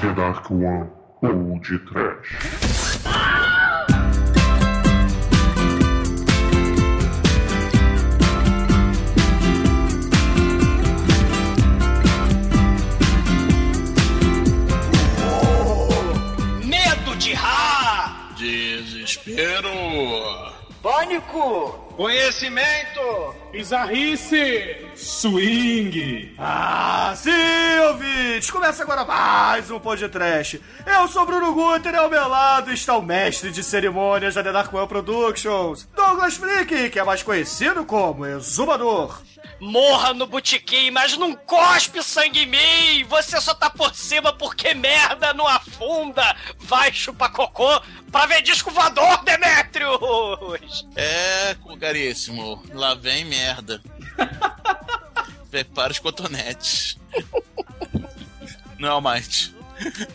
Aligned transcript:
The 0.00 0.12
Dark 0.14 0.50
One 0.50 0.90
ou 1.22 1.58
de 1.60 1.78
Trash. 1.78 2.36
Medo 16.62 17.16
de 17.16 17.32
Ra! 17.32 18.34
Desespero. 18.38 19.70
Pânico! 20.82 21.70
Conhecimento! 21.96 23.34
Bizarrice! 23.50 24.75
Swing! 25.26 26.36
Ah, 26.38 27.12
sim, 27.16 27.30
ouvintes! 27.88 28.48
Começa 28.48 28.84
agora 28.84 29.04
mais 29.04 29.68
um 29.72 29.80
podcast. 29.80 30.62
Eu 30.86 31.08
sou 31.08 31.26
Bruno 31.26 31.52
Guter 31.52 31.94
e 31.94 31.96
ao 31.96 32.08
meu 32.08 32.28
lado 32.28 32.72
está 32.72 32.96
o 32.96 33.02
mestre 33.02 33.50
de 33.50 33.64
cerimônias 33.64 34.36
da 34.36 34.44
The 34.44 34.52
Dark 34.52 34.72
One 34.72 34.86
Productions, 34.86 35.88
Douglas 35.96 36.36
Freak, 36.36 36.90
que 36.90 36.98
é 37.00 37.02
mais 37.02 37.24
conhecido 37.24 37.84
como 37.84 38.24
Exumador. 38.24 39.20
Morra 39.58 40.14
no 40.14 40.28
botequim, 40.28 40.92
mas 40.92 41.16
não 41.16 41.34
cospe 41.34 42.00
sangue 42.04 42.44
em 42.44 42.46
mim! 42.46 43.04
Você 43.08 43.40
só 43.40 43.52
tá 43.52 43.68
por 43.68 43.96
cima 43.96 44.32
porque 44.32 44.74
merda 44.74 45.34
não 45.34 45.48
afunda! 45.48 46.36
Vai 46.58 46.92
chupar 46.92 47.32
cocô 47.32 47.82
pra 48.12 48.26
ver 48.26 48.42
disco 48.42 48.70
voador, 48.70 49.24
Demetrius! 49.24 50.86
É, 50.94 51.56
caríssimo. 51.80 52.62
Lá 52.72 52.94
vem 52.94 53.24
merda. 53.24 53.82
Prepara 55.56 55.90
os 55.90 55.98
cotonetes. 55.98 56.98
Não, 58.78 58.90
Almighty. 58.90 59.54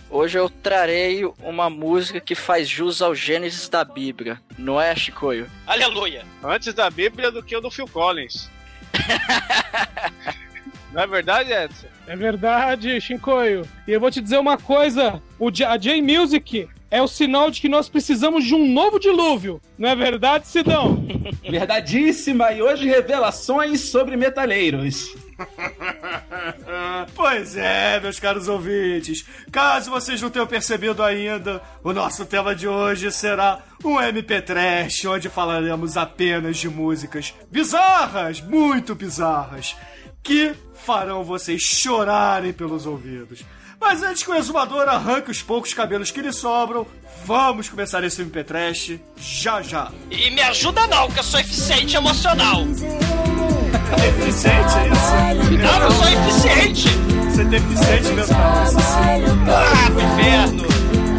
Hoje 0.07 0.37
eu 0.37 0.47
trarei 0.47 1.25
uma 1.41 1.67
música 1.67 2.19
que 2.21 2.35
faz 2.35 2.69
jus 2.69 3.01
ao 3.01 3.15
Gênesis 3.15 3.67
da 3.67 3.83
Bíblia, 3.83 4.39
não 4.55 4.79
é, 4.79 4.95
Chicoio? 4.95 5.49
Aleluia! 5.65 6.25
Antes 6.43 6.75
da 6.75 6.91
Bíblia 6.91 7.31
do 7.31 7.41
que 7.41 7.55
o 7.55 7.61
do 7.61 7.71
Phil 7.71 7.87
Collins. 7.87 8.51
Não 10.93 11.03
é 11.03 11.07
verdade, 11.07 11.53
Edson? 11.53 11.87
É 12.05 12.15
verdade, 12.17 12.99
Shinkoio. 12.99 13.65
E 13.87 13.91
eu 13.93 13.99
vou 13.99 14.11
te 14.11 14.19
dizer 14.19 14.37
uma 14.37 14.57
coisa: 14.57 15.23
o 15.39 15.49
J 15.49 15.65
a 15.65 15.77
J-Music 15.77 16.67
é 16.91 17.01
o 17.01 17.07
sinal 17.07 17.49
de 17.49 17.61
que 17.61 17.69
nós 17.69 17.87
precisamos 17.87 18.43
de 18.43 18.53
um 18.53 18.67
novo 18.67 18.99
dilúvio. 18.99 19.61
Não 19.77 19.87
é 19.87 19.95
verdade, 19.95 20.45
Sidão? 20.47 21.05
Verdadíssima! 21.49 22.51
E 22.51 22.61
hoje 22.61 22.85
revelações 22.85 23.79
sobre 23.89 24.17
metaleiros. 24.17 25.15
Pois 27.15 27.55
é, 27.55 27.99
meus 27.99 28.19
caros 28.19 28.47
ouvintes. 28.47 29.25
Caso 29.51 29.91
vocês 29.91 30.21
não 30.21 30.29
tenham 30.29 30.47
percebido 30.47 31.03
ainda, 31.03 31.61
o 31.83 31.93
nosso 31.93 32.25
tema 32.25 32.55
de 32.55 32.67
hoje 32.67 33.11
será 33.11 33.59
um 33.83 33.99
MP 33.99 34.41
Trash, 34.41 35.05
onde 35.05 35.29
falaremos 35.29 35.97
apenas 35.97 36.57
de 36.57 36.69
músicas 36.69 37.33
bizarras, 37.49 38.41
muito 38.41 38.95
bizarras, 38.95 39.75
que 40.23 40.53
farão 40.73 41.23
vocês 41.23 41.61
chorarem 41.61 42.53
pelos 42.53 42.85
ouvidos. 42.85 43.43
Mas 43.81 44.03
antes 44.03 44.21
que 44.21 44.29
o 44.29 44.35
exumador 44.35 44.87
arranque 44.87 45.31
os 45.31 45.41
poucos 45.41 45.73
cabelos 45.73 46.11
que 46.11 46.21
lhe 46.21 46.31
sobram, 46.31 46.85
vamos 47.25 47.67
começar 47.67 48.03
esse 48.03 48.21
MP 48.21 48.43
Trash 48.43 48.99
já 49.17 49.59
já. 49.63 49.91
E 50.11 50.29
me 50.29 50.41
ajuda 50.43 50.85
não, 50.85 51.09
que 51.09 51.19
eu 51.19 51.23
sou 51.23 51.39
eficiente 51.39 51.95
emocional! 51.97 52.61
É 52.61 54.07
eficiente, 54.21 54.77
é 54.77 54.87
isso? 54.87 55.11
Não, 55.57 55.81
eu 55.81 55.91
sou 55.91 56.07
eficiente! 56.07 56.87
Você 57.31 57.41
é 57.41 57.45
deficiente 57.45 58.09
mental, 58.09 58.63
isso 58.63 58.79
sim. 58.79 59.25
Ah, 59.49 59.91
pro 59.91 60.01
inferno! 60.03 60.63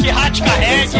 Que 0.00 0.10
rádio 0.10 0.44
carregue! 0.44 0.98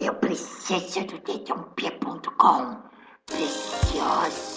Eu 0.00 0.14
preciso 0.14 1.04
do 1.04 1.18
dedãop.com. 1.18 2.76
Preciosa. 3.26 4.52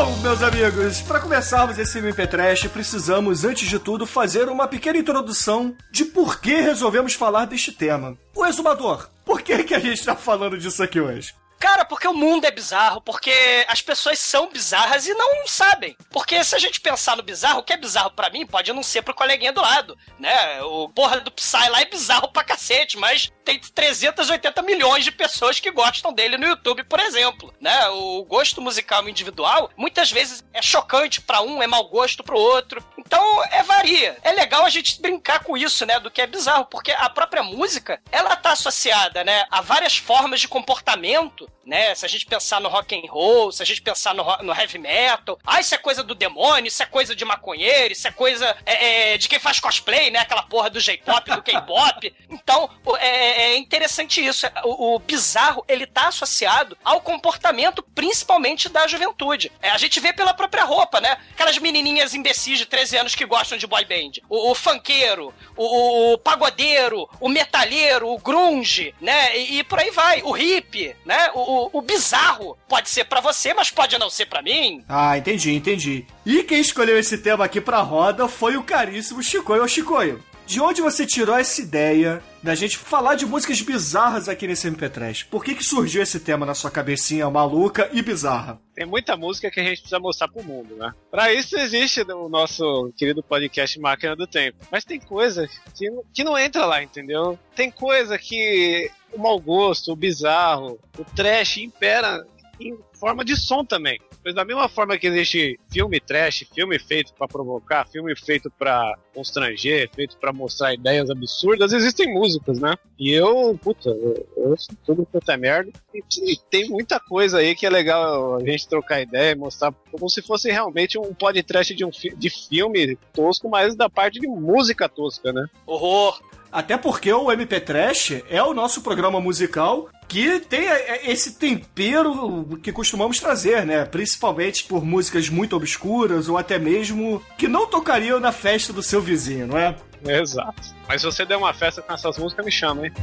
Bom, 0.00 0.16
meus 0.20 0.42
amigos, 0.42 1.02
para 1.02 1.20
começarmos 1.20 1.78
esse 1.78 1.98
MP 1.98 2.26
Trash, 2.26 2.66
precisamos, 2.68 3.44
antes 3.44 3.68
de 3.68 3.78
tudo, 3.78 4.06
fazer 4.06 4.48
uma 4.48 4.66
pequena 4.66 4.96
introdução 4.96 5.76
de 5.90 6.06
por 6.06 6.40
que 6.40 6.54
resolvemos 6.54 7.12
falar 7.12 7.44
deste 7.44 7.70
tema. 7.70 8.16
O 8.34 8.46
exumador, 8.46 9.10
por 9.26 9.42
que, 9.42 9.62
que 9.62 9.74
a 9.74 9.78
gente 9.78 10.02
tá 10.02 10.16
falando 10.16 10.56
disso 10.56 10.82
aqui 10.82 10.98
hoje? 10.98 11.34
Cara, 11.60 11.84
porque 11.84 12.08
o 12.08 12.14
mundo 12.14 12.46
é 12.46 12.50
bizarro, 12.50 13.02
porque 13.02 13.30
as 13.68 13.82
pessoas 13.82 14.18
são 14.18 14.48
bizarras 14.48 15.06
e 15.06 15.12
não 15.12 15.46
sabem. 15.46 15.94
Porque 16.10 16.42
se 16.42 16.56
a 16.56 16.58
gente 16.58 16.80
pensar 16.80 17.14
no 17.18 17.22
bizarro, 17.22 17.58
o 17.60 17.62
que 17.62 17.74
é 17.74 17.76
bizarro 17.76 18.10
pra 18.12 18.30
mim 18.30 18.46
pode 18.46 18.72
não 18.72 18.82
ser 18.82 19.02
pro 19.02 19.14
coleguinha 19.14 19.52
do 19.52 19.60
lado, 19.60 19.96
né? 20.18 20.62
O 20.62 20.88
porra 20.88 21.20
do 21.20 21.30
Psy 21.30 21.68
lá 21.68 21.82
é 21.82 21.84
bizarro 21.84 22.32
pra 22.32 22.42
cacete, 22.42 22.96
mas 22.96 23.30
tem 23.44 23.60
380 23.60 24.62
milhões 24.62 25.04
de 25.04 25.12
pessoas 25.12 25.60
que 25.60 25.70
gostam 25.70 26.14
dele 26.14 26.38
no 26.38 26.46
YouTube, 26.46 26.82
por 26.84 26.98
exemplo, 26.98 27.52
né? 27.60 27.88
O 27.90 28.24
gosto 28.24 28.62
musical 28.62 29.06
individual 29.06 29.70
muitas 29.76 30.10
vezes 30.10 30.42
é 30.54 30.62
chocante 30.62 31.20
pra 31.20 31.42
um, 31.42 31.62
é 31.62 31.66
mau 31.66 31.86
gosto 31.88 32.24
pro 32.24 32.38
outro. 32.38 32.82
Então, 32.96 33.44
é 33.50 33.62
varia. 33.62 34.16
É 34.22 34.32
legal 34.32 34.64
a 34.64 34.70
gente 34.70 34.98
brincar 34.98 35.44
com 35.44 35.58
isso, 35.58 35.84
né, 35.84 36.00
do 36.00 36.10
que 36.10 36.22
é 36.22 36.26
bizarro, 36.26 36.64
porque 36.64 36.92
a 36.92 37.10
própria 37.10 37.42
música, 37.42 38.00
ela 38.10 38.34
tá 38.34 38.52
associada, 38.52 39.22
né, 39.24 39.44
a 39.50 39.60
várias 39.60 39.98
formas 39.98 40.40
de 40.40 40.48
comportamento 40.48 41.49
né? 41.64 41.94
Se 41.94 42.04
a 42.04 42.08
gente 42.08 42.26
pensar 42.26 42.60
no 42.60 42.68
rock 42.68 42.96
and 42.96 43.10
roll, 43.10 43.52
se 43.52 43.62
a 43.62 43.66
gente 43.66 43.82
pensar 43.82 44.14
no, 44.14 44.24
no 44.38 44.52
heavy 44.52 44.78
metal, 44.78 45.38
ah, 45.46 45.60
isso 45.60 45.74
é 45.74 45.78
coisa 45.78 46.02
do 46.02 46.14
demônio, 46.14 46.68
isso 46.68 46.82
é 46.82 46.86
coisa 46.86 47.14
de 47.14 47.24
maconheiro, 47.24 47.92
isso 47.92 48.08
é 48.08 48.10
coisa 48.10 48.56
é, 48.66 49.12
é, 49.14 49.18
de 49.18 49.28
quem 49.28 49.38
faz 49.38 49.60
cosplay, 49.60 50.10
né? 50.10 50.20
Aquela 50.20 50.42
porra 50.42 50.70
do 50.70 50.80
J-pop, 50.80 51.30
do 51.30 51.42
K-pop. 51.42 52.14
Então, 52.30 52.70
o- 52.84 52.96
é, 52.96 53.52
é 53.52 53.56
interessante 53.56 54.24
isso. 54.24 54.46
O, 54.64 54.94
o 54.94 54.98
bizarro, 54.98 55.64
ele 55.68 55.86
tá 55.86 56.08
associado 56.08 56.76
ao 56.84 57.00
comportamento, 57.00 57.82
principalmente 57.94 58.68
da 58.68 58.86
juventude. 58.86 59.52
É, 59.60 59.70
a 59.70 59.78
gente 59.78 60.00
vê 60.00 60.12
pela 60.12 60.32
própria 60.32 60.64
roupa, 60.64 61.00
né? 61.00 61.18
Aquelas 61.32 61.58
menininhas 61.58 62.14
imbecis 62.14 62.58
de 62.58 62.66
13 62.66 62.96
anos 62.96 63.14
que 63.14 63.26
gostam 63.26 63.58
de 63.58 63.66
boy 63.66 63.84
band. 63.84 64.12
O, 64.28 64.50
o 64.50 64.54
funkeiro, 64.54 65.34
o, 65.56 66.14
o 66.14 66.18
pagodeiro, 66.18 67.08
o 67.20 67.28
metalheiro, 67.28 68.08
o 68.08 68.18
grunge, 68.18 68.94
né? 69.00 69.36
E, 69.36 69.58
e 69.58 69.64
por 69.64 69.78
aí 69.78 69.90
vai. 69.90 70.22
O 70.22 70.32
hippie, 70.32 70.96
né? 71.04 71.30
O, 71.34 71.39
o- 71.40 71.70
o 71.72 71.82
bizarro 71.82 72.56
pode 72.68 72.88
ser 72.90 73.04
pra 73.04 73.20
você, 73.20 73.52
mas 73.54 73.70
pode 73.70 73.96
não 73.98 74.10
ser 74.10 74.26
pra 74.26 74.42
mim. 74.42 74.84
Ah, 74.88 75.16
entendi, 75.18 75.52
entendi. 75.54 76.06
E 76.24 76.42
quem 76.42 76.60
escolheu 76.60 76.98
esse 76.98 77.18
tema 77.18 77.44
aqui 77.44 77.60
pra 77.60 77.80
roda 77.80 78.28
foi 78.28 78.56
o 78.56 78.62
caríssimo 78.62 79.22
Chicoio. 79.22 79.66
Chicoio, 79.68 80.22
de 80.46 80.60
onde 80.60 80.80
você 80.82 81.06
tirou 81.06 81.36
essa 81.38 81.60
ideia 81.60 82.22
da 82.42 82.54
gente 82.54 82.76
falar 82.76 83.14
de 83.14 83.24
músicas 83.26 83.60
bizarras 83.60 84.28
aqui 84.28 84.46
nesse 84.46 84.66
MP 84.66 84.88
Trash? 84.88 85.22
Por 85.24 85.44
que, 85.44 85.54
que 85.54 85.62
surgiu 85.62 86.02
esse 86.02 86.18
tema 86.18 86.44
na 86.46 86.54
sua 86.54 86.70
cabecinha 86.70 87.28
maluca 87.30 87.88
e 87.92 88.02
bizarra? 88.02 88.58
Tem 88.74 88.86
muita 88.86 89.16
música 89.16 89.50
que 89.50 89.60
a 89.60 89.62
gente 89.62 89.80
precisa 89.80 89.98
mostrar 90.00 90.26
pro 90.28 90.42
mundo, 90.42 90.74
né? 90.74 90.92
Pra 91.10 91.32
isso 91.32 91.56
existe 91.58 92.00
o 92.00 92.28
nosso 92.30 92.90
querido 92.96 93.22
podcast 93.22 93.78
Máquina 93.78 94.16
do 94.16 94.26
Tempo. 94.26 94.56
Mas 94.72 94.84
tem 94.84 94.98
coisa 94.98 95.46
que, 95.76 95.90
não- 95.90 96.02
que 96.14 96.24
não 96.24 96.36
entra 96.38 96.64
lá, 96.64 96.82
entendeu? 96.82 97.38
Tem 97.54 97.70
coisa 97.70 98.18
que 98.18 98.90
o 99.12 99.18
mau 99.18 99.38
gosto, 99.40 99.92
o 99.92 99.96
bizarro, 99.96 100.78
o 100.98 101.04
trash 101.04 101.58
impera 101.58 102.26
em 102.60 102.78
forma 102.92 103.24
de 103.24 103.36
som 103.36 103.64
também. 103.64 103.98
Pois 104.22 104.34
da 104.34 104.44
mesma 104.44 104.68
forma 104.68 104.98
que 104.98 105.06
existe 105.06 105.58
filme 105.72 105.98
trash, 105.98 106.44
filme 106.54 106.78
feito 106.78 107.14
pra 107.14 107.26
provocar, 107.26 107.86
filme 107.88 108.14
feito 108.14 108.50
pra 108.50 108.94
constranger, 109.14 109.88
feito 109.94 110.18
pra 110.18 110.30
mostrar 110.30 110.74
ideias 110.74 111.08
absurdas, 111.08 111.72
existem 111.72 112.12
músicas, 112.12 112.60
né? 112.60 112.74
E 112.98 113.12
eu, 113.12 113.58
puta, 113.62 113.88
eu, 113.88 114.28
eu 114.36 114.54
tudo 114.84 115.06
quanto 115.06 115.30
é 115.30 115.38
merda. 115.38 115.70
E, 115.94 116.02
e 116.32 116.36
tem 116.50 116.68
muita 116.68 117.00
coisa 117.00 117.38
aí 117.38 117.54
que 117.54 117.64
é 117.64 117.70
legal 117.70 118.36
a 118.36 118.40
gente 118.44 118.68
trocar 118.68 119.00
ideia 119.00 119.32
e 119.32 119.36
mostrar 119.36 119.72
como 119.90 120.10
se 120.10 120.20
fosse 120.20 120.50
realmente 120.52 120.98
um 120.98 121.14
podcast 121.14 121.74
de 121.74 121.82
um 121.86 121.90
fi- 121.90 122.14
de 122.14 122.28
filme 122.28 122.98
tosco, 123.14 123.48
mas 123.48 123.74
da 123.74 123.88
parte 123.88 124.20
de 124.20 124.28
música 124.28 124.86
tosca, 124.86 125.32
né? 125.32 125.46
Horror. 125.66 126.20
Até 126.52 126.76
porque 126.76 127.12
o 127.12 127.30
MP 127.30 127.60
Trash 127.60 128.22
é 128.28 128.42
o 128.42 128.52
nosso 128.52 128.82
programa 128.82 129.20
musical 129.20 129.88
que 130.08 130.40
tem 130.40 130.68
é, 130.68 131.08
esse 131.08 131.34
tempero 131.34 132.58
que 132.62 132.72
costumamos 132.72 133.20
trazer, 133.20 133.64
né? 133.64 133.84
Principalmente 133.84 134.64
por 134.64 134.84
músicas 134.84 135.28
muito 135.28 135.54
obscuras 135.54 136.28
ou 136.28 136.36
até 136.36 136.58
mesmo 136.58 137.22
que 137.38 137.46
não 137.46 137.64
tocariam 137.66 138.18
na 138.18 138.32
festa 138.32 138.72
do 138.72 138.82
seu 138.82 139.00
vizinho, 139.00 139.46
não 139.46 139.56
é? 139.56 139.76
Exato. 140.04 140.74
Mas 140.88 141.00
se 141.00 141.06
você 141.06 141.24
der 141.24 141.36
uma 141.36 141.54
festa 141.54 141.80
com 141.80 141.92
essas 141.92 142.18
músicas, 142.18 142.44
me 142.44 142.50
chama, 142.50 142.86
hein? 142.86 142.92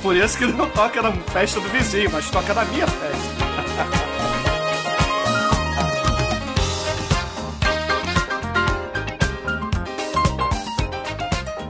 Por 0.00 0.14
isso 0.14 0.38
que 0.38 0.46
não 0.46 0.70
toca 0.70 1.02
na 1.02 1.10
festa 1.12 1.58
do 1.58 1.68
vizinho, 1.70 2.08
mas 2.12 2.30
toca 2.30 2.54
na 2.54 2.64
minha 2.66 2.86
festa. 2.86 3.96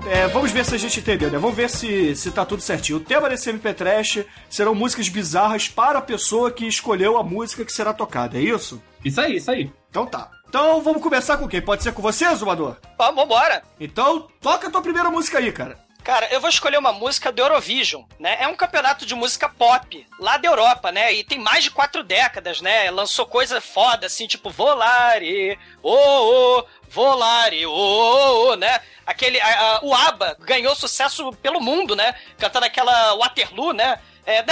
é, 0.06 0.28
vamos 0.28 0.52
ver 0.52 0.64
se 0.64 0.74
a 0.74 0.78
gente 0.78 1.00
entendeu, 1.00 1.30
né? 1.30 1.38
Vamos 1.38 1.56
ver 1.56 1.68
se, 1.68 2.14
se 2.14 2.30
tá 2.30 2.44
tudo 2.44 2.62
certinho. 2.62 2.98
O 2.98 3.00
tema 3.00 3.28
desse 3.28 3.50
MP 3.50 3.74
Trash 3.74 4.24
serão 4.48 4.74
músicas 4.74 5.08
bizarras 5.08 5.68
para 5.68 5.98
a 5.98 6.02
pessoa 6.02 6.50
que 6.50 6.66
escolheu 6.66 7.16
a 7.18 7.22
música 7.22 7.64
que 7.64 7.72
será 7.72 7.92
tocada, 7.92 8.38
é 8.38 8.40
isso? 8.40 8.82
Isso 9.04 9.20
aí, 9.20 9.36
isso 9.36 9.50
aí. 9.50 9.70
Então 9.90 10.06
tá. 10.06 10.30
Então 10.48 10.80
vamos 10.80 11.02
começar 11.02 11.36
com 11.36 11.48
quem? 11.48 11.60
Pode 11.60 11.82
ser 11.82 11.92
com 11.92 12.02
você, 12.02 12.32
Zumador? 12.34 12.76
Vamos, 12.96 13.16
vambora. 13.16 13.62
Então 13.80 14.28
toca 14.40 14.68
a 14.68 14.70
tua 14.70 14.82
primeira 14.82 15.10
música 15.10 15.38
aí, 15.38 15.50
cara. 15.50 15.85
Cara, 16.06 16.28
eu 16.30 16.40
vou 16.40 16.48
escolher 16.48 16.78
uma 16.78 16.92
música 16.92 17.32
do 17.32 17.42
Eurovision, 17.42 18.04
né? 18.16 18.36
É 18.38 18.46
um 18.46 18.54
campeonato 18.54 19.04
de 19.04 19.12
música 19.12 19.48
pop, 19.48 20.06
lá 20.20 20.36
da 20.36 20.48
Europa, 20.48 20.92
né? 20.92 21.12
E 21.12 21.24
tem 21.24 21.36
mais 21.36 21.64
de 21.64 21.70
quatro 21.72 22.04
décadas, 22.04 22.60
né? 22.60 22.88
Lançou 22.92 23.26
coisa 23.26 23.60
foda, 23.60 24.06
assim, 24.06 24.28
tipo 24.28 24.48
Volare, 24.48 25.58
oh, 25.82 26.60
oh, 26.60 26.66
Volare, 26.88 27.66
oh, 27.66 27.72
oh, 27.72 28.50
oh, 28.50 28.54
né? 28.54 28.80
Aquele, 29.04 29.40
a, 29.40 29.78
a, 29.78 29.80
o 29.82 29.92
ABBA 29.92 30.36
ganhou 30.42 30.76
sucesso 30.76 31.32
pelo 31.42 31.60
mundo, 31.60 31.96
né? 31.96 32.14
Cantando 32.38 32.66
aquela 32.66 33.16
Waterloo, 33.16 33.72
né? 33.72 33.98
É, 34.24 34.44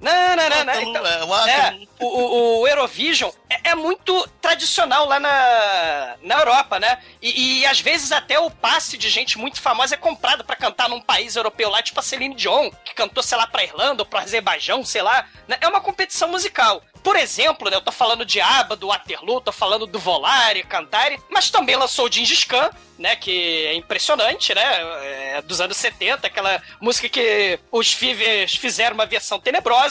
nanana, 0.00 0.64
né? 0.64 0.82
Então, 0.82 1.06
é, 1.06 1.24
Waterloo. 1.24 1.82
é, 1.82 2.04
o, 2.04 2.60
o, 2.60 2.68
Eurovision 2.68 3.30
é, 3.48 3.70
é 3.70 3.74
muito 3.74 4.28
tradicional 4.40 5.06
lá 5.06 5.18
na, 5.18 6.16
na 6.22 6.38
Europa, 6.38 6.78
né? 6.78 6.98
E, 7.22 7.60
e 7.60 7.66
às 7.66 7.80
vezes 7.80 8.12
até 8.12 8.38
o 8.38 8.50
passe 8.50 8.96
de 8.96 9.08
gente 9.08 9.38
muito 9.38 9.60
famosa 9.60 9.94
é 9.94 9.98
comprado 9.98 10.44
pra 10.44 10.56
cantar 10.56 10.88
num 10.88 11.00
país 11.00 11.36
europeu 11.36 11.70
lá, 11.70 11.82
tipo 11.82 12.00
a 12.00 12.02
Celine 12.02 12.34
Dion, 12.34 12.70
que 12.84 12.94
cantou, 12.94 13.22
sei 13.22 13.38
lá, 13.38 13.46
pra 13.46 13.64
Irlanda 13.64 14.02
ou 14.02 14.06
pra 14.06 14.22
Azerbaijão, 14.22 14.84
sei 14.84 15.02
lá. 15.02 15.26
né? 15.48 15.56
É 15.60 15.68
uma 15.68 15.80
competição 15.80 16.28
musical. 16.28 16.82
Por 17.04 17.16
exemplo, 17.16 17.68
né, 17.68 17.76
eu 17.76 17.82
tô 17.82 17.92
falando 17.92 18.24
de 18.24 18.40
ABBA, 18.40 18.76
do 18.76 18.86
Waterloo, 18.86 19.38
tô 19.38 19.52
falando 19.52 19.86
do 19.86 19.98
Volare, 19.98 20.62
Cantare, 20.62 21.20
mas 21.30 21.50
também 21.50 21.76
lançou 21.76 22.06
o 22.06 22.10
Gengis 22.10 22.44
Khan, 22.44 22.70
né, 22.98 23.14
que 23.14 23.66
é 23.66 23.74
impressionante, 23.74 24.54
né, 24.54 24.62
é 25.36 25.42
dos 25.42 25.60
anos 25.60 25.76
70, 25.76 26.26
aquela 26.26 26.62
música 26.80 27.06
que 27.06 27.60
os 27.70 27.92
Fivers 27.92 28.54
fizeram 28.54 28.94
uma 28.94 29.04
versão 29.04 29.38
tenebrosa. 29.38 29.83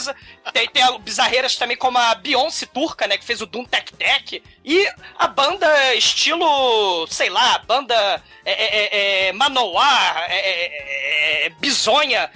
Tem, 0.52 0.68
tem 0.68 0.98
bizarreiras 1.00 1.56
também 1.56 1.76
como 1.76 1.98
a 1.98 2.14
Beyoncé 2.14 2.66
turca, 2.66 3.06
né, 3.06 3.16
que 3.16 3.24
fez 3.24 3.40
o 3.40 3.46
Doom 3.46 3.64
Tech 3.64 3.92
Tech. 3.94 4.42
E 4.64 4.88
a 5.18 5.26
banda 5.26 5.94
estilo, 5.94 7.06
sei 7.08 7.30
lá, 7.30 7.58
banda 7.58 8.22
é, 8.44 8.52
é, 8.52 9.28
é, 9.28 9.32
Manowar, 9.32 10.26
é, 10.28 10.38
é, 10.38 11.46
é, 11.46 11.50
bizonha, 11.50 12.20
é, 12.20 12.30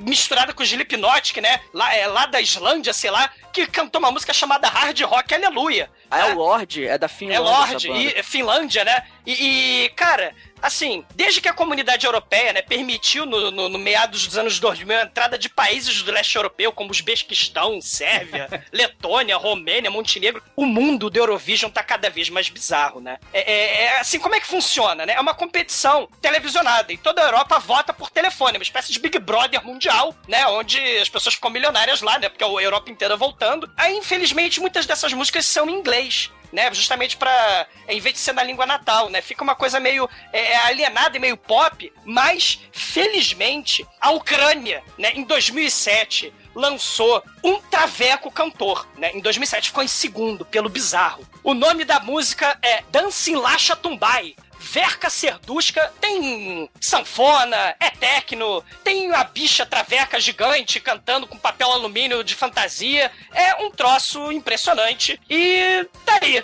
misturada 0.00 0.52
com 0.52 0.62
Slipknot, 0.62 1.40
né, 1.40 1.60
lá, 1.72 1.94
é, 1.94 2.06
lá 2.06 2.26
da 2.26 2.40
Islândia, 2.40 2.92
sei 2.92 3.10
lá, 3.10 3.30
que 3.52 3.66
cantou 3.66 3.98
uma 3.98 4.10
música 4.10 4.32
chamada 4.32 4.68
Hard 4.68 5.00
Rock 5.02 5.34
Aleluia. 5.34 5.90
Ah, 6.10 6.20
é 6.20 6.28
né? 6.28 6.34
o 6.34 6.38
Lorde, 6.38 6.86
é 6.86 6.98
da 6.98 7.08
Finlândia. 7.08 7.36
É 7.36 7.40
Lorde, 7.40 7.90
e 7.90 8.08
é 8.14 8.22
Finlândia, 8.22 8.84
né? 8.84 9.04
E, 9.24 9.84
e, 9.84 9.88
cara, 9.90 10.34
assim, 10.60 11.04
desde 11.14 11.40
que 11.40 11.48
a 11.48 11.52
comunidade 11.52 12.06
europeia, 12.06 12.52
né, 12.52 12.62
permitiu 12.62 13.24
no, 13.24 13.50
no, 13.50 13.68
no 13.68 13.78
meados 13.78 14.26
dos 14.26 14.36
anos 14.36 14.58
2000 14.58 14.98
a 14.98 15.02
entrada 15.02 15.38
de 15.38 15.48
países 15.48 16.02
do 16.02 16.10
leste 16.12 16.36
europeu, 16.36 16.72
como 16.72 16.90
Uzbequistão, 16.90 17.80
Sérvia, 17.80 18.48
Letônia, 18.72 19.36
Romênia, 19.36 19.90
Montenegro, 19.90 20.42
o 20.56 20.66
mundo 20.66 21.08
do 21.08 21.18
Eurovision 21.18 21.70
tá 21.70 21.82
cada 21.82 22.08
vez 22.10 22.28
mais 22.28 22.48
bizarro, 22.48 23.00
né? 23.00 23.18
É, 23.32 23.52
é- 23.52 23.82
é 23.84 24.00
assim, 24.00 24.18
como 24.18 24.34
é 24.34 24.40
que 24.40 24.46
funciona, 24.46 25.04
né? 25.06 25.14
É 25.14 25.20
uma 25.20 25.34
competição 25.34 26.08
televisionada 26.20 26.92
e 26.92 26.96
toda 26.96 27.22
a 27.22 27.24
Europa 27.24 27.58
vota 27.58 27.92
por 27.92 28.10
telefone, 28.10 28.58
uma 28.58 28.62
espécie 28.62 28.92
de 28.92 28.98
Big 28.98 29.18
Brother 29.18 29.51
mundial, 29.60 30.14
né? 30.28 30.46
Onde 30.46 30.78
as 30.98 31.08
pessoas 31.08 31.34
ficam 31.34 31.50
milionárias 31.50 32.00
lá, 32.02 32.18
né? 32.18 32.28
Porque 32.28 32.44
a 32.44 32.46
Europa 32.46 32.90
inteira 32.90 33.16
voltando. 33.16 33.70
Aí, 33.76 33.96
infelizmente, 33.96 34.60
muitas 34.60 34.86
dessas 34.86 35.12
músicas 35.12 35.46
são 35.46 35.68
em 35.68 35.74
inglês 35.74 36.30
né? 36.52 36.72
Justamente 36.72 37.16
pra. 37.16 37.66
Em 37.88 37.98
vez 37.98 38.14
de 38.14 38.20
ser 38.20 38.32
na 38.32 38.42
língua 38.42 38.66
natal, 38.66 39.08
né? 39.08 39.22
Fica 39.22 39.42
uma 39.42 39.54
coisa 39.54 39.80
meio 39.80 40.08
é, 40.32 40.56
alienada 40.58 41.16
e 41.16 41.20
meio 41.20 41.36
pop, 41.36 41.90
mas 42.04 42.60
felizmente 42.70 43.86
a 44.00 44.10
Ucrânia, 44.10 44.84
né, 44.98 45.12
em 45.14 45.24
2007, 45.24 46.32
lançou 46.54 47.22
um 47.42 47.56
traveco 47.58 48.30
cantor, 48.30 48.86
né? 48.98 49.10
Em 49.14 49.20
2007 49.20 49.68
ficou 49.68 49.82
em 49.82 49.88
segundo 49.88 50.44
pelo 50.44 50.68
bizarro. 50.68 51.26
O 51.42 51.54
nome 51.54 51.84
da 51.84 51.98
música 51.98 52.58
é 52.62 52.82
Dancing 52.90 53.36
Lasha 53.36 53.74
Tumbai. 53.74 54.36
Verka 54.72 55.10
Serduska 55.10 55.92
tem 56.00 56.66
sanfona, 56.80 57.76
é 57.78 57.90
tecno, 57.90 58.64
tem 58.82 59.12
a 59.12 59.22
bicha 59.22 59.66
traveca 59.66 60.18
gigante 60.18 60.80
cantando 60.80 61.26
com 61.26 61.36
papel 61.36 61.70
alumínio 61.70 62.24
de 62.24 62.34
fantasia. 62.34 63.12
É 63.34 63.54
um 63.56 63.70
troço 63.70 64.32
impressionante. 64.32 65.20
E 65.28 65.86
tá 66.06 66.18
aí. 66.22 66.42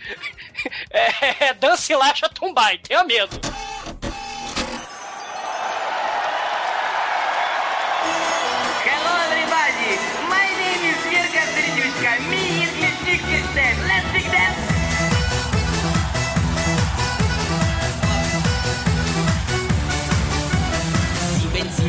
é, 0.88 1.52
Dance 1.52 1.94
Lacha 1.94 2.26
Tumbai, 2.30 2.78
tenha 2.78 3.04
medo. 3.04 3.38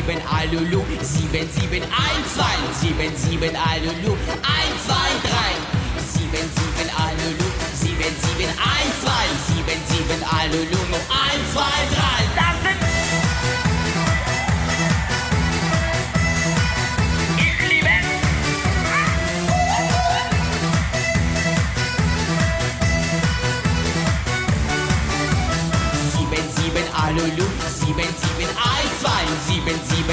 sieben 0.08 0.22
Alulu 0.26 0.84
7 1.02 1.52
7 1.52 1.82
1 1.82 1.84
2 2.24 2.48
7 2.80 3.16
7 3.16 3.56
Alulu 3.56 4.16
1 4.16 4.48
2 4.88 4.96
3 5.22 5.68
7 6.00 6.48
7 6.56 6.88
Alulu 6.96 7.48
7 7.74 8.16
7 8.16 8.48
1 8.48 8.88
2 9.04 9.18
7 9.44 9.76
7 9.86 10.24
Alulu 10.40 10.80
1 10.80 11.12
2 11.52 11.60
3 11.92 11.97
happens 29.68 30.00
even 30.00 30.07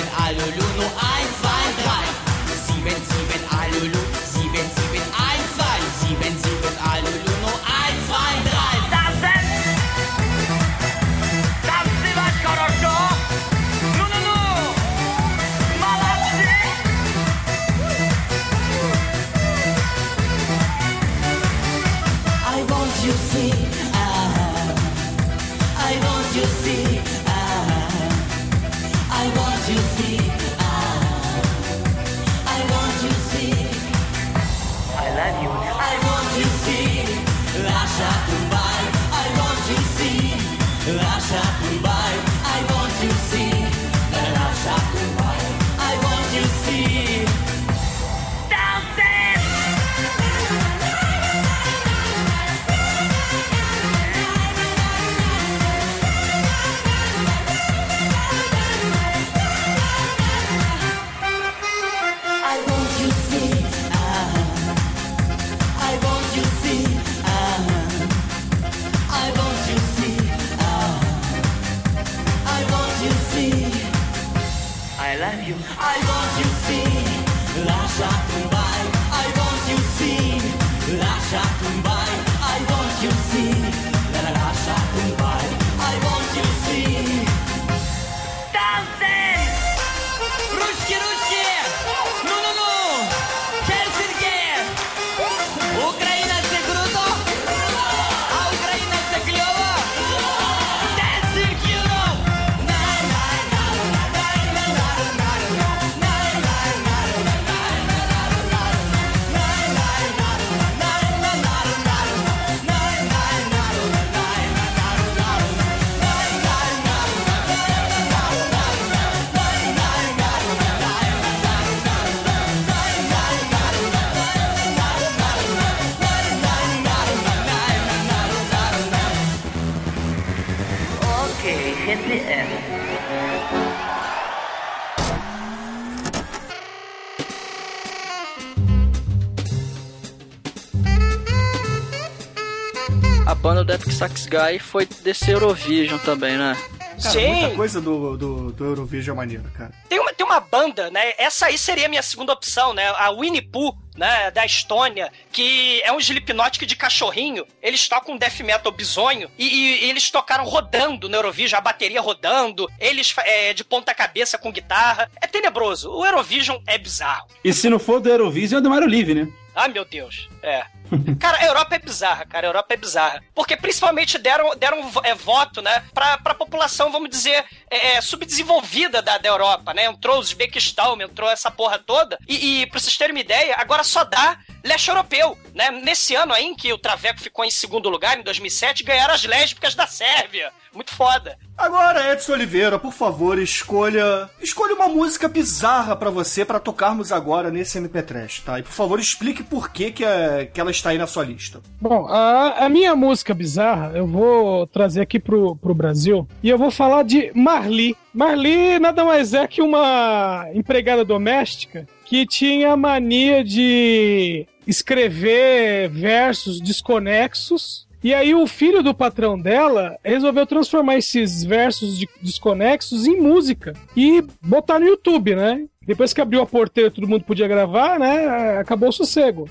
do 143.66 143.74
Epic 143.74 143.92
Sax 143.92 144.28
Guy 144.28 144.60
foi 144.60 144.86
desse 144.86 145.30
Eurovision 145.32 145.98
também, 146.00 146.38
né? 146.38 146.56
Cara, 147.02 147.12
Sim. 147.12 147.28
muita 147.34 147.56
coisa 147.56 147.82
do, 147.82 148.16
do, 148.18 148.52
do 148.54 148.64
Eurovision 148.64 149.16
é 149.16 149.18
maneira, 149.18 149.44
cara. 149.54 149.72
Tem 149.90 150.00
uma, 150.00 150.14
tem 150.14 150.26
uma 150.26 150.40
banda, 150.40 150.90
né? 150.90 151.14
Essa 151.18 151.48
aí 151.48 151.58
seria 151.58 151.88
a 151.88 151.90
minha 151.90 152.02
segunda 152.02 152.32
opção, 152.32 152.74
né? 152.74 152.88
A 152.98 153.12
Winnie 153.12 153.42
Pooh, 153.42 153.76
né? 153.98 154.32
Da 154.32 154.46
Estônia, 154.46 155.12
que 155.30 155.82
é 155.84 155.92
um 155.92 156.00
Slipknot 156.00 156.66
de 156.66 156.76
cachorrinho. 156.76 157.46
Eles 157.62 157.90
tocam 157.90 158.16
death 158.16 158.40
metal 158.40 158.72
bizonho 158.72 159.30
e, 159.38 159.46
e- 159.46 159.86
e 159.86 159.90
eles 159.90 160.10
tocaram 160.10 160.46
rodando 160.46 161.10
no 161.10 161.16
Eurovision, 161.16 161.58
a 161.58 161.62
bateria 161.62 162.00
rodando, 162.00 162.70
eles 162.80 163.14
é, 163.26 163.54
de 163.54 163.66
ponta 163.66 163.94
cabeça 163.94 164.38
com 164.38 164.50
guitarra. 164.52 165.10
É 165.22 165.28
tenebroso. 165.28 165.92
O 165.92 166.06
Eurovision 166.06 166.60
é 166.66 166.78
bizarro. 166.78 167.28
E 167.44 167.52
se 167.52 167.70
não 167.70 167.78
for 167.80 168.00
do 168.00 168.08
Eurovision, 168.10 168.60
é 168.60 168.62
do 168.62 168.70
Mário 168.70 168.88
Live, 168.88 169.14
né? 169.16 169.28
Ah, 169.54 169.68
meu 169.68 169.84
Deus. 169.86 170.30
É. 170.44 170.64
Cara, 171.20 171.38
a 171.40 171.46
Europa 171.46 171.76
é 171.76 171.80
bizarra, 171.80 172.26
cara. 172.26 172.48
A 172.48 172.50
Europa 172.50 172.74
é 172.74 172.78
bizarra. 172.78 173.24
Porque 173.34 173.56
principalmente 173.58 174.18
deram, 174.18 174.56
deram 174.56 174.78
é, 175.04 175.14
voto, 175.16 175.62
né? 175.62 175.84
Pra, 175.94 176.18
pra 176.18 176.34
população, 176.34 176.92
vamos 176.92 177.10
dizer, 177.10 177.44
é, 177.70 177.96
é, 177.96 178.02
subdesenvolvida 178.02 179.02
da, 179.02 179.18
da 179.18 179.30
Europa, 179.30 179.74
né? 179.74 179.86
Entrou 179.86 180.18
o 180.18 180.20
Uzbequistão, 180.20 181.00
entrou 181.02 181.30
essa 181.30 181.50
porra 181.52 181.80
toda. 181.80 182.18
E, 182.28 182.62
e 182.62 182.66
pra 182.68 182.80
vocês 182.80 182.96
terem 182.98 183.16
uma 183.16 183.22
ideia, 183.22 183.56
agora 183.58 183.84
só 183.84 184.04
dá 184.04 184.38
leste 184.64 184.88
europeu, 184.90 185.38
né? 185.54 185.72
Nesse 185.72 186.16
ano 186.16 186.34
aí 186.34 186.46
em 186.46 186.56
que 186.56 186.74
o 186.74 186.78
Traveco 186.78 187.20
ficou 187.22 187.46
em 187.46 187.52
segundo 187.52 187.88
lugar, 187.90 188.18
em 188.18 188.24
2007, 188.24 188.84
ganharam 188.84 189.14
as 189.14 189.24
lésbicas 189.24 189.76
da 189.76 189.86
Sérvia. 189.88 190.52
Muito 190.74 190.94
foda. 190.94 191.38
Agora, 191.58 192.12
Edson 192.12 192.34
Oliveira, 192.34 192.78
por 192.78 192.92
favor, 192.92 193.40
escolha 193.40 194.30
escolha 194.42 194.76
uma 194.76 194.90
música 194.90 195.28
bizarra 195.30 195.96
pra 195.96 196.10
você 196.10 196.44
pra 196.44 196.60
tocarmos 196.60 197.14
agora 197.14 197.50
nesse 197.50 197.78
MP 197.78 198.02
Trash, 198.04 198.42
tá? 198.42 198.60
E 198.60 198.64
por 198.64 198.74
favor, 198.74 199.00
explique 199.00 199.42
por 199.42 199.70
que, 199.72 199.92
que, 199.92 200.04
é- 200.04 200.50
que 200.54 200.60
ela 200.60 200.70
está 200.76 200.90
aí 200.92 200.98
na 200.98 201.08
sua 201.08 201.24
lista. 201.26 201.62
Bom, 201.82 202.06
a, 202.08 202.66
a 202.66 202.70
minha 202.70 202.96
música 202.96 203.34
bizarra 203.34 203.92
eu 203.96 204.06
vou 204.08 204.68
trazer 204.68 205.02
aqui 205.02 205.20
pro, 205.20 205.56
pro 205.56 205.74
Brasil 205.74 206.28
e 206.44 206.50
eu 206.50 206.58
vou 206.58 206.72
falar 206.72 207.04
de 207.04 207.32
Marli. 207.36 207.96
Marli 208.14 208.80
nada 208.80 209.04
mais 209.04 209.34
é 209.34 209.48
que 209.48 209.62
uma 209.62 210.46
empregada 210.54 211.04
doméstica 211.04 211.88
que 212.06 212.26
tinha 212.26 212.76
mania 212.78 213.44
de 213.44 214.46
escrever 214.68 215.90
versos 215.90 216.60
desconexos. 216.62 217.86
E 218.04 218.14
aí 218.14 218.36
o 218.36 218.46
filho 218.46 218.84
do 218.84 218.94
patrão 218.94 219.40
dela 219.40 219.98
resolveu 220.04 220.46
transformar 220.46 220.96
esses 220.96 221.44
versos 221.44 221.98
de- 221.98 222.08
desconexos 222.22 223.08
em 223.08 223.20
música 223.20 223.74
e 223.98 224.24
botar 224.44 224.80
no 224.80 224.86
YouTube, 224.86 225.36
né? 225.36 225.66
Depois 225.82 226.14
que 226.14 226.22
abriu 226.22 226.42
a 226.42 226.46
porteira, 226.46 226.92
todo 226.92 227.08
mundo 227.08 227.24
podia 227.24 227.48
gravar, 227.48 228.00
né? 228.00 228.58
Acabou 228.60 228.90
o 228.90 228.92
sossego. 228.94 229.50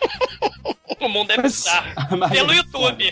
O 1.00 1.08
mundo 1.08 1.30
é 1.30 1.40
bizarro. 1.40 1.94
Pelo 2.30 2.52
YouTube. 2.52 3.10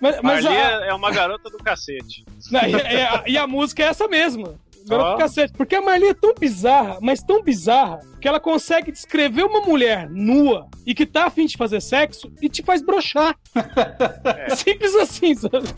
Mas, 0.00 0.16
mas 0.22 0.44
Marli 0.44 0.48
a- 0.58 0.86
é 0.86 0.94
uma 0.94 1.10
garota 1.10 1.50
do 1.50 1.58
cacete. 1.58 2.24
Não, 2.50 2.60
e, 2.62 2.72
e 2.72 2.76
a, 2.76 3.24
e 3.26 3.38
a 3.38 3.46
música 3.46 3.82
é 3.82 3.86
essa 3.86 4.08
mesma. 4.08 4.54
Garota 4.86 5.12
do 5.12 5.18
cacete. 5.18 5.52
Porque 5.52 5.76
a 5.76 5.82
Marli 5.82 6.08
é 6.08 6.14
tão 6.14 6.32
bizarra, 6.34 6.96
mas 7.02 7.22
tão 7.22 7.42
bizarra, 7.42 8.00
que 8.18 8.26
ela 8.26 8.40
consegue 8.40 8.90
descrever 8.90 9.44
uma 9.44 9.60
mulher 9.60 10.08
nua 10.08 10.68
e 10.86 10.94
que 10.94 11.04
tá 11.04 11.26
afim 11.26 11.44
de 11.44 11.56
fazer 11.56 11.82
sexo 11.82 12.32
e 12.40 12.48
te 12.48 12.62
faz 12.62 12.80
broxar. 12.80 13.36
Simples 14.56 14.94
assim, 14.96 15.34
sabe? 15.34 15.68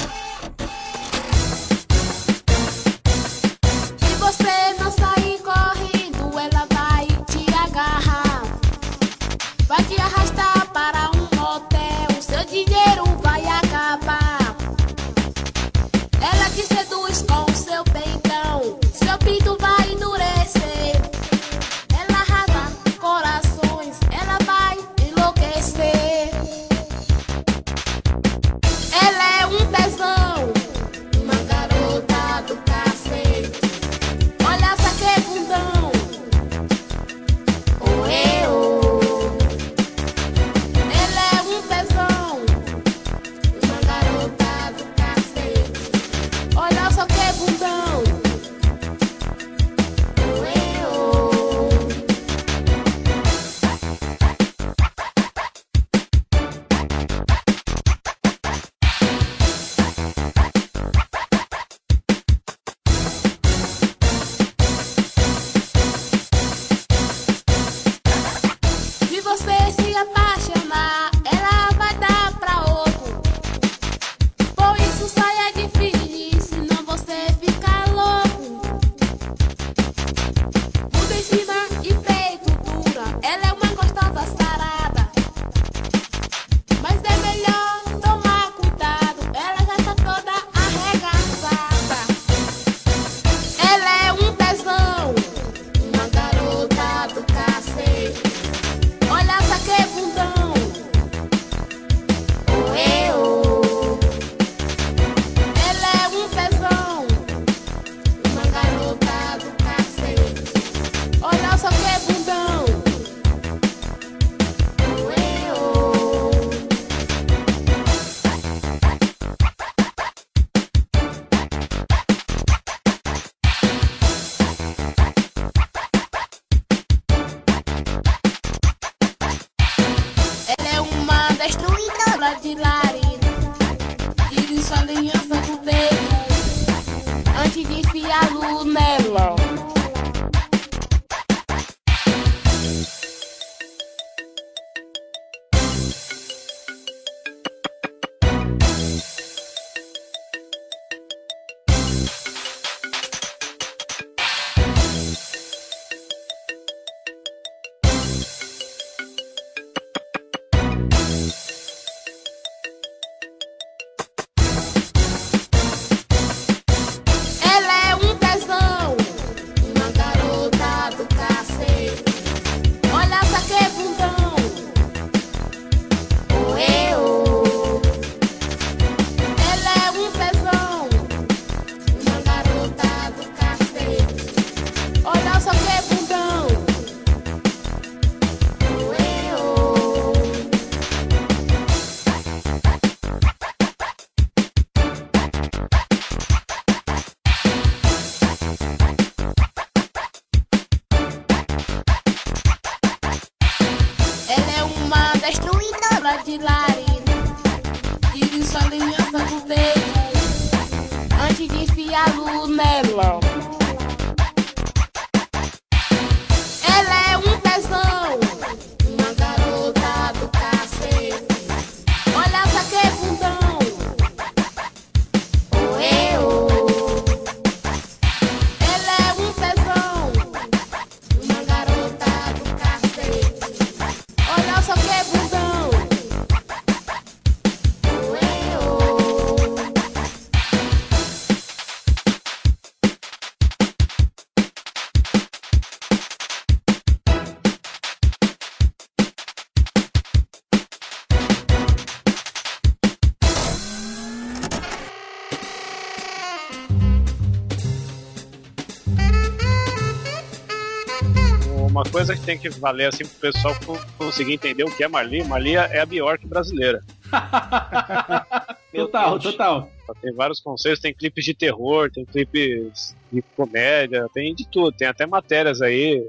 Tem 262.24 262.38
que 262.38 262.48
valer 262.48 262.86
assim 262.88 263.04
pro 263.04 263.32
pessoal 263.32 263.54
co- 263.64 263.78
conseguir 263.98 264.34
entender 264.34 264.64
o 264.64 264.74
que 264.74 264.82
é 264.82 264.88
Marli. 264.88 265.22
Marli 265.24 265.56
é 265.56 265.80
a 265.80 265.86
Bjork 265.86 266.26
brasileira. 266.26 266.80
Total, 268.74 269.18
Deus. 269.18 269.22
total. 269.32 269.70
Tem 270.02 270.12
vários 270.12 270.40
conceitos, 270.40 270.80
tem 270.80 270.92
clipes 270.92 271.24
de 271.24 271.32
terror, 271.34 271.90
tem 271.92 272.04
clipes 272.04 272.94
de 273.12 273.22
comédia, 273.36 274.08
tem 274.12 274.34
de 274.34 274.44
tudo, 274.48 274.72
tem 274.76 274.88
até 274.88 275.06
matérias 275.06 275.62
aí. 275.62 276.04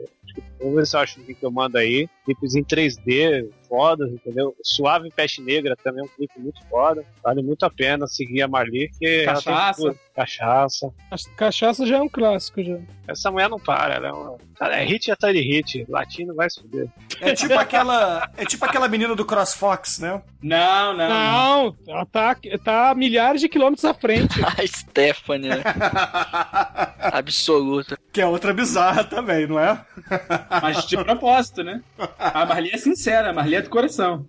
Vamos 0.60 0.76
ver 0.76 0.88
se 0.88 0.96
eu 0.96 1.00
acho 1.02 1.20
o 1.20 1.24
link 1.24 1.36
que 1.40 1.46
eu 1.46 1.52
mando 1.52 1.78
aí. 1.78 2.08
Clipes 2.26 2.56
em 2.56 2.64
3D, 2.64 3.50
fodas, 3.68 4.12
entendeu? 4.12 4.56
Suave 4.64 5.10
Peste 5.12 5.42
Negra 5.42 5.76
também 5.84 6.02
é 6.02 6.06
um 6.06 6.10
clipe 6.10 6.40
muito 6.40 6.60
foda. 6.70 7.04
Vale 7.24 7.44
muito 7.44 7.66
a 7.66 7.70
pena 7.70 8.08
seguir 8.08 8.42
a 8.42 8.48
Marli, 8.48 8.90
que 8.90 9.00
tem 9.00 9.26
Cachaça. 9.26 9.82
tudo. 9.82 10.00
Cachaça. 10.16 10.94
Cachaça 11.36 11.86
já 11.86 11.98
é 11.98 12.02
um 12.02 12.08
clássico 12.08 12.64
já. 12.64 12.78
Essa 13.08 13.30
mulher 13.30 13.50
não 13.50 13.60
para, 13.60 13.96
ela 13.96 14.08
é 14.08 14.12
uma. 14.12 14.38
Cara, 14.56 14.78
é 14.82 14.86
hit 14.86 15.12
atrás 15.12 15.36
de 15.36 15.42
hit. 15.42 15.86
Latino 15.90 16.34
vai 16.34 16.50
se 16.50 16.62
fuder. 16.62 16.88
É 17.20 17.34
tipo 17.34 17.54
aquela. 17.54 18.30
É 18.38 18.46
tipo 18.46 18.64
aquela 18.64 18.88
menina 18.88 19.14
do 19.14 19.26
CrossFox, 19.26 20.00
né? 20.00 20.22
Não, 20.42 20.94
não. 20.96 21.10
Não, 21.10 21.76
ela 21.88 22.06
tá, 22.06 22.36
tá 22.64 22.96
milhares 22.96 23.42
de 23.42 23.50
quilômetros 23.50 23.84
à 23.84 23.94
frente. 23.94 24.40
A 24.46 24.66
Stephanie, 24.66 25.50
né? 25.50 25.64
Absoluta. 27.12 27.98
Que 28.14 28.22
é 28.22 28.28
outra 28.28 28.54
bizarra 28.54 29.04
também, 29.04 29.46
não 29.46 29.60
é? 29.60 29.86
Mas 30.62 30.86
de 30.86 30.98
propósito, 30.98 31.64
né? 31.64 31.82
A 32.18 32.46
Marli 32.46 32.72
é 32.72 32.78
sincera, 32.78 33.30
a 33.30 33.34
Marli 33.34 33.56
é 33.56 33.62
do 33.62 33.70
coração. 33.70 34.28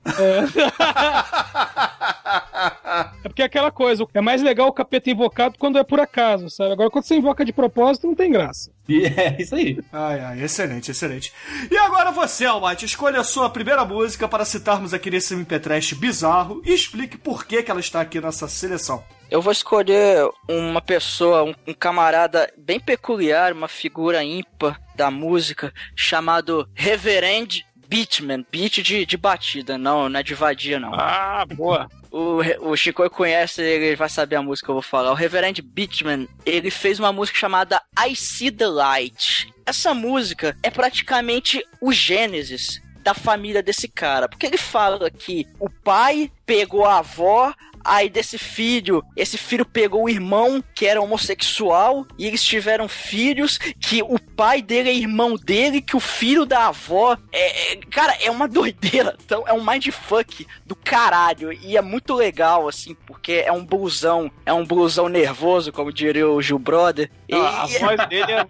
É 3.25 3.29
porque 3.29 3.43
é 3.43 3.45
aquela 3.45 3.71
coisa, 3.71 4.07
é 4.15 4.21
mais 4.21 4.43
legal 4.43 4.69
o 4.69 4.73
capeta 4.73 5.11
invocado 5.11 5.59
quando 5.59 5.79
é 5.79 5.85
por 5.85 6.01
acaso, 6.01 6.49
sabe? 6.49 6.73
Agora 6.73 6.91
quando 6.91 7.05
você 7.05 7.17
invoca 7.17 7.45
de 7.45 7.53
propósito, 7.53 8.07
não 8.07 8.15
tem 8.15 8.31
graça. 8.31 8.73
E 8.89 9.05
é 9.05 9.37
isso 9.39 9.55
aí. 9.55 9.79
Ai, 9.93 10.21
ai, 10.21 10.43
excelente, 10.43 10.91
excelente. 10.91 11.33
E 11.71 11.77
agora 11.77 12.11
você, 12.11 12.47
Almighty, 12.47 12.85
escolha 12.85 13.21
a 13.21 13.25
sua 13.25 13.51
primeira 13.51 13.85
música 13.85 14.29
para 14.29 14.45
citarmos 14.45 14.95
aqui 14.95 15.11
nesse 15.11 15.35
MP 15.35 15.59
Trash 15.59 15.93
bizarro 15.93 16.63
e 16.65 16.73
explique 16.73 17.19
por 17.19 17.45
que, 17.45 17.63
que 17.63 17.71
ela 17.71 17.81
está 17.81 18.01
aqui 18.01 18.21
nessa 18.21 18.49
seleção. 18.49 19.03
Eu 19.31 19.43
vou 19.43 19.53
escolher 19.53 20.29
uma 20.49 20.81
pessoa, 20.81 21.43
um, 21.43 21.55
um 21.67 21.75
camarada 21.75 22.51
bem 22.57 22.79
peculiar, 22.79 23.53
uma 23.53 23.69
figura 23.69 24.23
ímpar 24.23 24.81
da 24.97 25.11
música, 25.11 25.73
chamado 25.95 26.69
Reverend 26.75 27.65
Beatman. 27.89 28.45
Beat 28.51 28.83
de, 28.83 29.07
de 29.07 29.17
batida, 29.17 29.79
não, 29.79 30.09
não 30.09 30.21
é 30.21 30.23
de 30.23 30.35
vadia, 30.35 30.81
não. 30.81 30.93
Ah, 30.95 31.45
boa. 31.55 31.89
O, 32.11 32.41
o 32.71 32.77
Chico 32.77 33.09
conhece, 33.11 33.63
ele 33.63 33.95
vai 33.95 34.09
saber 34.09 34.37
a 34.37 34.43
música 34.43 34.67
que 34.67 34.71
eu 34.71 34.77
vou 34.77 34.83
falar. 34.83 35.13
O 35.13 35.15
Reverend 35.15 35.61
Beatman, 35.63 36.27
ele 36.45 36.71
fez 36.71 36.99
uma 36.99 37.13
música 37.13 37.39
chamada 37.39 37.81
I 37.99 38.17
See 38.17 38.51
the 38.51 38.67
Light. 38.67 39.53
Essa 39.65 39.93
música 39.93 40.57
é 40.63 40.71
praticamente 40.71 41.65
o 41.81 41.93
Gênesis 41.93 42.81
da 43.03 43.15
família 43.15 43.63
desse 43.63 43.87
cara. 43.87 44.29
Porque 44.29 44.47
ele 44.47 44.57
fala 44.57 45.11
que 45.11 45.47
o 45.61 45.71
pai 45.71 46.31
pegou 46.45 46.85
a 46.85 46.99
avó, 46.99 47.55
aí 47.87 48.09
desse 48.09 48.39
filho, 48.39 49.03
esse 49.17 49.39
filho 49.39 49.65
pegou 49.65 50.05
o 50.05 50.09
irmão 50.09 50.63
que 50.75 50.87
era 50.87 51.01
homossexual 51.01 52.07
e 52.19 52.27
eles 52.27 52.43
tiveram 52.43 52.89
filhos 52.89 53.59
que 53.59 54.03
o 54.03 54.19
pai 54.19 54.61
dele 54.63 54.91
é 54.91 54.95
irmão 54.95 55.37
dele, 55.37 55.81
que 55.81 55.97
o 55.97 56.01
filho 56.01 56.45
da 56.45 56.69
avó 56.69 57.17
é, 57.33 57.73
é- 57.73 57.77
cara, 57.91 58.17
é 58.21 58.31
uma 58.31 58.49
doideira. 58.49 59.17
Então 59.25 59.45
é 59.47 59.53
um 59.53 59.65
mindfuck 59.65 60.47
do 60.65 60.75
caralho 60.75 61.53
e 61.53 61.77
é 61.77 61.83
muito 61.83 62.15
legal 62.15 62.69
assim, 62.69 62.95
porque 63.07 63.43
é 63.45 63.53
um 63.53 63.65
blusão, 63.65 64.31
é 64.45 64.53
um 64.53 64.65
blusão 64.65 65.09
nervoso, 65.09 65.73
como 65.73 65.93
diria 65.93 66.29
o 66.29 66.41
Gil 66.43 66.59
Brother. 66.59 67.11
E- 67.29 67.35
a 67.35 67.67
voz 67.81 68.09
dele 68.09 68.33
é. 68.33 68.47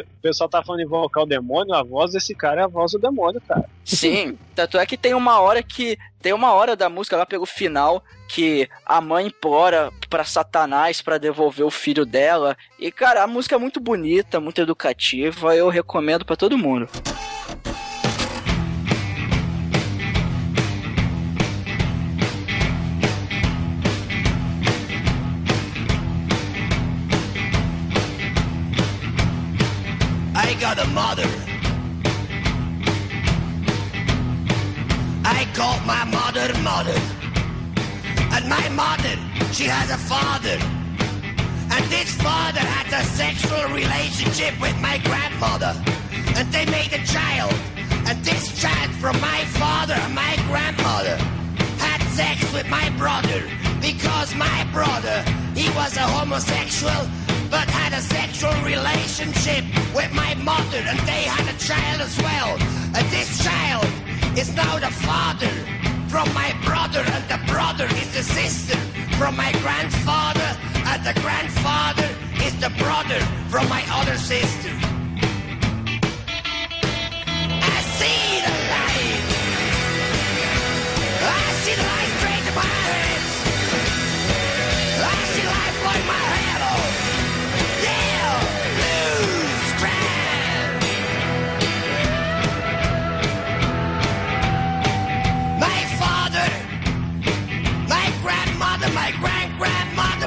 O 0.00 0.22
pessoal 0.22 0.48
tá 0.48 0.62
falando 0.62 0.80
de 0.80 0.86
invocar 0.86 1.22
o 1.22 1.26
demônio, 1.26 1.74
a 1.74 1.82
voz 1.82 2.12
desse 2.12 2.34
cara 2.34 2.62
é 2.62 2.64
a 2.64 2.68
voz 2.68 2.92
do 2.92 2.98
demônio, 2.98 3.40
cara. 3.46 3.64
Sim, 3.84 4.38
tanto 4.54 4.78
é 4.78 4.86
que 4.86 4.96
tem 4.96 5.14
uma 5.14 5.40
hora 5.40 5.62
que. 5.62 5.98
Tem 6.20 6.32
uma 6.32 6.52
hora 6.52 6.74
da 6.74 6.88
música 6.88 7.16
lá 7.16 7.24
pelo 7.24 7.46
final 7.46 8.02
que 8.28 8.68
a 8.84 9.00
mãe 9.00 9.28
implora 9.28 9.92
pra 10.10 10.24
Satanás 10.24 11.00
pra 11.00 11.18
devolver 11.18 11.64
o 11.64 11.70
filho 11.70 12.04
dela. 12.04 12.56
E, 12.80 12.90
cara, 12.90 13.22
a 13.22 13.26
música 13.28 13.54
é 13.54 13.58
muito 13.58 13.78
bonita, 13.78 14.40
muito 14.40 14.60
educativa. 14.60 15.54
Eu 15.54 15.68
recomendo 15.68 16.24
pra 16.24 16.34
todo 16.34 16.58
mundo. 16.58 16.88
Mother. 30.96 31.28
I 35.38 35.46
call 35.52 35.78
my 35.84 36.04
mother 36.04 36.48
mother. 36.64 36.98
And 38.34 38.48
my 38.48 38.66
mother, 38.70 39.14
she 39.52 39.64
has 39.64 39.90
a 39.90 40.00
father. 40.12 40.56
And 41.74 41.84
this 41.92 42.10
father 42.26 42.64
had 42.76 42.88
a 43.00 43.04
sexual 43.04 43.64
relationship 43.80 44.58
with 44.58 44.76
my 44.80 44.96
grandmother. 45.08 45.72
And 46.36 46.50
they 46.50 46.64
made 46.64 46.92
a 46.94 47.04
child. 47.04 47.52
And 48.08 48.16
this 48.24 48.58
child 48.58 48.90
from 49.02 49.20
my 49.20 49.44
father 49.60 49.98
and 50.04 50.14
my 50.14 50.34
grandmother 50.48 51.16
had 51.76 52.00
sex 52.16 52.40
with 52.54 52.68
my 52.70 52.88
brother. 52.96 53.40
Because 53.82 54.34
my 54.34 54.64
brother, 54.72 55.18
he 55.54 55.68
was 55.76 55.92
a 55.98 56.06
homosexual, 56.16 57.02
but 57.50 57.68
had 57.68 57.92
a 57.92 58.02
sexual 58.02 58.54
relationship 58.62 59.64
with 59.94 60.12
my 60.12 60.34
mother. 60.36 60.78
And 60.78 60.98
they 61.00 61.22
had 61.24 61.46
a 61.54 61.58
child 61.58 62.00
as 62.00 62.16
well. 62.18 62.50
And 62.96 63.06
this 63.10 63.42
child 63.44 63.86
is 64.36 64.54
now 64.54 64.78
the 64.78 64.90
father 64.90 65.50
from 66.08 66.32
my 66.34 66.54
brother. 66.64 67.02
And 67.14 67.24
the 67.28 67.40
brother 67.52 67.86
is 67.86 68.08
the 68.14 68.22
sister 68.22 68.78
from 69.18 69.36
my 69.36 69.52
grandfather. 69.64 70.50
And 70.90 71.04
the 71.04 71.14
grandfather 71.20 72.08
is 72.42 72.54
the 72.60 72.70
brother 72.78 73.20
from 73.48 73.68
my 73.68 73.82
other 73.90 74.16
sister. 74.16 74.72
I 77.74 77.78
see 77.98 78.40
the 78.46 78.54
light. 78.72 79.22
I 81.22 81.52
see 81.62 81.74
the 81.74 81.86
light 81.92 82.10
straight 82.18 82.44
to 82.48 82.54
my 82.54 82.70
head. 82.86 83.35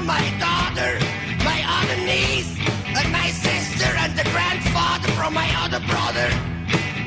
my 0.10 0.26
daughter, 0.40 0.98
my 1.46 1.60
other 1.78 2.00
niece, 2.02 2.58
and 2.98 3.12
my 3.14 3.30
sister, 3.30 3.90
and 4.04 4.12
the 4.18 4.28
grandfather 4.34 5.08
from 5.10 5.36
my 5.36 5.48
other 5.64 5.82
brother, 5.86 6.28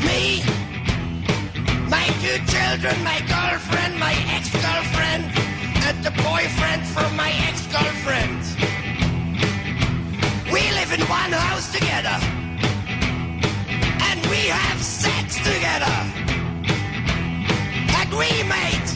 me, 0.06 0.38
my 1.90 2.06
two 2.22 2.38
children, 2.46 2.94
my 3.02 3.18
girlfriend, 3.26 3.98
my 3.98 4.14
ex-girlfriend, 4.36 5.24
and 5.86 5.96
the 6.06 6.14
boyfriend 6.22 6.82
from 6.94 7.10
my 7.16 7.32
ex-girlfriend. 7.48 8.40
We 10.54 10.62
live 10.78 10.92
in 10.96 11.02
one 11.22 11.32
house 11.32 11.72
together, 11.72 12.18
and 14.08 14.18
we 14.30 14.42
have 14.62 14.80
sex 14.80 15.38
together. 15.50 15.96
And 17.98 18.08
we 18.20 18.30
made 18.46 18.88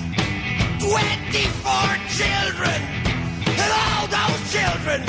24 0.78 1.98
children. 2.18 3.05
And 3.62 3.72
all 3.72 4.06
those 4.06 4.42
children 4.52 5.00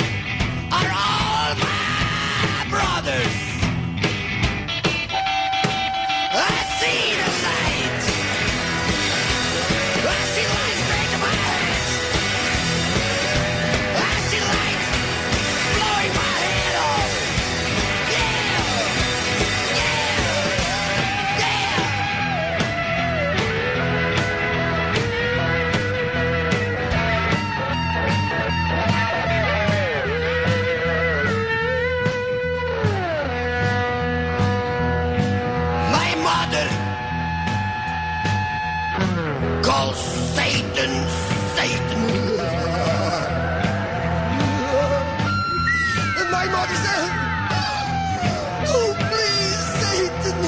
are 0.72 0.90
all 1.04 1.54
my 1.56 2.66
brothers. 2.70 3.36
I 6.32 6.52
see 6.80 7.37
Satan, 41.56 42.02
my 46.30 46.46
mother 46.46 46.78
said, 46.84 47.10
Oh, 48.68 48.94
please, 49.10 49.62
Satan. 49.80 50.38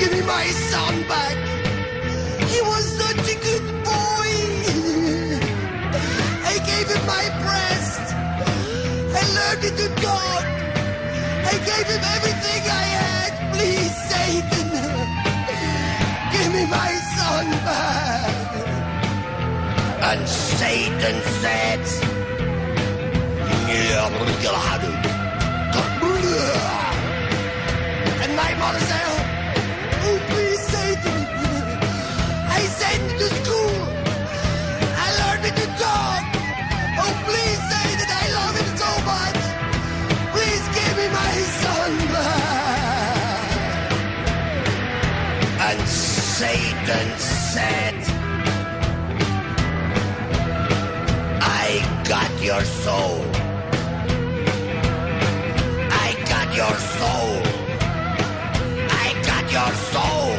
Give 0.00 0.12
me 0.12 0.22
my 0.22 0.46
son 0.70 1.02
back. 1.08 1.36
He 2.52 2.60
was 2.62 2.84
such 3.02 3.18
a 3.34 3.36
good 3.48 3.66
boy. 3.84 4.30
I 6.52 6.54
gave 6.70 6.88
him 6.94 7.06
my 7.06 7.26
breast. 7.42 8.14
I 9.20 9.24
to 9.78 9.88
talk. 10.02 10.46
I 11.52 11.54
gave 11.70 11.86
him 11.94 12.02
everything 12.16 12.62
I 12.70 12.84
had. 13.02 13.54
Please, 13.54 13.96
Satan 14.10 14.69
my 16.70 16.92
son, 17.16 17.46
songbird. 17.50 18.68
And 20.10 20.28
Satan 20.28 21.16
said, 21.42 21.84
You're 23.68 24.10
gonna 24.44 24.68
And 28.22 28.32
my 28.36 28.54
mother 28.54 28.80
said, 28.80 29.09
Satan 46.90 47.18
said, 47.18 47.94
I 51.40 51.68
got 52.08 52.42
your 52.42 52.64
soul. 52.64 53.22
I 56.04 56.08
got 56.32 56.48
your 56.56 56.76
soul. 56.98 57.32
I 59.04 59.06
got 59.24 59.52
your 59.52 59.72
soul. 59.92 60.29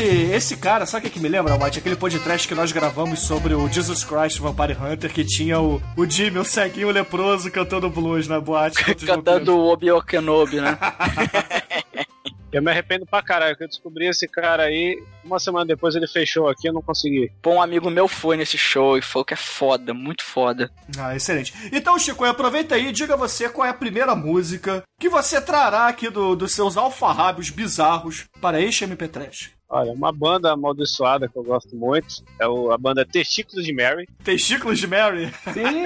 Esse, 0.00 0.32
esse 0.32 0.56
cara, 0.56 0.86
sabe 0.86 1.06
o 1.06 1.10
que, 1.10 1.18
que 1.18 1.22
me 1.22 1.28
lembra, 1.28 1.58
Mate? 1.58 1.78
Aquele 1.78 1.94
podcast 1.94 2.48
que 2.48 2.54
nós 2.54 2.72
gravamos 2.72 3.20
sobre 3.20 3.52
o 3.52 3.68
Jesus 3.68 4.02
Christ 4.02 4.38
Vampire 4.38 4.72
Hunter, 4.72 5.12
que 5.12 5.22
tinha 5.22 5.60
o, 5.60 5.80
o 5.94 6.06
Jimmy, 6.08 6.38
o 6.38 6.44
ceguinho 6.44 6.90
leproso, 6.90 7.50
cantando 7.50 7.90
blues 7.90 8.26
na 8.26 8.40
boate. 8.40 8.82
Cantando 9.04 9.54
o 9.54 9.70
Obi-Wan 9.70 10.00
Kenobi, 10.00 10.58
né? 10.58 10.78
Eu 12.50 12.62
me 12.62 12.70
arrependo 12.70 13.06
pra 13.06 13.22
caralho, 13.22 13.56
que 13.56 13.62
eu 13.62 13.68
descobri 13.68 14.08
esse 14.08 14.26
cara 14.26 14.64
aí, 14.64 15.00
uma 15.22 15.38
semana 15.38 15.64
depois 15.64 15.94
ele 15.94 16.08
fechou 16.08 16.48
aqui, 16.48 16.66
eu 16.68 16.72
não 16.72 16.82
consegui. 16.82 17.30
Pô, 17.40 17.54
um 17.54 17.62
amigo 17.62 17.88
meu 17.88 18.08
foi 18.08 18.36
nesse 18.36 18.58
show 18.58 18.98
e 18.98 19.02
falou 19.02 19.24
que 19.24 19.34
é 19.34 19.36
foda, 19.36 19.94
muito 19.94 20.24
foda. 20.24 20.68
Ah, 20.98 21.14
excelente. 21.14 21.54
Então, 21.70 21.96
Chico, 21.96 22.24
aproveita 22.24 22.74
aí 22.74 22.88
e 22.88 22.92
diga 22.92 23.16
você 23.16 23.48
qual 23.48 23.68
é 23.68 23.70
a 23.70 23.74
primeira 23.74 24.16
música 24.16 24.82
que 24.98 25.08
você 25.08 25.40
trará 25.40 25.86
aqui 25.86 26.10
do, 26.10 26.34
dos 26.34 26.52
seus 26.52 26.76
alfarrábios 26.76 27.50
bizarros 27.50 28.24
para 28.40 28.60
este 28.60 28.84
MP3. 28.84 29.59
Olha, 29.72 29.92
uma 29.92 30.10
banda 30.12 30.50
amaldiçoada 30.52 31.28
que 31.28 31.36
eu 31.36 31.44
gosto 31.44 31.76
muito 31.76 32.24
é 32.40 32.46
o- 32.48 32.72
a 32.72 32.76
banda 32.78 33.06
Testículos 33.06 33.64
de 33.64 33.72
Mary. 33.72 34.08
Testículos 34.24 34.78
de 34.80 34.86
Mary? 34.88 35.30
Sim! 35.54 35.84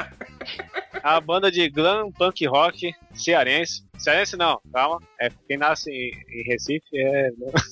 É. 0.92 1.00
A 1.02 1.20
banda 1.20 1.50
de 1.50 1.68
glam 1.70 2.10
punk 2.10 2.44
rock 2.46 2.92
cearense. 3.14 3.82
Cearense 3.96 4.36
não, 4.36 4.58
calma. 4.72 4.98
É, 5.20 5.30
quem 5.46 5.56
nasce 5.56 5.90
em, 5.90 6.12
em 6.40 6.42
Recife 6.44 6.82
é. 6.94 7.28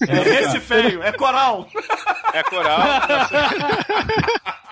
É 0.08 0.40
esse 0.42 0.60
feio, 0.60 1.02
é 1.02 1.10
coral. 1.12 1.66
É 2.32 2.42
coral. 2.44 2.78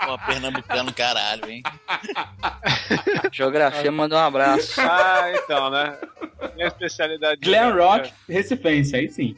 Pô, 0.07 0.19
pernambucano, 0.27 0.93
caralho, 0.93 1.51
hein? 1.51 1.63
Geografia 3.33 3.91
mandou 3.91 4.19
um 4.19 4.23
abraço. 4.23 4.81
Ah, 4.81 5.33
então, 5.35 5.71
né? 5.71 5.99
Minha 6.55 6.69
especialidade. 6.69 7.41
Glam 7.41 7.75
Rock 7.77 8.13
Recifense, 8.29 8.95
aí 8.95 9.09
sim. 9.09 9.37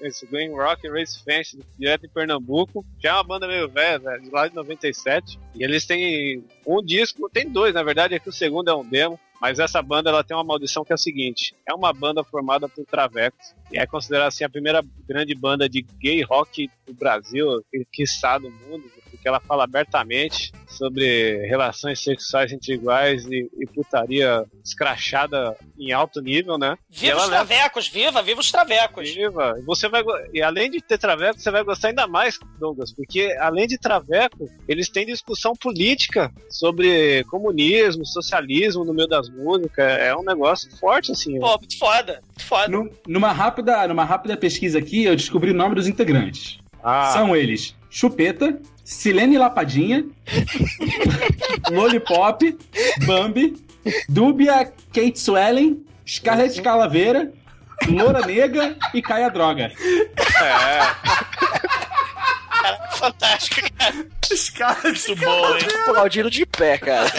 Esse 0.00 0.26
Glam 0.26 0.54
Rock 0.54 0.88
Race 0.88 1.22
Fence, 1.22 1.58
direto 1.78 2.06
em 2.06 2.08
Pernambuco. 2.08 2.84
Já 3.02 3.10
é 3.10 3.14
uma 3.14 3.24
banda 3.24 3.46
meio 3.46 3.68
velha, 3.68 3.98
velho, 3.98 4.22
de 4.22 4.30
lá 4.30 4.48
de 4.48 4.54
97. 4.54 5.38
E 5.54 5.64
eles 5.64 5.86
têm 5.86 6.44
um 6.66 6.82
disco, 6.82 7.30
tem 7.30 7.48
dois, 7.48 7.74
na 7.74 7.82
verdade, 7.82 8.14
é 8.14 8.18
que 8.18 8.28
o 8.28 8.32
segundo 8.32 8.70
é 8.70 8.74
um 8.74 8.84
demo. 8.84 9.18
Mas 9.40 9.58
essa 9.58 9.82
banda 9.82 10.08
ela 10.08 10.24
tem 10.24 10.36
uma 10.36 10.44
maldição 10.44 10.84
que 10.84 10.92
é 10.92 10.94
a 10.94 10.98
seguinte: 10.98 11.54
é 11.68 11.74
uma 11.74 11.92
banda 11.92 12.24
formada 12.24 12.68
por 12.68 12.84
travecos 12.86 13.54
e 13.70 13.78
é 13.78 13.86
considerada 13.86 14.28
assim 14.28 14.44
a 14.44 14.48
primeira 14.48 14.82
grande 15.06 15.34
banda 15.34 15.68
de 15.68 15.82
gay 16.00 16.22
rock 16.22 16.70
do 16.86 16.94
Brasil, 16.94 17.62
e 17.72 17.84
quiçá 17.84 18.38
do 18.38 18.50
mundo, 18.50 18.90
porque 19.24 19.28
ela 19.30 19.40
fala 19.40 19.64
abertamente 19.64 20.52
sobre 20.68 21.46
relações 21.46 22.02
sexuais 22.02 22.52
entre 22.52 22.74
iguais 22.74 23.24
e, 23.24 23.48
e 23.58 23.66
putaria 23.66 24.44
escrachada 24.62 25.56
em 25.78 25.92
alto 25.92 26.20
nível, 26.20 26.58
né? 26.58 26.76
Viva 26.90 27.12
ela 27.12 27.22
os 27.24 27.30
leva- 27.30 27.46
travecos, 27.46 27.88
viva, 27.88 28.22
viva 28.22 28.40
os 28.40 28.50
travecos. 28.52 29.08
Viva. 29.14 29.54
Você 29.64 29.88
vai 29.88 30.02
e 30.32 30.42
além 30.42 30.70
de 30.70 30.80
ter 30.82 30.98
traveco, 30.98 31.40
você 31.40 31.50
vai 31.50 31.64
gostar 31.64 31.88
ainda 31.88 32.06
mais, 32.06 32.38
Douglas, 32.58 32.92
porque 32.92 33.34
além 33.40 33.66
de 33.66 33.78
traveco, 33.78 34.46
eles 34.68 34.90
têm 34.90 35.06
discussão 35.06 35.54
política 35.56 36.30
sobre 36.50 37.24
comunismo, 37.24 38.04
socialismo 38.04 38.84
no 38.84 38.92
meio 38.92 39.08
das 39.08 39.30
músicas. 39.30 39.90
É 40.00 40.14
um 40.14 40.22
negócio 40.22 40.70
forte 40.76 41.12
assim. 41.12 41.38
Pô, 41.40 41.56
muito 41.56 41.78
foda, 41.78 42.20
muito 42.26 42.44
foda. 42.44 42.68
Nu- 42.68 42.90
numa, 43.06 43.32
rápida, 43.32 43.88
numa 43.88 44.04
rápida 44.04 44.36
pesquisa 44.36 44.78
aqui, 44.78 45.04
eu 45.04 45.16
descobri 45.16 45.50
o 45.50 45.54
nome 45.54 45.74
dos 45.74 45.86
integrantes. 45.88 46.58
Ah. 46.82 47.10
São 47.14 47.34
eles 47.34 47.74
Chupeta, 47.88 48.60
Silene 48.84 49.38
Lapadinha, 49.38 50.04
Lollipop, 51.72 52.58
Bambi, 53.06 53.56
Dúbia 54.08 54.72
Kate 54.92 55.18
Swellen, 55.18 55.84
Scarlett 56.06 56.60
Calaveira, 56.60 57.32
Loura 57.88 58.26
Negra 58.26 58.76
e 58.92 59.00
Caia 59.02 59.30
Droga. 59.30 59.72
Cara, 62.64 62.88
fantástico, 62.92 63.60
cara. 63.76 64.06
Os 64.32 64.48
caras. 64.48 65.06
Muito 65.06 65.20
bom, 65.20 65.56
hein? 65.56 65.66
Aplaudindo 65.86 66.30
de 66.30 66.46
pé, 66.46 66.78
cara. 66.78 67.10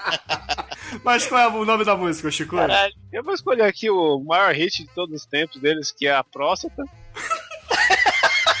Mas 1.04 1.26
qual 1.26 1.40
é 1.42 1.48
o 1.48 1.64
nome 1.64 1.84
da 1.84 1.94
música, 1.94 2.30
Chico? 2.30 2.56
Caralho. 2.56 2.94
Eu 3.12 3.22
vou 3.22 3.34
escolher 3.34 3.64
aqui 3.64 3.90
o 3.90 4.18
maior 4.20 4.54
hit 4.54 4.82
de 4.82 4.88
todos 4.94 5.14
os 5.14 5.26
tempos 5.26 5.60
deles, 5.60 5.92
que 5.92 6.06
é 6.06 6.14
a 6.14 6.24
próstata. 6.24 6.84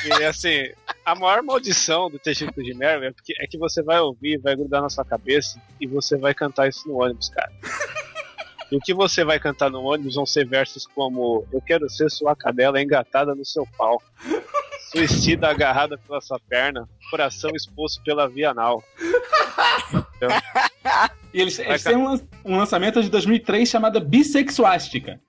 E 0.06 0.24
assim, 0.24 0.70
a 1.04 1.14
maior 1.14 1.42
maldição 1.42 2.10
do 2.10 2.18
Testigo 2.18 2.62
de 2.62 2.74
Mary 2.74 3.06
é, 3.06 3.12
porque, 3.12 3.34
é 3.40 3.46
que 3.46 3.58
você 3.58 3.82
vai 3.82 4.00
ouvir, 4.00 4.38
vai 4.38 4.56
grudar 4.56 4.82
na 4.82 4.90
sua 4.90 5.04
cabeça 5.04 5.60
e 5.80 5.86
você 5.86 6.16
vai 6.16 6.34
cantar 6.34 6.68
isso 6.68 6.88
no 6.88 7.02
ônibus, 7.02 7.28
cara. 7.28 7.52
E 8.70 8.76
o 8.76 8.80
que 8.80 8.92
você 8.92 9.24
vai 9.24 9.38
cantar 9.38 9.70
no 9.70 9.82
ônibus 9.82 10.16
vão 10.16 10.26
ser 10.26 10.44
versos 10.46 10.86
como 10.86 11.46
Eu 11.52 11.60
quero 11.60 11.88
ser 11.88 12.10
sua 12.10 12.34
cadela 12.34 12.82
engatada 12.82 13.34
no 13.34 13.44
seu 13.44 13.66
pau. 13.78 14.02
Suicida 14.90 15.48
agarrada 15.48 15.98
pela 15.98 16.20
sua 16.20 16.38
perna, 16.48 16.88
coração 17.10 17.50
exposto 17.54 18.02
pela 18.02 18.28
via 18.28 18.50
anal. 18.50 18.82
Entendeu? 19.92 20.36
E 21.32 21.40
eles, 21.40 21.58
eles 21.58 21.82
têm 21.82 21.96
um, 21.96 22.18
um 22.44 22.56
lançamento 22.56 23.02
de 23.02 23.10
2003 23.10 23.68
chamado 23.68 24.00
Bissexuástica. 24.00 25.20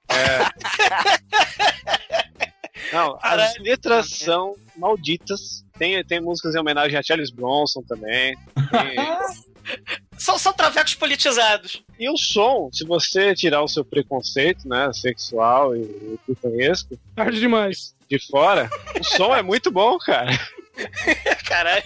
Não, 2.92 3.18
as 3.22 3.58
letras 3.60 4.10
são 4.10 4.56
malditas. 4.76 5.64
Tem, 5.78 6.04
tem 6.04 6.22
músicas 6.22 6.56
em 6.56 6.60
homenagem 6.60 6.98
a 6.98 7.04
Charles 7.04 7.32
Bronson 7.32 7.82
também. 7.88 8.36
Tem, 8.72 8.96
São, 10.18 10.38
são 10.38 10.54
travecos 10.54 10.96
politizados. 10.96 11.84
E 12.00 12.10
o 12.10 12.18
som, 12.18 12.70
se 12.74 12.86
você 12.86 13.36
tirar 13.36 13.62
o 13.62 13.68
seu 13.68 13.86
preconceito, 13.86 14.68
né, 14.68 14.92
sexual 14.94 15.76
e, 15.76 15.82
e 15.82 16.20
pitoresco 16.26 16.98
Tarde 17.16 17.40
demais. 17.40 17.96
de 18.10 18.20
fora, 18.28 18.70
o 19.00 19.04
som 19.04 19.36
é 19.36 19.44
muito 19.44 19.70
bom, 19.70 19.98
cara. 20.00 20.32
Caralho. 21.46 21.84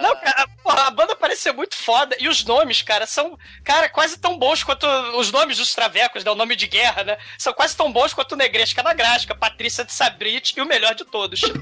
Não, 0.00 0.16
cara, 0.16 0.48
porra, 0.62 0.86
a 0.86 0.90
banda 0.90 1.16
parece 1.16 1.42
ser 1.42 1.52
muito 1.52 1.76
foda. 1.76 2.16
E 2.18 2.28
os 2.28 2.44
nomes, 2.44 2.82
cara, 2.82 3.06
são, 3.06 3.38
cara, 3.64 3.88
quase 3.88 4.18
tão 4.18 4.38
bons 4.38 4.62
quanto 4.64 4.86
os 5.16 5.30
nomes 5.30 5.56
dos 5.58 5.74
travecos, 5.74 6.24
né? 6.24 6.30
O 6.30 6.34
nome 6.34 6.56
de 6.56 6.66
guerra, 6.66 7.04
né? 7.04 7.18
São 7.38 7.52
quase 7.52 7.76
tão 7.76 7.92
bons 7.92 8.12
quanto 8.14 8.36
Negresca 8.36 8.82
na 8.82 8.94
Grasca, 8.94 9.34
Patrícia 9.34 9.84
de 9.84 9.92
Sabrit 9.92 10.54
e 10.56 10.60
o 10.60 10.66
melhor 10.66 10.94
de 10.94 11.04
todos. 11.04 11.40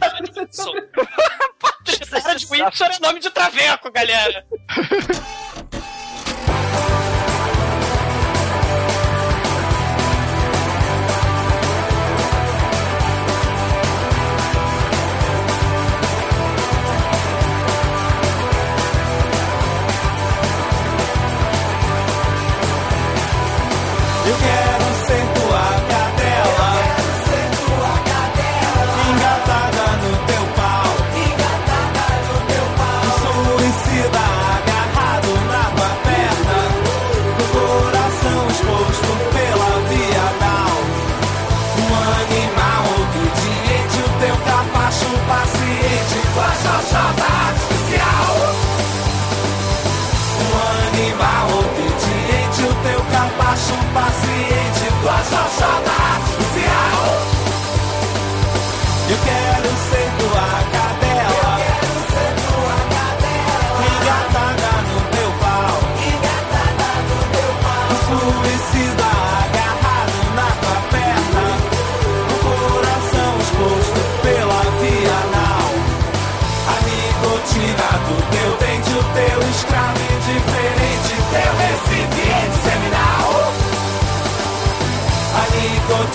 Patrícia 1.59 2.35
de 2.37 2.47
Windsor 2.47 2.89
é 2.89 2.99
nome 3.01 3.21
de 3.21 3.31
traveco, 3.31 3.91
galera. 3.91 4.47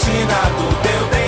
nicotina 0.06 0.40
do 0.58 0.68
teu 0.82 1.08
dente, 1.10 1.25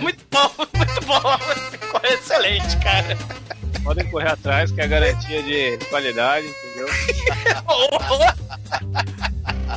muito 0.02 0.24
bom, 0.30 0.50
muito 0.76 1.06
bom. 1.06 1.38
Ficou 1.70 2.00
excelente, 2.04 2.76
cara. 2.78 3.16
Podem 3.82 4.10
correr 4.10 4.30
atrás, 4.30 4.70
que 4.70 4.80
é 4.80 4.84
a 4.84 4.86
garantia 4.86 5.42
de 5.42 5.78
qualidade, 5.86 6.46
entendeu? 6.46 6.88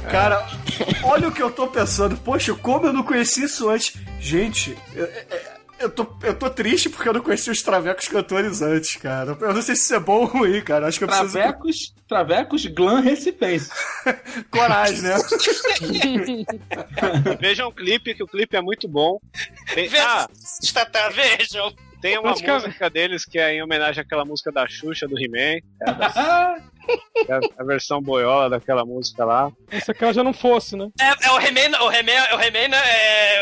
Cara, 0.09 0.45
olha 1.03 1.27
o 1.27 1.31
que 1.31 1.41
eu 1.41 1.49
tô 1.51 1.67
pensando. 1.67 2.17
Poxa, 2.17 2.53
como 2.55 2.87
eu 2.87 2.93
não 2.93 3.03
conheci 3.03 3.43
isso 3.45 3.69
antes. 3.69 3.95
Gente, 4.19 4.77
eu, 5.83 5.89
tô, 5.89 6.07
eu 6.23 6.33
tô 6.33 6.49
triste 6.49 6.89
porque 6.89 7.07
eu 7.07 7.13
não 7.13 7.21
conheci 7.21 7.51
os 7.51 7.61
travecos 7.61 8.07
cantores 8.07 8.61
antes, 8.61 8.95
cara. 8.95 9.37
Eu 9.39 9.53
não 9.53 9.61
sei 9.61 9.75
se 9.75 9.83
isso 9.83 9.95
é 9.95 9.99
bom 9.99 10.21
ou 10.21 10.25
ruim, 10.25 10.61
cara. 10.61 10.87
Acho 10.87 10.97
que 10.97 11.03
eu 11.03 11.07
preciso. 11.07 11.33
Travecos, 11.33 11.93
travecos, 12.07 12.65
glam 12.67 13.01
recipientes. 13.01 13.69
Coragem, 14.49 15.01
né? 15.01 15.15
Vejam 17.39 17.67
o 17.67 17.73
clipe, 17.73 18.15
que 18.15 18.23
o 18.23 18.27
clipe 18.27 18.55
é 18.55 18.61
muito 18.61 18.87
bom. 18.87 19.19
Tem, 19.73 19.89
ah, 19.97 20.27
Tata, 20.73 21.09
vejam. 21.09 21.73
Tem 22.03 22.19
uma 22.19 22.31
música 22.31 22.89
deles 22.89 23.23
que 23.23 23.39
é 23.39 23.53
em 23.53 23.63
homenagem 23.63 24.01
àquela 24.01 24.25
música 24.25 24.51
da 24.51 24.67
Xuxa, 24.67 25.07
do 25.07 25.17
He-Man. 25.17 25.61
É 25.81 25.89
a, 25.89 25.91
da- 25.93 26.59
é 27.29 27.39
a 27.57 27.63
versão 27.63 28.01
boiola 28.01 28.49
daquela 28.49 28.83
música 28.83 29.23
lá. 29.23 29.49
Se 29.81 29.89
aquela 29.89 30.13
já 30.13 30.21
não 30.21 30.33
fosse, 30.33 30.75
né? 30.75 30.89
É, 30.99 31.27
é 31.27 31.31
o 31.31 31.39
He-Man, 31.39 31.77
o 31.81 31.89
He-Man, 31.89 32.35
o 32.35 32.41
He-Man 32.41 32.67
né, 32.67 32.81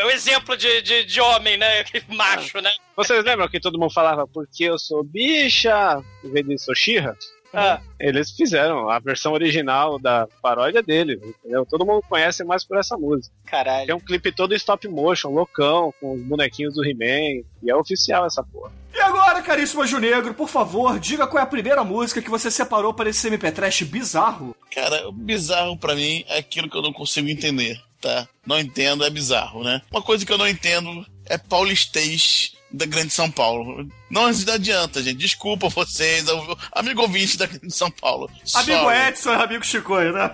é 0.00 0.04
o 0.06 0.10
exemplo 0.10 0.56
de, 0.56 0.80
de, 0.80 1.04
de 1.04 1.20
homem, 1.20 1.56
né? 1.56 1.82
Macho, 2.08 2.60
né? 2.60 2.70
Vocês 2.96 3.24
lembram 3.24 3.48
que 3.48 3.58
todo 3.58 3.80
mundo 3.80 3.92
falava 3.92 4.28
porque 4.28 4.62
eu 4.62 4.78
sou 4.78 5.02
bicha, 5.02 6.00
em 6.22 6.30
vez 6.30 6.46
de 6.46 6.56
sou 6.58 6.74
Xirra? 6.74 7.16
Ah. 7.52 7.80
Eles 7.98 8.30
fizeram 8.30 8.88
a 8.88 8.98
versão 8.98 9.32
original 9.32 9.98
da 9.98 10.26
paródia 10.40 10.82
dele, 10.82 11.20
entendeu? 11.22 11.66
Todo 11.66 11.86
mundo 11.86 12.02
conhece 12.08 12.42
mais 12.44 12.64
por 12.64 12.78
essa 12.78 12.96
música. 12.96 13.34
Caralho. 13.44 13.86
Tem 13.86 13.94
um 13.94 14.00
clipe 14.00 14.32
todo 14.32 14.54
stop 14.54 14.88
motion, 14.88 15.30
loucão, 15.30 15.92
com 16.00 16.14
os 16.14 16.22
bonequinhos 16.22 16.74
do 16.74 16.84
He-Man, 16.84 17.44
e 17.62 17.70
é 17.70 17.76
oficial 17.76 18.26
essa 18.26 18.42
porra. 18.42 18.72
E 18.94 19.00
agora, 19.00 19.42
caríssimo 19.42 19.82
Anjo 19.82 19.98
Negro, 19.98 20.34
por 20.34 20.48
favor, 20.48 20.98
diga 20.98 21.26
qual 21.26 21.40
é 21.40 21.44
a 21.44 21.46
primeira 21.46 21.82
música 21.82 22.20
que 22.20 22.30
você 22.30 22.50
separou 22.50 22.92
para 22.92 23.08
esse 23.08 23.26
MP 23.26 23.50
Trash 23.50 23.82
bizarro. 23.82 24.54
Cara, 24.74 25.08
o 25.08 25.12
bizarro 25.12 25.76
pra 25.76 25.94
mim 25.94 26.24
é 26.28 26.38
aquilo 26.38 26.68
que 26.68 26.76
eu 26.76 26.82
não 26.82 26.92
consigo 26.92 27.28
entender, 27.28 27.80
tá? 28.00 28.28
Não 28.46 28.58
entendo, 28.58 29.04
é 29.04 29.10
bizarro, 29.10 29.62
né? 29.62 29.80
Uma 29.90 30.02
coisa 30.02 30.26
que 30.26 30.32
eu 30.32 30.38
não 30.38 30.48
entendo 30.48 31.06
é 31.26 31.38
paulistês 31.38 32.52
da 32.72 32.86
Grande 32.86 33.12
São 33.12 33.30
Paulo. 33.30 33.86
Não 34.10 34.26
adianta, 34.26 35.02
gente. 35.02 35.18
Desculpa 35.18 35.68
vocês, 35.68 36.24
amigo 36.72 37.02
ouvinte 37.02 37.36
da 37.36 37.46
Grande 37.46 37.74
São 37.74 37.90
Paulo. 37.90 38.30
Amigo 38.54 38.80
Sorry. 38.80 39.08
Edson 39.08 39.32
e 39.32 39.42
amigo 39.42 39.64
Chicoio, 39.64 40.12
né? 40.12 40.30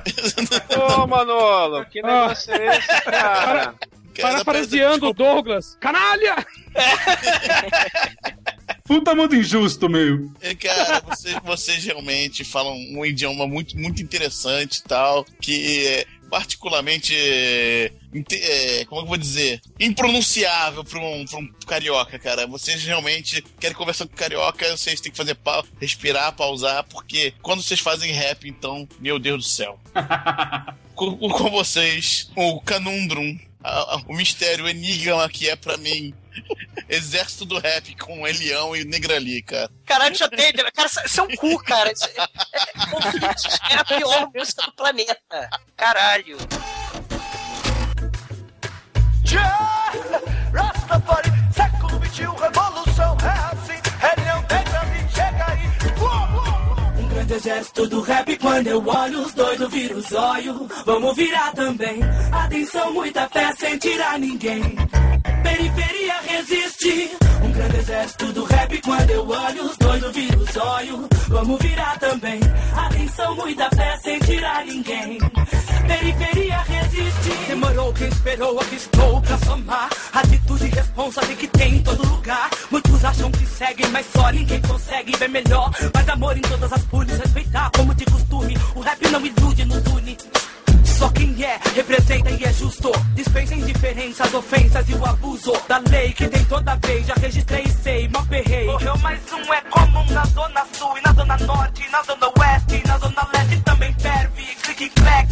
Ô, 0.77 1.07
Manolo, 1.07 1.85
que 1.91 2.03
negócio 2.03 2.53
é 2.53 2.79
esse, 2.79 3.03
cara? 3.03 3.75
Parafraseando 4.21 5.09
o 5.09 5.13
Douglas. 5.13 5.77
Canalha! 5.81 6.45
Puta 8.85 9.15
muito 9.15 9.37
injusto, 9.37 9.87
meu. 9.89 10.33
É, 10.41 10.55
Cara, 10.55 11.01
vocês, 11.01 11.37
vocês 11.45 11.85
realmente 11.85 12.43
falam 12.43 12.75
um 12.75 13.05
idioma 13.05 13.47
muito, 13.47 13.79
muito 13.79 14.03
interessante 14.03 14.79
e 14.79 14.83
tal, 14.83 15.27
que 15.43 15.87
é, 15.87 16.07
particularmente. 16.31 17.15
é, 17.15 18.85
como 18.87 19.01
é 19.01 19.05
eu 19.05 19.09
vou 19.09 19.17
dizer? 19.17 19.61
Impronunciável 19.79 20.85
pra 20.85 20.99
um, 21.01 21.25
pra 21.27 21.39
um 21.39 21.49
carioca, 21.67 22.19
cara. 22.19 22.47
Vocês 22.47 22.83
realmente 22.85 23.43
querem 23.61 23.77
conversar 23.77 24.07
com 24.07 24.17
carioca, 24.17 24.77
vocês 24.77 25.01
têm 25.01 25.11
que 25.13 25.19
fazer 25.19 25.35
pa 25.35 25.63
respirar, 25.81 26.33
pausar, 26.35 26.85
porque 26.85 27.33
quando 27.43 27.63
vocês 27.63 27.81
fazem 27.81 28.13
rap, 28.13 28.49
então, 28.49 28.89
meu 29.01 29.19
Deus 29.19 29.45
do 29.45 29.49
céu. 29.51 29.79
com, 30.95 31.17
com 31.17 31.51
vocês, 31.51 32.31
o 32.37 32.61
Canundrum, 32.61 33.39
a- 33.63 33.97
a- 33.97 34.03
o 34.09 34.15
mistério, 34.15 34.65
o 34.65 34.69
enigma 34.69 35.29
que 35.29 35.49
é 35.49 35.57
pra 35.57 35.77
mim. 35.77 36.15
Exército 36.89 37.45
do 37.45 37.59
rap 37.59 37.95
com 37.97 38.27
Elião 38.27 38.75
e 38.75 38.85
Negrali, 38.85 39.43
cara. 39.43 39.71
Caralho, 39.85 40.15
já 40.15 40.29
tem. 40.29 40.53
Cara, 40.53 40.89
isso 41.05 41.21
é 41.21 41.23
um 41.23 41.37
cu, 41.37 41.59
cara. 41.63 41.93
Isso 41.93 42.07
é, 42.07 42.23
é, 42.23 43.75
é 43.75 43.77
a 43.77 43.85
pior 43.85 44.31
música 44.35 44.63
do 44.63 44.73
planeta. 44.73 45.51
Caralho. 45.77 46.39
Rastafari, 50.53 51.31
século 51.55 52.01
XXI, 52.07 52.25
Um 57.31 57.35
exército 57.35 57.87
do 57.89 58.01
rap 58.01 58.37
quando 58.39 58.67
eu 58.69 58.83
olho 58.87 59.21
os 59.21 59.35
doidos 59.35 59.71
vira 59.71 59.95
os 59.95 60.13
olhos. 60.13 60.67
Vamos 60.87 61.15
virar 61.15 61.53
também. 61.53 62.01
Atenção, 62.33 62.93
muita 62.95 63.29
fé 63.29 63.55
sem 63.59 63.77
tirar 63.77 64.19
ninguém. 64.19 64.63
Periferia 65.43 66.15
resiste. 66.27 67.11
Um 67.45 67.53
grande 67.53 67.77
exército 67.77 68.33
do 68.33 68.45
rap 68.45 68.81
quando 68.81 69.11
eu 69.11 69.29
olho 69.29 69.63
os 69.63 69.77
doidos 69.77 70.13
vira 70.13 70.39
os 70.39 70.57
olhos. 70.57 71.07
Vamos 71.29 71.59
virar 71.61 71.99
também. 71.99 72.41
Atenção, 72.75 73.35
muita 73.35 73.69
fé 73.77 73.99
sem 74.03 74.19
tirar 74.21 74.65
ninguém. 74.65 75.19
Periferia 75.87 76.59
resiste. 76.61 77.31
Demorou 77.49 77.93
quem 77.93 78.09
esperou, 78.09 78.61
aqui 78.61 78.77
estou 78.77 79.21
pra 79.23 79.39
somar. 79.39 79.89
Atitude 80.13 80.67
e 80.67 80.69
responsa 80.69 81.21
tem 81.23 81.37
que 81.37 81.47
ter 81.49 81.69
em 81.69 81.83
todo 81.83 82.07
lugar. 82.07 82.51
Muitos 82.71 83.05
acham 83.05 83.31
que 83.31 83.47
seguem, 83.47 83.89
mas 83.89 84.07
só 84.13 84.31
ninguém 84.31 84.61
consegue 84.61 85.17
ver 85.17 85.29
melhor. 85.29 85.71
Mas 85.95 86.09
amor 86.09 86.37
em 86.37 86.43
todas 86.43 86.73
as 86.73 86.83
pules, 86.85 87.18
respeitar 87.19 87.71
como 87.77 87.95
de 87.95 88.05
costume. 88.05 88.57
O 88.75 88.81
rap 88.81 89.01
não 89.11 89.25
ilude, 89.25 89.65
nos 89.65 89.87
une. 89.87 90.17
Só 90.99 91.09
quem 91.11 91.45
é, 91.45 91.61
representa 91.77 92.29
e 92.29 92.45
é 92.45 92.53
justo. 92.53 92.91
Dispensa 93.15 93.55
indiferenças, 93.55 94.35
ofensas 94.35 94.89
e 94.89 94.95
o 94.95 95.07
abuso 95.07 95.53
da 95.69 95.79
lei 95.91 96.13
que 96.13 96.27
tem 96.27 96.45
toda 96.47 96.75
vez. 96.75 97.07
Já 97.07 97.15
registrei 97.15 97.63
e 97.63 97.71
sei, 97.71 98.09
mal 98.09 98.27
perrei. 98.27 98.67
Morreu 98.67 98.99
mais 98.99 99.21
um, 99.33 99.55
é 99.55 99.61
comum 99.61 100.05
na 100.11 100.25
zona 100.25 100.67
sul 100.73 100.99
e 100.99 101.03
na 101.03 101.13
zona 101.13 101.37
norte, 101.37 101.89
na 101.91 102.03
zona 102.03 102.27
oeste, 102.27 102.83
na 102.89 102.99
zona 102.99 103.29
leste 103.33 103.61
também 103.61 103.95
ferve. 104.01 104.43
Clique, 104.65 104.89
clack. 104.91 105.29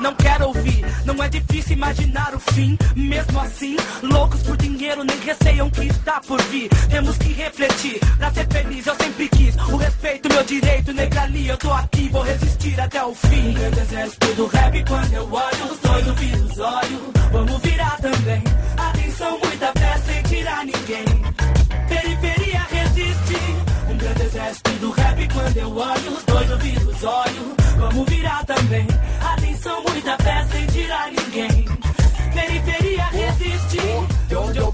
Não 0.00 0.14
quero 0.14 0.46
ouvir, 0.48 0.84
não 1.04 1.22
é 1.22 1.28
difícil 1.28 1.72
imaginar 1.72 2.34
o 2.34 2.40
fim. 2.40 2.76
Mesmo 2.96 3.38
assim, 3.38 3.76
loucos 4.02 4.42
por 4.42 4.56
dinheiro 4.56 5.04
nem 5.04 5.20
receiam 5.20 5.70
que 5.70 5.84
está 5.84 6.20
por 6.20 6.42
vir. 6.44 6.68
Temos 6.88 7.16
que 7.18 7.32
refletir, 7.32 8.00
pra 8.18 8.32
ser 8.32 8.48
feliz 8.48 8.86
eu 8.86 8.94
sempre 8.96 9.28
quis. 9.28 9.54
O 9.56 9.76
respeito, 9.76 10.28
meu 10.28 10.42
direito, 10.42 10.92
negra 10.92 11.22
ali, 11.22 11.46
eu 11.46 11.56
tô 11.58 11.72
aqui, 11.72 12.08
vou 12.08 12.22
resistir 12.22 12.80
até 12.80 13.04
o 13.04 13.14
fim. 13.14 13.52
Grande 13.52 13.80
exército 13.80 14.34
do 14.34 14.46
rap 14.46 14.79
quando 14.84 15.12
eu 15.12 15.28
olho, 15.32 15.72
os 15.72 15.78
doidos 15.78 16.14
viram 16.20 16.44
os 16.46 16.58
olhos. 16.58 17.00
Vamos 17.32 17.58
virar 17.62 17.96
também. 18.00 18.42
Atenção, 18.76 19.38
muita 19.44 19.72
fé 19.78 19.98
sem 20.06 20.22
tirar 20.22 20.64
ninguém. 20.64 21.04
Periferia 21.88 22.66
resiste. 22.70 23.36
Um 23.88 23.96
grande 23.96 24.22
exército 24.22 24.70
do 24.80 24.90
rap 24.90 25.28
quando 25.32 25.56
eu 25.56 25.76
olho, 25.76 26.12
os 26.12 26.24
doidos 26.24 26.62
viram 26.62 26.88
os 26.88 27.04
olhos. 27.04 27.54
Vamos 27.78 28.08
virar 28.08 28.44
também. 28.44 28.86
Atenção, 29.20 29.82
muita 29.82 30.16
fé 30.18 30.46
sem 30.50 30.66
tirar 30.66 31.10
ninguém. 31.10 31.79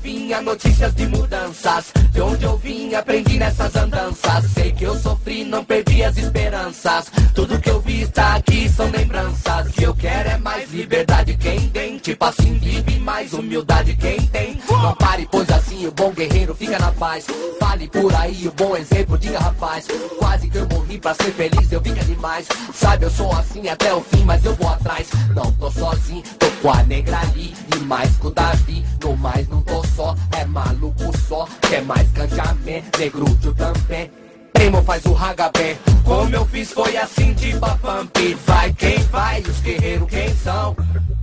Vinha, 0.06 0.40
notícias 0.40 0.94
de 0.94 1.04
mudanças. 1.08 1.92
De 2.12 2.20
onde 2.20 2.44
eu 2.44 2.56
vim, 2.58 2.94
aprendi 2.94 3.38
nessas 3.38 3.74
andanças. 3.74 4.44
Sei 4.54 4.70
que 4.70 4.84
eu 4.84 4.94
sofri, 4.96 5.44
não 5.44 5.64
perdi 5.64 6.04
as 6.04 6.16
esperanças. 6.16 7.06
Tudo 7.34 7.58
que 7.58 7.68
eu 7.68 7.80
vi 7.80 8.02
está 8.02 8.36
aqui 8.36 8.68
são 8.68 8.88
lembranças. 8.88 9.66
O 9.66 9.72
que 9.72 9.82
eu 9.82 9.94
quero 9.94 10.28
é 10.28 10.38
mais 10.38 10.70
liberdade. 10.70 11.36
Quem 11.36 11.68
tem, 11.70 11.98
tipo 11.98 12.24
assim, 12.24 12.56
vive 12.58 13.00
mais 13.00 13.32
humildade. 13.32 13.96
Quem 13.96 14.20
tem, 14.28 14.60
não 14.70 14.94
pare, 14.94 15.26
pois 15.28 15.50
assim 15.50 15.86
o 15.88 15.90
bom 15.90 16.12
guerreiro 16.12 16.54
fica 16.54 16.78
na 16.78 16.92
paz. 16.92 17.26
Fale 17.58 17.88
por 17.88 18.14
aí 18.14 18.46
o 18.46 18.52
bom 18.52 18.76
exemplo, 18.76 19.18
diga 19.18 19.40
rapaz. 19.40 19.86
Quase 20.18 20.48
que 20.48 20.58
eu 20.58 20.68
morri 20.68 20.98
pra 20.98 21.14
ser 21.14 21.32
feliz, 21.32 21.72
eu 21.72 21.80
fica 21.80 22.04
demais. 22.04 22.46
Sabe, 22.72 23.06
eu 23.06 23.10
sou 23.10 23.32
assim 23.32 23.68
até 23.68 23.92
o 23.92 24.00
fim, 24.00 24.22
mas 24.24 24.44
eu 24.44 24.54
vou 24.54 24.68
atrás. 24.68 25.08
Não 25.34 25.50
tô 25.52 25.68
sozinho, 25.70 26.22
tô 26.38 26.46
com 26.62 26.70
a 26.70 26.82
negra 26.84 27.18
ali. 27.18 27.54
E 27.76 27.80
mais 27.80 28.16
com 28.16 28.28
o 28.28 28.30
Davi, 28.30 28.84
no 29.02 29.16
mais 29.16 29.48
não 29.48 29.62
tô 29.62 29.84
só. 29.96 30.14
É 30.38 30.44
maluco 30.44 31.18
só, 31.26 31.48
quer 31.68 31.82
mais 31.82 32.08
canjamé, 32.12 32.84
negrúcio 32.98 33.54
também. 33.54 34.10
Primo 34.52 34.82
faz 34.82 35.04
o 35.04 35.12
ragabé, 35.12 35.76
como 36.04 36.34
eu 36.34 36.46
fiz 36.46 36.72
foi 36.72 36.96
assim 36.96 37.32
de 37.34 37.56
papampi. 37.58 38.34
Vai 38.46 38.72
quem 38.72 38.98
vai, 39.04 39.40
os 39.40 39.60
guerreiros 39.60 40.08
quem 40.08 40.34
são. 40.36 40.76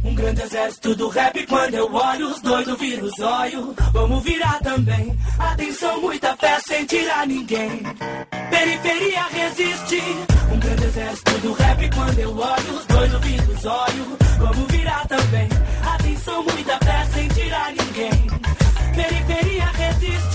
Um 0.04 0.14
grande 0.14 0.41
exército 0.41 0.95
do 0.95 1.08
rap 1.08 1.48
quando 1.48 1.74
eu 1.76 1.91
olho, 1.91 2.28
os 2.28 2.41
doidos 2.41 2.78
viram 2.78 3.06
os 3.06 3.20
olhos. 3.20 3.76
Vamos 3.93 4.24
virar 4.24 4.60
também. 4.60 5.18
Atenção, 5.39 6.02
muita 6.02 6.36
fé 6.36 6.60
sem 6.68 6.86
tirar 6.86 7.26
ninguém. 7.26 7.82
Periferia 8.50 9.24
resiste. 9.32 10.02
Um 10.52 10.60
grande 10.60 10.84
exército 10.84 11.38
do 11.39 11.54
rap 11.54 11.89
quando 11.95 12.20
eu 12.20 12.38
olho, 12.38 12.78
os 12.78 12.86
doidos 12.86 13.22
viram 13.22 13.48
os 13.48 13.66
olhos. 13.66 14.08
Vamos 14.38 14.72
virar 14.72 15.08
também. 15.08 15.50
Atenção, 15.95 16.43
muita 16.43 16.78
fé 16.80 17.08
sem 17.14 17.28
tirar 17.30 17.72
ninguém. 17.72 18.34
Periferia 18.94 19.72
resiste. 19.76 20.33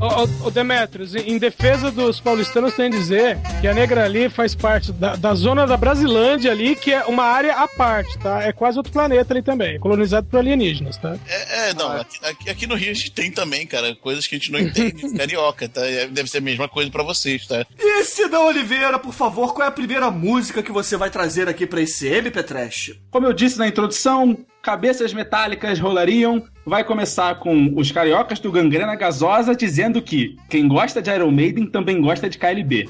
Ô, 0.00 0.06
ô, 0.06 0.46
ô, 0.46 0.50
Demetrios, 0.50 1.14
em 1.14 1.36
defesa 1.36 1.90
dos 1.90 2.18
paulistanos, 2.20 2.72
tem 2.74 2.90
que 2.90 2.96
dizer 2.96 3.36
que 3.60 3.68
a 3.68 3.74
Negra 3.74 4.04
ali 4.04 4.30
faz 4.30 4.54
parte 4.54 4.92
da, 4.92 5.14
da 5.14 5.34
zona 5.34 5.66
da 5.66 5.76
Brasilândia 5.76 6.50
ali, 6.50 6.74
que 6.74 6.90
é 6.90 7.04
uma 7.04 7.24
área 7.24 7.54
à 7.56 7.68
parte, 7.68 8.18
tá? 8.18 8.42
É 8.42 8.50
quase 8.50 8.78
outro 8.78 8.90
planeta 8.92 9.34
ali 9.34 9.42
também, 9.42 9.78
colonizado 9.78 10.26
por 10.26 10.38
alienígenas, 10.38 10.96
tá? 10.96 11.16
É, 11.28 11.68
é, 11.70 11.74
não, 11.74 11.92
aqui, 11.92 12.18
aqui- 12.24 12.50
aqui 12.50 12.66
no 12.66 12.76
Rio 12.76 12.90
a 12.92 12.94
gente 12.94 13.10
tem 13.10 13.30
também, 13.30 13.66
cara, 13.66 13.94
coisas 13.94 14.26
que 14.26 14.34
a 14.36 14.38
gente 14.38 14.50
não 14.50 14.58
entende, 14.58 15.06
carioca, 15.14 15.68
tá? 15.68 15.82
Deve 16.10 16.30
ser 16.30 16.38
a 16.38 16.42
mesma 16.42 16.66
coisa 16.66 16.90
pra 16.90 17.02
vocês, 17.02 17.46
tá? 17.46 17.66
E 17.78 18.02
Sidão 18.04 18.46
Oliveira, 18.46 18.98
por 18.98 19.12
favor, 19.12 19.52
qual 19.52 19.66
é 19.66 19.68
a 19.68 19.72
primeira 19.72 20.10
música 20.10 20.62
que 20.62 20.72
você 20.72 20.96
vai 20.96 21.10
trazer 21.10 21.46
aqui 21.46 21.66
pra 21.66 21.82
esse 21.82 22.08
MP 22.08 22.42
Trash? 22.42 22.92
Como 23.10 23.26
eu 23.26 23.34
disse 23.34 23.58
na 23.58 23.68
introdução, 23.68 24.34
cabeças 24.62 25.12
metálicas 25.12 25.78
rolariam. 25.78 26.42
Vai 26.64 26.84
começar 26.84 27.36
com 27.36 27.72
os 27.76 27.90
cariocas 27.90 28.38
do 28.38 28.52
Gangrena 28.52 28.94
Gasosa 28.94 29.54
dizendo 29.54 30.02
que 30.02 30.36
quem 30.48 30.68
gosta 30.68 31.00
de 31.00 31.10
Iron 31.10 31.30
Maiden 31.30 31.66
também 31.66 32.00
gosta 32.00 32.28
de 32.28 32.38
KLB. 32.38 32.88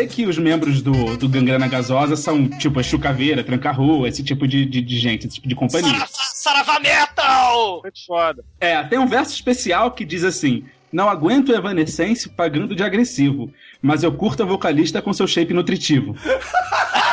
Dizer 0.00 0.08
que 0.08 0.26
os 0.26 0.38
membros 0.38 0.80
do, 0.80 1.16
do 1.16 1.28
Gangrena 1.28 1.68
Gasosa 1.68 2.16
são 2.16 2.48
tipo 2.48 2.80
a 2.80 2.82
Chucaveira, 2.82 3.44
Tranca-Rua, 3.44 4.08
esse 4.08 4.22
tipo 4.22 4.46
de, 4.46 4.64
de, 4.64 4.80
de 4.80 4.98
gente, 4.98 5.26
esse 5.26 5.36
tipo 5.36 5.48
de 5.48 5.54
companhia. 5.54 5.90
Saravá, 5.90 6.08
Saravá 6.34 6.80
Metal! 6.80 7.80
Muito 7.82 8.06
foda. 8.06 8.44
É, 8.58 8.82
tem 8.84 8.98
um 8.98 9.06
verso 9.06 9.34
especial 9.34 9.90
que 9.90 10.04
diz 10.04 10.24
assim: 10.24 10.64
Não 10.92 11.08
aguento 11.08 11.50
o 11.50 11.54
Evanescence 11.54 12.28
pagando 12.28 12.74
de 12.74 12.82
agressivo, 12.82 13.52
mas 13.82 14.02
eu 14.02 14.12
curto 14.12 14.42
a 14.42 14.46
vocalista 14.46 15.02
com 15.02 15.12
seu 15.12 15.26
shape 15.26 15.52
nutritivo. 15.52 16.16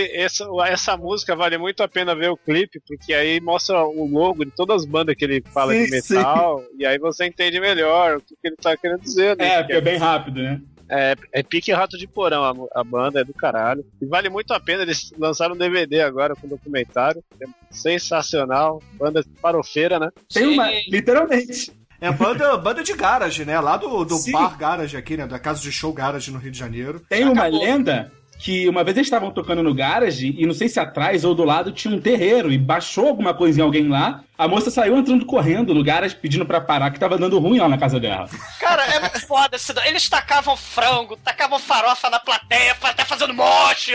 Esse, 0.00 0.16
essa, 0.16 0.46
essa 0.66 0.96
música 0.96 1.34
vale 1.34 1.58
muito 1.58 1.82
a 1.82 1.88
pena 1.88 2.14
ver 2.14 2.30
o 2.30 2.36
clipe, 2.36 2.80
porque 2.86 3.12
aí 3.12 3.40
mostra 3.40 3.82
o 3.84 4.06
logo 4.06 4.44
de 4.44 4.50
todas 4.50 4.82
as 4.82 4.84
bandas 4.84 5.14
que 5.14 5.24
ele 5.24 5.42
fala 5.52 5.72
Sim, 5.72 5.84
de 5.84 5.90
metal, 5.90 6.62
e 6.78 6.86
aí 6.86 6.98
você 6.98 7.26
entende 7.26 7.60
melhor 7.60 8.16
o 8.16 8.20
que, 8.20 8.34
que 8.40 8.48
ele 8.48 8.56
tá 8.56 8.76
querendo 8.76 9.00
dizer, 9.00 9.36
né? 9.36 9.46
É, 9.46 9.58
porque 9.58 9.72
é 9.72 9.80
bem 9.80 9.96
rápido, 9.96 10.42
né? 10.42 10.60
É, 10.88 11.16
é 11.32 11.42
pique 11.42 11.72
rato 11.72 11.96
de 11.96 12.06
porão, 12.06 12.44
a, 12.44 12.80
a 12.80 12.84
banda 12.84 13.20
é 13.20 13.24
do 13.24 13.32
caralho. 13.32 13.84
E 14.00 14.06
vale 14.06 14.28
muito 14.28 14.52
a 14.52 14.60
pena, 14.60 14.82
eles 14.82 15.12
lançaram 15.18 15.54
um 15.54 15.58
DVD 15.58 16.02
agora 16.02 16.34
com 16.34 16.46
documentário. 16.46 17.22
É 17.40 17.46
sensacional. 17.70 18.82
Banda 18.92 19.24
farofeira, 19.40 19.98
né? 19.98 20.10
Tem 20.32 20.46
uma, 20.46 20.70
literalmente. 20.88 21.72
É 22.00 22.12
banda, 22.12 22.56
banda 22.58 22.82
de 22.82 22.92
garage, 22.92 23.44
né? 23.44 23.58
Lá 23.60 23.76
do, 23.76 24.04
do 24.04 24.16
Sim. 24.16 24.32
bar 24.32 24.58
garage 24.58 24.96
aqui, 24.96 25.16
né? 25.16 25.26
Da 25.26 25.38
casa 25.38 25.60
de 25.60 25.72
show 25.72 25.92
garage 25.92 26.30
no 26.30 26.38
Rio 26.38 26.50
de 26.50 26.58
Janeiro. 26.58 27.00
Tem 27.08 27.24
uma 27.24 27.46
lenda 27.46 28.12
que 28.44 28.68
uma 28.68 28.84
vez 28.84 28.94
eles 28.94 29.06
estavam 29.06 29.30
tocando 29.30 29.62
no 29.62 29.72
garage 29.72 30.34
e 30.36 30.46
não 30.46 30.52
sei 30.52 30.68
se 30.68 30.78
atrás 30.78 31.24
ou 31.24 31.34
do 31.34 31.44
lado 31.44 31.72
tinha 31.72 31.96
um 31.96 31.98
terreiro 31.98 32.52
e 32.52 32.58
baixou 32.58 33.08
alguma 33.08 33.32
coisa 33.32 33.58
em 33.58 33.62
alguém 33.62 33.88
lá. 33.88 34.20
A 34.36 34.46
moça 34.46 34.70
saiu 34.70 34.98
entrando 34.98 35.24
correndo 35.24 35.72
no 35.72 35.82
garage 35.82 36.14
pedindo 36.14 36.44
pra 36.44 36.60
parar 36.60 36.90
que 36.90 37.00
tava 37.00 37.16
dando 37.16 37.38
ruim 37.38 37.58
lá 37.58 37.70
na 37.70 37.78
casa 37.78 37.98
dela. 37.98 38.28
Cara, 38.60 38.84
é 38.84 39.00
muito 39.00 39.26
foda. 39.26 39.56
Eles 39.86 40.10
tacavam 40.10 40.58
frango, 40.58 41.16
tacavam 41.16 41.58
farofa 41.58 42.10
na 42.10 42.20
plateia, 42.20 42.76
até 42.82 43.02
fazendo 43.02 43.32
moche. 43.32 43.92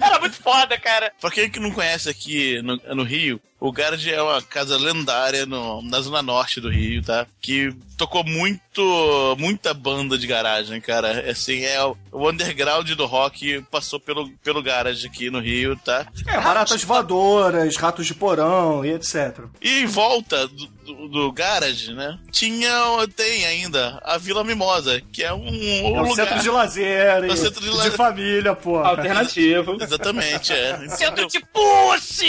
Era 0.00 0.18
muito 0.18 0.36
foda, 0.42 0.78
cara. 0.78 1.12
Pra 1.20 1.30
quem 1.30 1.50
que 1.50 1.60
não 1.60 1.70
conhece 1.70 2.08
aqui 2.08 2.60
no, 2.62 2.76
no 2.94 3.02
Rio, 3.02 3.40
o 3.58 3.70
Garage 3.70 4.10
é 4.10 4.22
uma 4.22 4.40
casa 4.40 4.76
lendária 4.78 5.44
no- 5.44 5.82
na 5.82 6.00
zona 6.00 6.22
norte 6.22 6.60
do 6.60 6.70
Rio, 6.70 7.02
tá? 7.02 7.26
Que 7.40 7.74
tocou 7.98 8.24
muito, 8.24 9.36
muita 9.38 9.74
banda 9.74 10.16
de 10.16 10.26
garagem, 10.26 10.80
cara. 10.80 11.30
Assim, 11.30 11.62
é 11.64 11.84
o, 11.84 11.96
o 12.10 12.28
underground 12.30 12.88
do 12.92 13.04
rock 13.06 13.62
passou 13.70 14.00
pelo, 14.00 14.30
pelo 14.42 14.62
Garage 14.62 15.06
aqui 15.06 15.28
no 15.30 15.40
Rio, 15.40 15.76
tá? 15.76 16.06
É, 16.26 16.40
baratas 16.40 16.82
voadoras, 16.82 17.76
ratos 17.76 18.06
de 18.06 18.14
porão 18.14 18.84
e 18.84 18.92
etc. 18.92 19.40
E 19.60 19.80
em 19.82 19.86
volta 19.86 20.48
do, 20.48 20.66
do, 20.94 21.08
do 21.08 21.32
Garage, 21.32 21.92
né? 21.94 22.18
Tinha, 22.30 22.70
tem 23.14 23.44
ainda 23.46 24.00
a 24.04 24.18
Vila 24.18 24.42
Mimosa, 24.44 25.00
que 25.12 25.22
é 25.22 25.32
um, 25.32 25.46
um 25.48 25.96
É 25.96 26.00
um 26.00 26.08
lugar... 26.08 26.26
centro 26.26 26.38
de 26.40 26.50
lazer, 26.50 27.24
É 27.24 27.32
um 27.32 27.36
centro 27.36 27.60
de 27.60 27.70
de, 27.70 27.76
lazer. 27.76 27.92
família, 27.92 28.54
pô. 28.54 28.78
Alternativo. 28.78 29.76
Exatamente, 29.80 30.52
é. 30.52 30.78
Sendo 30.88 31.26
de 31.26 31.40
pussy! 31.52 32.26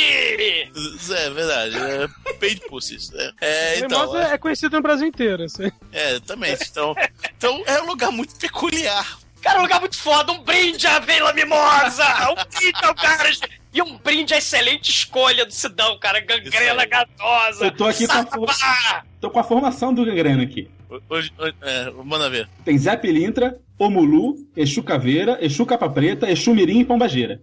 É 1.11 1.29
verdade, 1.29 1.77
é 1.77 2.33
paid 2.33 2.61
pussies. 2.67 3.11
É, 3.13 3.31
é 3.41 3.79
então, 3.79 3.99
Mimosa 4.01 4.19
é 4.23 4.37
conhecido 4.37 4.75
no 4.75 4.81
Brasil 4.81 5.07
inteiro. 5.07 5.43
Assim. 5.43 5.71
é, 5.91 6.11
exatamente. 6.11 6.67
Então, 6.69 6.95
então 7.37 7.63
é 7.65 7.81
um 7.81 7.85
lugar 7.87 8.11
muito 8.11 8.35
peculiar. 8.35 9.17
Cara, 9.41 9.59
um 9.59 9.63
lugar 9.63 9.79
muito 9.79 9.97
foda. 9.97 10.31
Um 10.31 10.43
brinde 10.43 10.85
à 10.85 10.99
Vila 10.99 11.33
Mimosa! 11.33 12.05
Um 12.31 12.35
brinde 12.35 12.85
ao 12.85 12.93
Garage! 12.93 13.39
E 13.73 13.81
um 13.81 13.97
brinde 13.97 14.33
à 14.33 14.37
excelente 14.37 14.89
escolha 14.89 15.45
do 15.45 15.53
Sidão, 15.53 15.97
cara. 15.99 16.19
Gangrena 16.19 16.85
gasosa. 16.85 17.65
Eu 17.65 17.71
tô 17.71 17.85
aqui 17.85 18.05
com 18.07 18.13
a, 18.13 18.25
for- 18.25 19.03
tô 19.21 19.29
com 19.29 19.39
a 19.39 19.43
formação 19.43 19.93
do 19.93 20.05
Gangrena 20.05 20.43
aqui. 20.43 20.69
Hoje- 21.09 21.31
é, 21.61 21.89
manda 22.03 22.29
ver. 22.29 22.49
Tem 22.65 22.77
Zé 22.77 22.97
Pilintra, 22.97 23.57
Omulu, 23.79 24.35
Exu 24.57 24.83
Caveira, 24.83 25.37
Exu 25.41 25.65
Capa 25.65 25.89
Preta, 25.89 26.29
Exu 26.29 26.53
Mirim 26.53 26.79
e 26.79 26.85
Pombageira. 26.85 27.39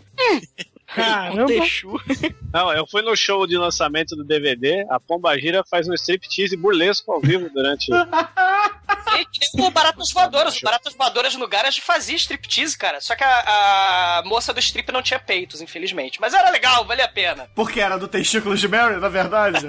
Caramba. 0.94 1.46
Não, 2.52 2.72
eu 2.72 2.86
fui 2.86 3.02
no 3.02 3.14
show 3.16 3.46
de 3.46 3.56
lançamento 3.56 4.16
do 4.16 4.24
DVD, 4.24 4.86
a 4.90 4.98
Pomba 4.98 5.38
Gira 5.38 5.62
faz 5.68 5.86
um 5.88 5.94
striptease 5.94 6.56
burlesco 6.56 7.12
ao 7.12 7.20
vivo 7.20 7.50
durante. 7.50 7.90
E 7.92 9.26
tem 9.56 9.66
o 9.66 9.70
Baratas 9.70 10.10
Voadoras. 10.12 10.56
O 10.56 10.60
Baratas 10.62 10.94
Voadoras 10.94 11.34
no 11.34 11.46
Garage 11.48 11.80
fazia 11.80 12.16
striptease, 12.16 12.76
cara. 12.76 13.00
Só 13.00 13.14
que 13.14 13.24
a, 13.24 14.18
a 14.18 14.22
moça 14.24 14.52
do 14.52 14.60
strip 14.60 14.90
não 14.92 15.02
tinha 15.02 15.18
peitos, 15.18 15.60
infelizmente. 15.60 16.20
Mas 16.20 16.34
era 16.34 16.50
legal, 16.50 16.84
valia 16.84 17.04
a 17.04 17.08
pena. 17.08 17.48
Porque 17.54 17.80
era 17.80 17.98
do 17.98 18.08
Testículos 18.08 18.60
de 18.60 18.68
Mary, 18.68 18.98
na 18.98 19.08
verdade. 19.08 19.66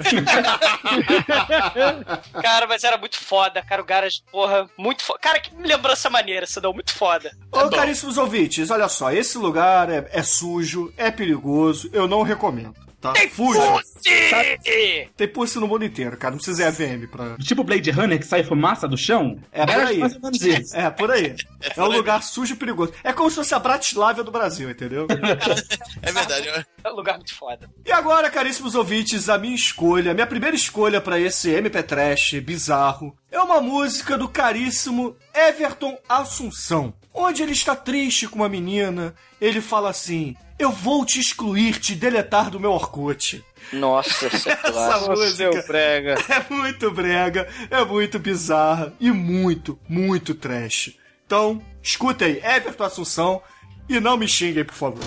Cara, 2.42 2.66
mas 2.66 2.84
era 2.84 2.96
muito 2.96 3.16
foda, 3.16 3.62
cara. 3.62 3.82
O 3.82 3.84
Garage, 3.84 4.22
porra, 4.30 4.68
muito 4.76 5.02
foda. 5.02 5.18
Cara, 5.18 5.40
que 5.40 5.50
lembrança 5.56 6.08
maneira, 6.10 6.46
Sidão, 6.46 6.72
muito 6.72 6.92
foda. 6.94 7.30
Ô, 7.52 7.68
caríssimos 7.68 8.16
ouvintes, 8.18 8.70
olha 8.70 8.88
só, 8.88 9.12
esse 9.12 9.36
lugar 9.38 9.90
é, 9.90 10.08
é 10.12 10.22
sujo, 10.22 10.92
é 10.96 11.09
perigoso, 11.12 11.88
eu 11.92 12.06
não 12.08 12.22
recomendo, 12.22 12.74
tá? 13.00 13.12
Tem 13.12 13.28
Fuja. 13.28 13.60
pussy! 13.60 15.08
Tem 15.16 15.28
pussy 15.28 15.58
no 15.58 15.66
mundo 15.68 15.84
inteiro, 15.84 16.16
cara, 16.16 16.32
não 16.32 16.38
precisa 16.38 16.62
ir 16.62 16.66
AVM 16.66 17.06
pra... 17.10 17.36
Tipo 17.38 17.64
Blade 17.64 17.90
Runner 17.90 18.18
que 18.18 18.26
sai 18.26 18.42
fumaça 18.44 18.86
do 18.88 18.96
chão? 18.96 19.38
É 19.52 19.64
por 19.66 19.74
aí. 19.80 20.00
isso. 20.02 20.76
É, 20.76 20.90
por 20.90 21.10
aí. 21.10 21.34
É 21.76 21.82
um 21.82 21.86
lugar 21.86 22.22
sujo 22.22 22.54
e 22.54 22.56
perigoso. 22.56 22.92
É 23.04 23.12
como 23.12 23.28
se 23.30 23.36
fosse 23.36 23.54
a 23.54 23.58
Bratislava 23.58 24.22
do 24.22 24.30
Brasil, 24.30 24.70
entendeu? 24.70 25.06
É 26.02 26.12
verdade. 26.12 26.48
é- 26.48 26.64
É 26.84 26.90
um 26.90 26.96
lugar 26.96 27.16
muito 27.16 27.34
foda. 27.34 27.68
E 27.84 27.92
agora, 27.92 28.30
caríssimos 28.30 28.74
ouvintes, 28.74 29.28
a 29.28 29.36
minha 29.38 29.54
escolha, 29.54 30.10
a 30.12 30.14
minha 30.14 30.26
primeira 30.26 30.56
escolha 30.56 31.00
pra 31.00 31.18
esse 31.20 31.50
MP 31.50 31.82
Trash 31.82 32.34
bizarro 32.42 33.14
é 33.30 33.38
uma 33.40 33.60
música 33.60 34.16
do 34.16 34.28
caríssimo 34.28 35.14
Everton 35.34 35.98
Assunção, 36.08 36.92
onde 37.12 37.42
ele 37.42 37.52
está 37.52 37.74
triste 37.76 38.26
com 38.26 38.36
uma 38.36 38.48
menina. 38.48 39.14
Ele 39.40 39.60
fala 39.60 39.90
assim: 39.90 40.36
Eu 40.58 40.70
vou 40.70 41.04
te 41.04 41.20
excluir, 41.20 41.78
te 41.78 41.94
deletar 41.94 42.50
do 42.50 42.60
meu 42.60 42.72
Orkut. 42.72 43.44
Nossa, 43.72 44.26
essa 44.32 44.50
é 44.50 44.52
Essa 44.52 45.00
música 45.08 45.52
Seu 45.52 45.62
prega. 45.64 46.14
é 46.28 46.52
muito 46.52 46.90
brega, 46.90 47.48
é 47.70 47.84
muito 47.84 48.18
bizarra 48.18 48.92
e 49.00 49.10
muito, 49.10 49.78
muito 49.88 50.34
trash. 50.34 50.96
Então, 51.26 51.62
escuta 51.82 52.24
aí, 52.24 52.40
Everton 52.42 52.84
Assunção, 52.84 53.42
e 53.88 54.00
não 54.00 54.16
me 54.16 54.26
xinguem, 54.26 54.64
por 54.64 54.74
favor. 54.74 55.04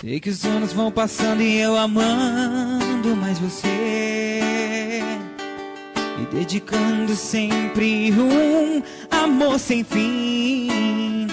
Sei 0.00 0.20
que 0.20 0.28
os 0.28 0.44
anos 0.44 0.72
vão 0.72 0.92
passando 0.92 1.40
e 1.42 1.58
eu 1.58 1.74
amando 1.76 3.16
mais 3.16 3.38
você. 3.38 4.35
E 6.18 6.34
dedicando 6.34 7.14
sempre 7.14 8.12
um 8.12 8.82
amor 9.10 9.58
sem 9.58 9.84
fim. 9.84 11.26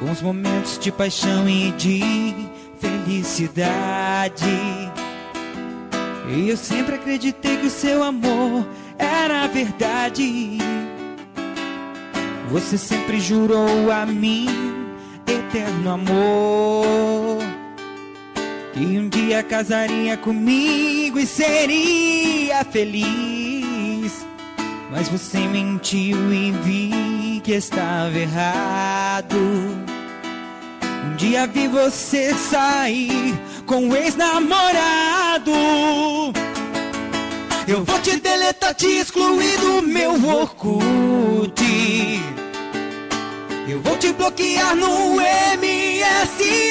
Bons 0.00 0.22
momentos 0.22 0.78
de 0.78 0.90
paixão 0.90 1.48
e 1.48 1.70
de 1.72 2.34
felicidade. 2.78 4.46
E 6.28 6.48
eu 6.48 6.56
sempre 6.56 6.94
acreditei 6.94 7.56
que 7.58 7.66
o 7.66 7.70
seu 7.70 8.02
amor 8.02 8.66
era 8.98 9.46
verdade. 9.48 10.58
Você 12.50 12.78
sempre 12.78 13.20
jurou 13.20 13.90
a 13.92 14.06
mim 14.06 14.46
eterno 15.26 15.90
amor. 15.90 17.29
Que 18.80 18.98
um 18.98 19.10
dia 19.10 19.42
casaria 19.42 20.16
comigo 20.16 21.18
e 21.18 21.26
seria 21.26 22.64
feliz. 22.64 24.26
Mas 24.90 25.06
você 25.06 25.36
mentiu 25.36 26.32
e 26.32 26.50
vi 26.50 27.42
que 27.44 27.52
estava 27.52 28.18
errado. 28.18 29.36
Um 29.36 31.14
dia 31.18 31.46
vi 31.46 31.68
você 31.68 32.32
sair 32.32 33.38
com 33.66 33.84
um 33.84 33.94
ex-namorado. 33.94 35.52
Eu 37.68 37.84
vou 37.84 38.00
te 38.00 38.18
deletar, 38.18 38.74
te 38.74 38.86
excluir 38.86 39.58
do 39.58 39.82
meu 39.82 40.12
Orkut. 40.26 41.52
Eu 43.68 43.82
vou 43.82 43.98
te 43.98 44.10
bloquear 44.14 44.74
no 44.74 45.16
MSN. 45.16 46.70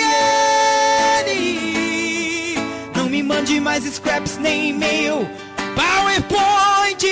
Mande 3.30 3.60
mais 3.60 3.84
scraps 3.84 4.38
nem 4.40 4.70
e-mail, 4.70 5.30
PowerPoint. 5.76 7.06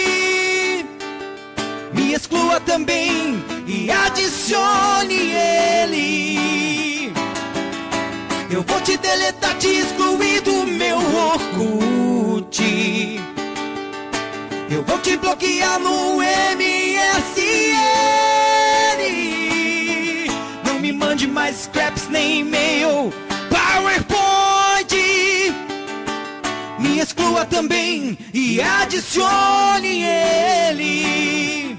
Me 1.94 2.12
exclua 2.12 2.60
também 2.60 3.40
e 3.68 3.92
adicione 3.92 5.32
ele. 5.84 7.14
Eu 8.50 8.64
vou 8.64 8.82
te 8.82 8.98
deletar, 8.98 9.56
te 9.60 9.68
excluir 9.68 10.42
do 10.42 10.66
meu 10.66 10.98
Orkut. 10.98 12.64
Eu 14.72 14.84
vou 14.86 14.98
te 14.98 15.18
bloquear 15.18 15.78
no 15.78 16.16
MSN. 16.16 17.38
Não 20.66 20.80
me 20.80 20.92
mande 20.92 21.28
mais 21.28 21.58
scraps 21.58 22.10
nem 22.10 22.40
e-mail, 22.40 23.14
exclua 27.08 27.46
também 27.46 28.18
e 28.34 28.62
adicione 28.62 30.04
ele. 30.04 31.77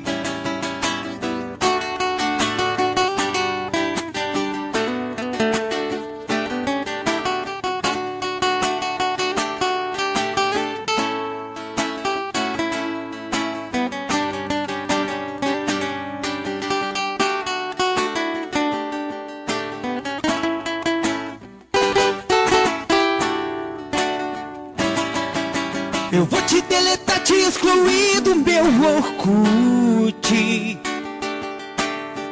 Excluir 27.59 28.21
do 28.21 28.37
meu 28.37 28.65
Orkut. 28.97 30.79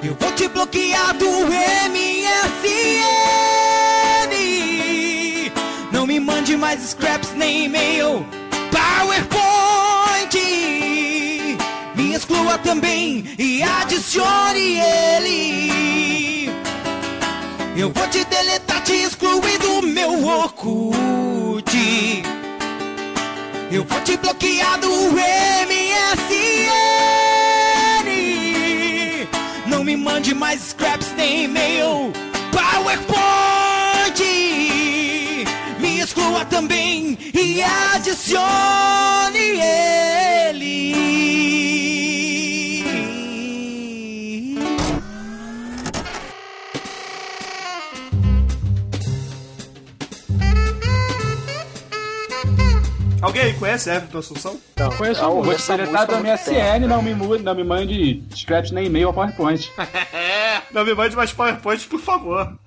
Eu 0.03 0.17
vou 0.21 0.33
te 0.33 0.47
bloquear 0.49 1.15
do 1.17 1.27
MSN. 1.27 1.97
Não 5.91 6.07
me 6.07 6.21
mande 6.21 6.57
mais 6.57 6.81
scraps 6.81 7.33
nem 7.35 7.65
e-mail. 7.65 8.25
PowerPoint. 8.71 10.37
Me 11.97 12.15
exclua 12.15 12.57
também 12.59 13.35
e 13.37 13.65
adicione 13.65 14.79
ele. 14.79 16.51
Eu 17.77 17.91
vou 17.93 18.07
te 18.09 18.25
deletar, 18.25 18.81
te 18.85 18.93
excluir 18.93 19.59
do 19.59 19.83
meu 19.83 20.25
Orkut. 20.25 21.46
Eu 23.71 23.85
vou 23.85 24.01
te 24.03 24.17
bloquear 24.17 24.79
do 24.79 24.89
MSN. 24.89 25.17
Não 29.67 29.83
me 29.83 29.97
mande 29.97 30.35
mais 30.35 30.61
scraps 30.61 31.13
nem 31.17 31.45
e-mail. 31.45 32.13
PowerPoint. 32.53 33.17
Me 35.81 36.01
exclua 36.01 36.45
também 36.45 37.19
e 37.35 37.63
adicione 37.63 38.37
Alguém 53.39 53.55
conhece 53.59 53.91
Everton 53.91 54.19
Assunção? 54.19 54.61
Não, 54.77 54.91
Conheço 54.97 55.23
muito 55.35 55.45
vou 55.45 55.55
te 55.55 55.63
do 56.09 56.15
há 56.15 56.19
muito 56.19 56.25
MSN, 56.25 56.87
não 56.89 57.03
me, 57.03 57.15
mu- 57.15 57.39
não 57.39 57.55
me 57.55 57.65
mande 57.65 58.23
scraps 58.35 58.71
nem 58.71 58.87
e-mail 58.87 59.09
ou 59.09 59.15
PowerPoint. 59.15 59.71
É, 60.13 60.63
não 60.73 60.85
me 60.85 60.95
mande 60.95 61.15
mais 61.15 61.33
PowerPoint, 61.33 61.87
por 61.87 62.01
favor. 62.01 62.59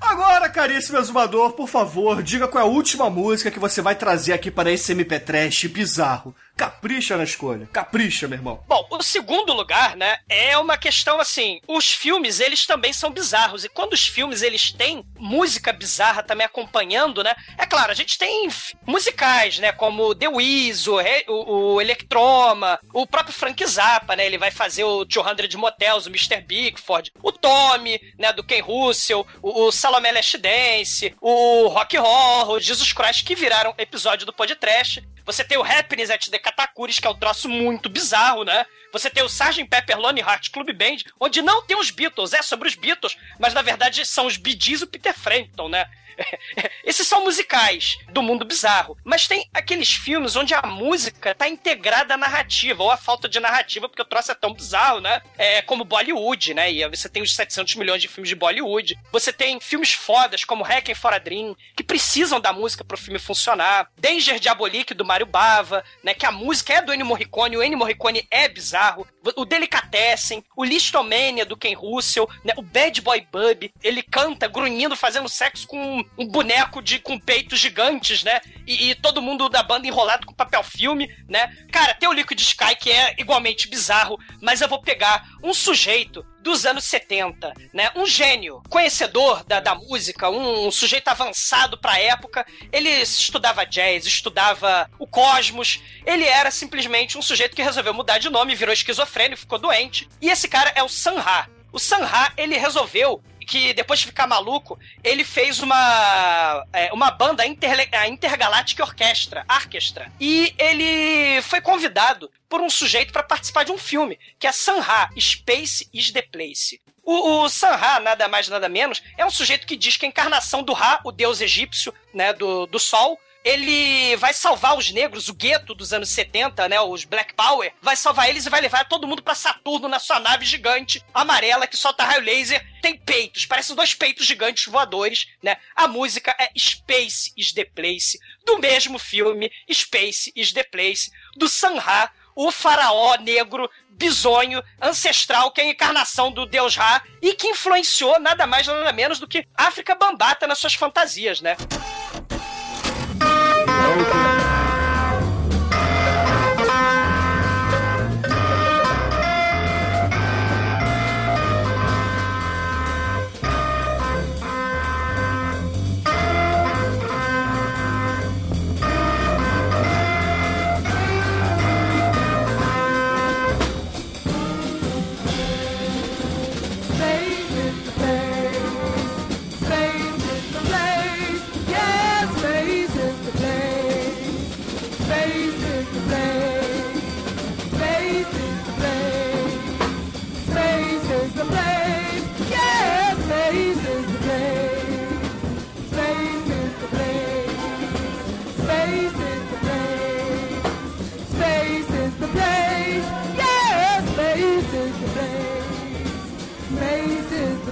Agora, 0.00 0.48
caríssimo 0.48 0.98
exumador, 0.98 1.52
por 1.52 1.68
favor, 1.68 2.22
diga 2.22 2.48
qual 2.48 2.64
é 2.64 2.66
a 2.66 2.70
última 2.70 3.08
música 3.08 3.50
que 3.50 3.60
você 3.60 3.80
vai 3.80 3.94
trazer 3.94 4.32
aqui 4.32 4.50
para 4.50 4.72
esse 4.72 4.90
MP 4.92 5.20
Trash 5.20 5.66
bizarro. 5.66 6.34
Capricha 6.56 7.16
na 7.16 7.24
escolha. 7.24 7.66
Capricha, 7.72 8.28
meu 8.28 8.38
irmão. 8.38 8.62
Bom, 8.68 8.86
o 8.90 9.02
segundo 9.02 9.52
lugar, 9.52 9.96
né, 9.96 10.18
é 10.28 10.56
uma 10.58 10.76
questão 10.76 11.18
assim, 11.20 11.60
os 11.66 11.90
filmes, 11.90 12.38
eles 12.40 12.66
também 12.66 12.92
são 12.92 13.10
bizarros, 13.10 13.64
e 13.64 13.68
quando 13.68 13.92
os 13.94 14.06
filmes, 14.06 14.42
eles 14.42 14.70
têm 14.72 15.04
música 15.18 15.72
bizarra 15.72 16.22
também 16.22 16.46
acompanhando, 16.46 17.22
né, 17.22 17.34
é 17.56 17.64
claro, 17.64 17.90
a 17.90 17.94
gente 17.94 18.18
tem 18.18 18.48
musicais, 18.86 19.58
né, 19.58 19.72
como 19.72 20.14
The 20.14 20.28
Wiz, 20.28 20.86
o, 20.86 20.96
Re- 20.98 21.24
o, 21.28 21.74
o 21.74 21.80
Electroma, 21.80 22.78
o 22.92 23.06
próprio 23.06 23.34
Frank 23.34 23.64
Zappa, 23.66 24.14
né, 24.16 24.26
ele 24.26 24.38
vai 24.38 24.50
fazer 24.50 24.84
o 24.84 25.04
200 25.04 25.54
Motels, 25.54 26.06
o 26.06 26.10
Mr. 26.10 26.40
Bigford, 26.42 27.10
o 27.22 27.32
Tommy, 27.32 28.00
né, 28.18 28.32
do 28.32 28.44
Ken 28.44 28.60
Russell, 28.60 29.26
o, 29.42 29.64
o 29.66 29.72
Salomé 29.72 30.12
Last 30.12 30.36
Dance, 30.38 31.14
o 31.20 31.68
Rock 31.68 31.96
Horror, 31.98 32.56
o 32.56 32.60
Jesus 32.60 32.92
Christ, 32.92 33.24
que 33.24 33.34
viraram 33.34 33.74
episódio 33.78 34.26
do 34.26 34.32
podcast. 34.32 35.02
Você 35.30 35.44
tem 35.44 35.56
o 35.56 35.62
Happiness 35.62 36.10
at 36.10 36.28
the 36.28 36.38
Katakuris, 36.38 36.98
que 36.98 37.06
é 37.06 37.10
um 37.10 37.14
troço 37.14 37.48
muito 37.48 37.88
bizarro, 37.88 38.42
né? 38.44 38.66
Você 38.92 39.08
tem 39.08 39.22
o 39.22 39.26
Sgt. 39.26 39.64
Pepper 39.66 39.96
Lonely 39.96 40.20
Heart 40.20 40.50
Club 40.50 40.72
Band, 40.72 40.96
onde 41.20 41.40
não 41.40 41.62
tem 41.62 41.78
os 41.78 41.92
Beatles, 41.92 42.32
é 42.32 42.42
sobre 42.42 42.68
os 42.68 42.74
Beatles, 42.74 43.16
mas 43.38 43.54
na 43.54 43.62
verdade 43.62 44.04
são 44.04 44.26
os 44.26 44.36
Bee 44.36 44.58
Gees 44.60 44.80
e 44.80 44.84
o 44.84 44.86
Peter 44.88 45.14
Frampton, 45.14 45.68
né? 45.68 45.86
Esses 46.84 47.06
são 47.06 47.24
musicais 47.24 47.98
do 48.10 48.22
mundo 48.22 48.44
bizarro. 48.44 48.96
Mas 49.04 49.26
tem 49.26 49.48
aqueles 49.52 49.92
filmes 49.92 50.36
onde 50.36 50.54
a 50.54 50.62
música 50.62 51.34
tá 51.34 51.48
integrada 51.48 52.14
à 52.14 52.16
narrativa, 52.16 52.82
ou 52.82 52.90
a 52.90 52.96
falta 52.96 53.28
de 53.28 53.40
narrativa, 53.40 53.88
porque 53.88 54.02
o 54.02 54.06
troço 54.06 54.32
é 54.32 54.34
tão 54.34 54.52
bizarro, 54.52 55.00
né? 55.00 55.22
É 55.36 55.62
como 55.62 55.84
Bollywood, 55.84 56.54
né? 56.54 56.70
E 56.72 56.88
você 56.88 57.08
tem 57.08 57.22
os 57.22 57.34
700 57.34 57.74
milhões 57.76 58.02
de 58.02 58.08
filmes 58.08 58.28
de 58.28 58.34
Bollywood. 58.34 58.98
Você 59.12 59.32
tem 59.32 59.60
filmes 59.60 59.92
fodas 59.92 60.44
como 60.44 60.64
Hacking 60.64 60.94
for 60.94 61.12
a 61.12 61.18
Dream, 61.18 61.56
que 61.76 61.82
precisam 61.82 62.40
da 62.40 62.52
música 62.52 62.84
pro 62.84 62.98
filme 62.98 63.18
funcionar. 63.18 63.90
Danger 63.98 64.38
Diabolique, 64.38 64.94
do 64.94 65.04
Mario 65.04 65.26
Bava, 65.26 65.84
né? 66.02 66.14
Que 66.14 66.26
a 66.26 66.32
música 66.32 66.74
é 66.74 66.82
do 66.82 66.92
Ennio 66.92 67.06
Morricone, 67.06 67.56
o 67.56 67.62
Ennio 67.62 67.78
Morricone 67.78 68.26
é 68.30 68.48
bizarro. 68.48 69.06
O 69.36 69.44
Delicatessen, 69.44 70.42
o 70.56 70.64
Listomania, 70.64 71.44
do 71.44 71.56
Ken 71.56 71.74
Russell, 71.74 72.28
né? 72.44 72.54
O 72.56 72.62
Bad 72.62 73.00
Boy 73.02 73.26
Bub, 73.30 73.70
ele 73.82 74.02
canta 74.02 74.48
grunhindo, 74.48 74.96
fazendo 74.96 75.28
sexo 75.28 75.66
com 75.66 76.04
um 76.16 76.26
boneco 76.26 76.80
de 76.80 76.98
com 76.98 77.18
peitos 77.18 77.58
gigantes, 77.58 78.24
né? 78.24 78.40
E, 78.66 78.90
e 78.90 78.94
todo 78.94 79.20
mundo 79.22 79.48
da 79.48 79.62
banda 79.62 79.86
enrolado 79.86 80.26
com 80.26 80.32
papel 80.32 80.62
filme, 80.62 81.14
né? 81.28 81.54
Cara, 81.70 81.94
tem 81.94 82.08
o 82.08 82.12
Liquid 82.12 82.40
Sky 82.40 82.74
que 82.74 82.90
é 82.90 83.14
igualmente 83.18 83.68
bizarro, 83.68 84.18
mas 84.40 84.60
eu 84.60 84.68
vou 84.68 84.80
pegar 84.80 85.24
um 85.42 85.52
sujeito 85.52 86.24
dos 86.42 86.66
anos 86.66 86.84
70, 86.84 87.52
né? 87.72 87.90
Um 87.94 88.06
gênio, 88.06 88.62
conhecedor 88.68 89.44
da, 89.44 89.60
da 89.60 89.74
música, 89.74 90.30
um, 90.30 90.66
um 90.66 90.70
sujeito 90.70 91.08
avançado 91.08 91.78
pra 91.78 91.98
época. 91.98 92.46
Ele 92.72 92.88
estudava 92.88 93.64
jazz, 93.64 94.06
estudava 94.06 94.90
o 94.98 95.06
cosmos. 95.06 95.80
Ele 96.04 96.24
era 96.24 96.50
simplesmente 96.50 97.18
um 97.18 97.22
sujeito 97.22 97.54
que 97.54 97.62
resolveu 97.62 97.94
mudar 97.94 98.18
de 98.18 98.30
nome, 98.30 98.54
virou 98.54 98.72
esquizofrênico, 98.72 99.40
ficou 99.40 99.58
doente. 99.58 100.08
E 100.20 100.30
esse 100.30 100.48
cara 100.48 100.72
é 100.74 100.82
o 100.82 100.88
Sanha. 100.88 101.48
O 101.72 101.78
Sanha, 101.78 102.32
ele 102.36 102.56
resolveu 102.56 103.22
que 103.50 103.74
depois 103.74 103.98
de 103.98 104.06
ficar 104.06 104.28
maluco, 104.28 104.78
ele 105.02 105.24
fez 105.24 105.58
uma, 105.58 106.64
é, 106.72 106.92
uma 106.92 107.10
banda 107.10 107.42
a 107.42 108.06
Intergalactic 108.06 108.78
Orchestra, 108.78 109.44
Orchestra. 109.50 110.12
E 110.20 110.54
ele 110.56 111.42
foi 111.42 111.60
convidado 111.60 112.30
por 112.48 112.60
um 112.60 112.70
sujeito 112.70 113.12
para 113.12 113.24
participar 113.24 113.64
de 113.64 113.72
um 113.72 113.76
filme, 113.76 114.16
que 114.38 114.46
é 114.46 114.52
Sanha, 114.52 115.10
Space 115.18 115.88
is 115.92 116.12
the 116.12 116.22
Place. 116.22 116.80
O, 117.02 117.42
o 117.42 117.48
Sanha, 117.48 117.98
nada 117.98 118.28
mais 118.28 118.48
nada 118.48 118.68
menos, 118.68 119.02
é 119.18 119.26
um 119.26 119.30
sujeito 119.30 119.66
que 119.66 119.76
diz 119.76 119.96
que 119.96 120.06
a 120.06 120.08
encarnação 120.08 120.62
do 120.62 120.72
Ra, 120.72 121.00
o 121.04 121.10
deus 121.10 121.40
egípcio, 121.40 121.92
né, 122.14 122.32
do, 122.32 122.66
do 122.66 122.78
sol, 122.78 123.18
ele 123.44 124.16
vai 124.16 124.32
salvar 124.32 124.76
os 124.76 124.90
negros, 124.90 125.28
o 125.28 125.34
gueto 125.34 125.74
dos 125.74 125.92
anos 125.92 126.10
70, 126.10 126.68
né, 126.68 126.80
os 126.80 127.04
Black 127.04 127.34
Power, 127.34 127.72
vai 127.80 127.96
salvar 127.96 128.28
eles 128.28 128.46
e 128.46 128.50
vai 128.50 128.60
levar 128.60 128.88
todo 128.88 129.06
mundo 129.06 129.22
pra 129.22 129.34
Saturno 129.34 129.88
na 129.88 129.98
sua 129.98 130.20
nave 130.20 130.44
gigante, 130.44 131.04
amarela, 131.14 131.66
que 131.66 131.76
solta 131.76 132.04
raio 132.04 132.22
laser, 132.22 132.64
tem 132.82 132.96
peitos, 132.96 133.46
parecem 133.46 133.74
dois 133.74 133.94
peitos 133.94 134.26
gigantes 134.26 134.66
voadores, 134.66 135.28
né? 135.42 135.56
A 135.74 135.88
música 135.88 136.34
é 136.38 136.50
Space 136.58 137.32
is 137.36 137.52
the 137.52 137.64
Place, 137.64 138.18
do 138.44 138.58
mesmo 138.58 138.98
filme 138.98 139.50
Space 139.72 140.32
is 140.36 140.52
the 140.52 140.64
Place, 140.64 141.10
do 141.36 141.48
Sanha, 141.48 142.10
o 142.34 142.50
faraó 142.50 143.16
negro 143.16 143.70
bizonho, 143.90 144.62
ancestral, 144.80 145.50
que 145.52 145.60
é 145.60 145.64
a 145.64 145.68
encarnação 145.68 146.32
do 146.32 146.46
deus 146.46 146.74
Ra 146.74 147.02
e 147.20 147.34
que 147.34 147.48
influenciou 147.48 148.18
nada 148.18 148.46
mais 148.46 148.66
nada 148.66 148.92
menos 148.92 149.18
do 149.18 149.28
que 149.28 149.46
África 149.54 149.94
Bambata 149.94 150.46
nas 150.46 150.58
suas 150.58 150.72
fantasias, 150.72 151.42
né? 151.42 151.54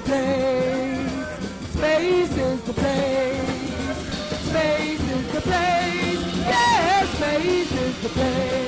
place. 0.09 1.29
Space 1.75 2.37
is 2.37 2.61
the 2.63 2.73
place. 2.73 3.99
Space 4.49 5.05
is 5.17 5.27
the 5.35 5.41
place. 5.43 6.23
Yeah, 6.53 7.07
space 7.17 7.73
is 7.73 8.03
the 8.03 8.09
place. 8.09 8.68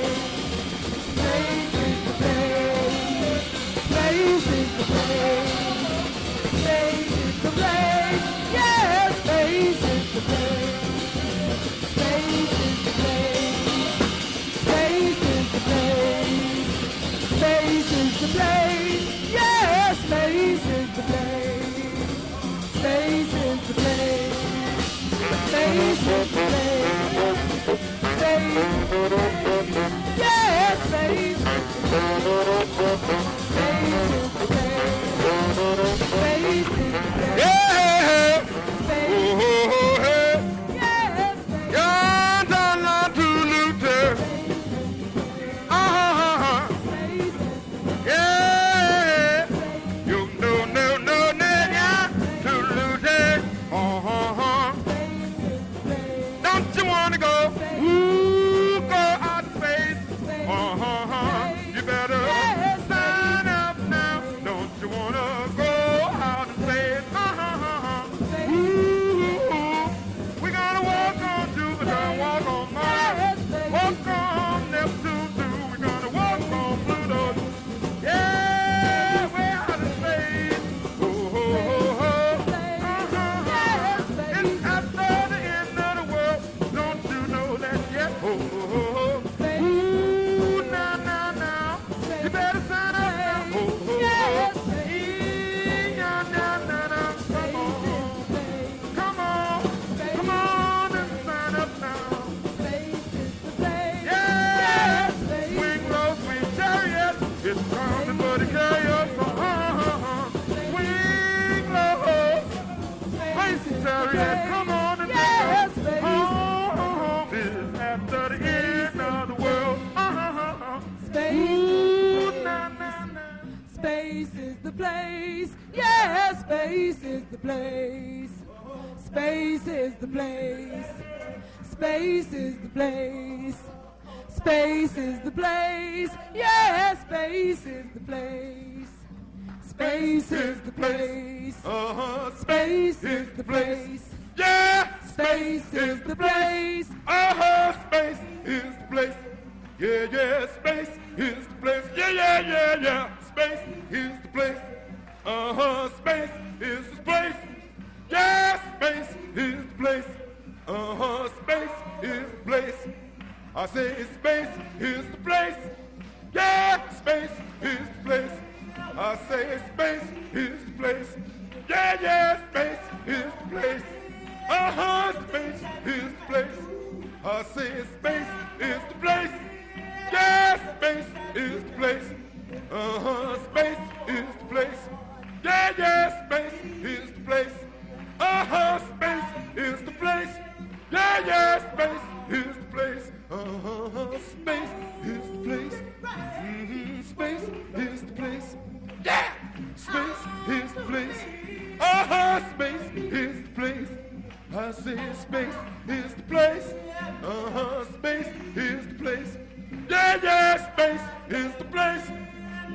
space 210.73 211.01
is 211.29 211.53
the 211.55 211.65
place. 211.65 212.07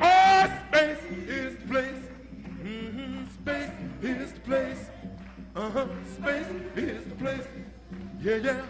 Oh, 0.00 0.52
space 0.68 0.98
is 1.28 1.56
the 1.56 1.68
place. 1.68 2.02
Mm-hmm. 2.62 3.24
Space 3.42 3.70
is 4.02 4.32
the 4.32 4.40
place. 4.40 4.90
Uh 5.54 5.70
huh. 5.70 5.86
Space 6.16 6.46
is 6.76 7.04
the 7.04 7.14
place. 7.14 7.46
Yeah, 8.20 8.36
yeah. 8.36 8.62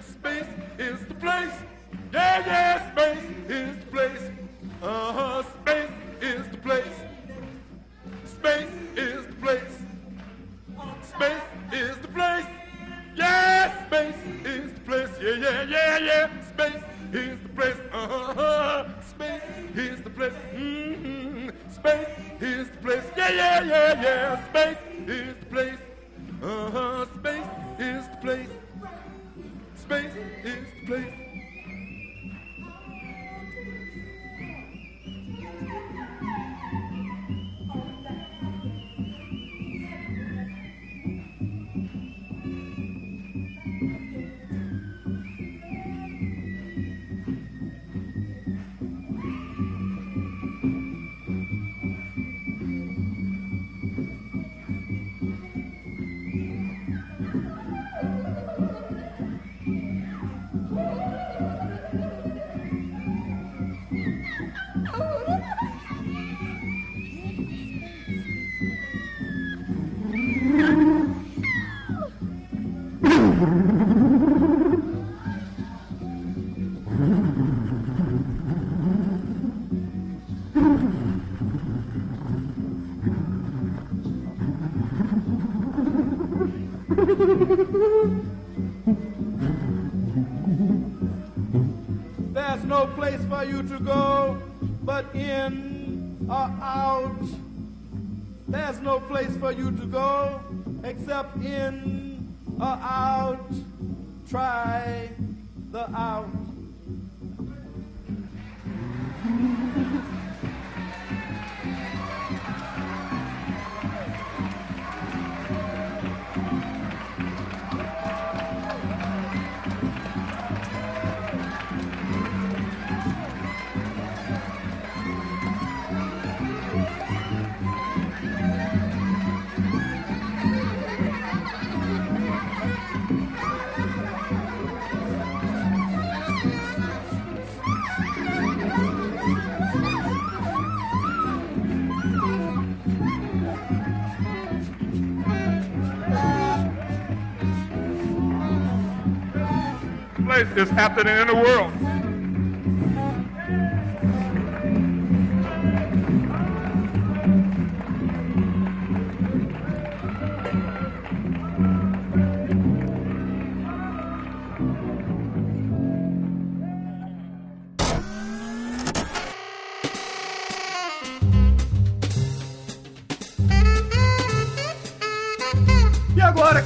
Is 150.59 150.71
happening 150.71 151.17
in 151.19 151.27
the 151.27 151.35
world. 151.35 152.06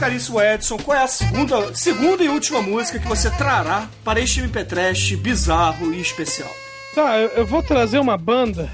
Caríssimo 0.01 0.41
Edson, 0.41 0.79
qual 0.79 0.97
é 0.97 1.03
a 1.03 1.07
segunda, 1.07 1.75
segunda 1.75 2.25
e 2.25 2.29
última 2.31 2.63
música 2.63 2.99
que 2.99 3.07
você 3.07 3.31
trará 3.31 3.87
para 4.03 4.19
este 4.19 4.41
MP 4.41 4.65
Trash 4.65 5.13
bizarro 5.17 5.93
e 5.93 6.01
especial? 6.01 6.49
Tá, 6.95 7.19
eu, 7.19 7.29
eu 7.29 7.47
vou 7.47 7.63
trazer 7.63 7.99
uma 7.99 8.17
banda 8.17 8.71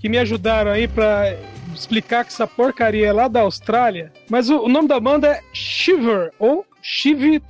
que 0.00 0.08
me 0.08 0.16
ajudaram 0.16 0.70
aí 0.70 0.88
pra 0.88 1.36
explicar 1.74 2.24
que 2.24 2.32
essa 2.32 2.46
porcaria 2.46 3.08
é 3.08 3.12
lá 3.12 3.28
da 3.28 3.42
Austrália. 3.42 4.10
Mas 4.30 4.48
o, 4.48 4.60
o 4.60 4.68
nome 4.70 4.88
da 4.88 4.98
banda 4.98 5.28
é 5.28 5.42
Shiver, 5.52 6.32
ou 6.38 6.64
Shiv-R. 6.80 7.42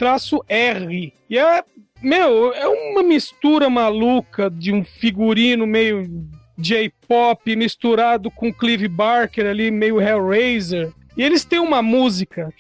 E 1.31 1.39
é, 1.39 1.65
meu, 2.03 2.53
é 2.53 2.67
uma 2.67 3.05
mistura 3.05 3.71
maluca 3.71 4.51
de 4.51 4.73
um 4.73 4.83
figurino 4.85 5.69
meio 5.69 6.29
J-pop 6.59 7.55
misturado 7.55 8.29
com 8.29 8.53
Clive 8.53 8.89
Barker 8.89 9.47
ali, 9.47 9.71
meio 9.71 10.01
Hellraiser. 10.01 10.93
E 11.21 11.23
eles 11.23 11.45
têm 11.45 11.59
uma 11.59 11.83
música 11.83 12.51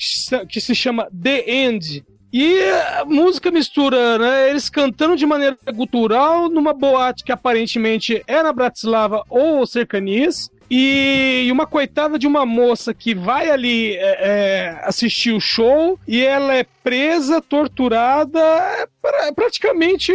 que 0.46 0.60
se- 0.60 0.74
chama 0.74 1.08
The 1.10 1.50
End. 1.50 2.04
E 2.30 2.60
a 2.98 3.06
música 3.06 3.50
mistura, 3.50 4.18
né? 4.18 4.50
Eles 4.50 4.68
cantando 4.68 5.16
de 5.16 5.24
maneira 5.24 5.56
gutural 5.74 6.50
numa 6.50 6.74
boate 6.74 7.24
que 7.24 7.32
aparentemente 7.32 8.22
é 8.26 8.42
na 8.42 8.52
Bratislava 8.52 9.24
ou 9.30 9.66
cercanias. 9.66 10.50
E 10.70 11.48
uma 11.50 11.66
coitada 11.66 12.16
de 12.18 12.26
uma 12.28 12.44
moça 12.46 12.92
que 12.94 13.14
vai 13.14 13.50
ali 13.50 13.96
é, 13.96 13.98
é, 14.20 14.80
assistir 14.84 15.32
o 15.32 15.40
show 15.40 15.98
e 16.06 16.22
ela 16.24 16.54
é 16.54 16.64
presa, 16.84 17.40
torturada. 17.40 18.38
É 18.38 18.86
pra- 19.02 19.32
praticamente 19.34 20.12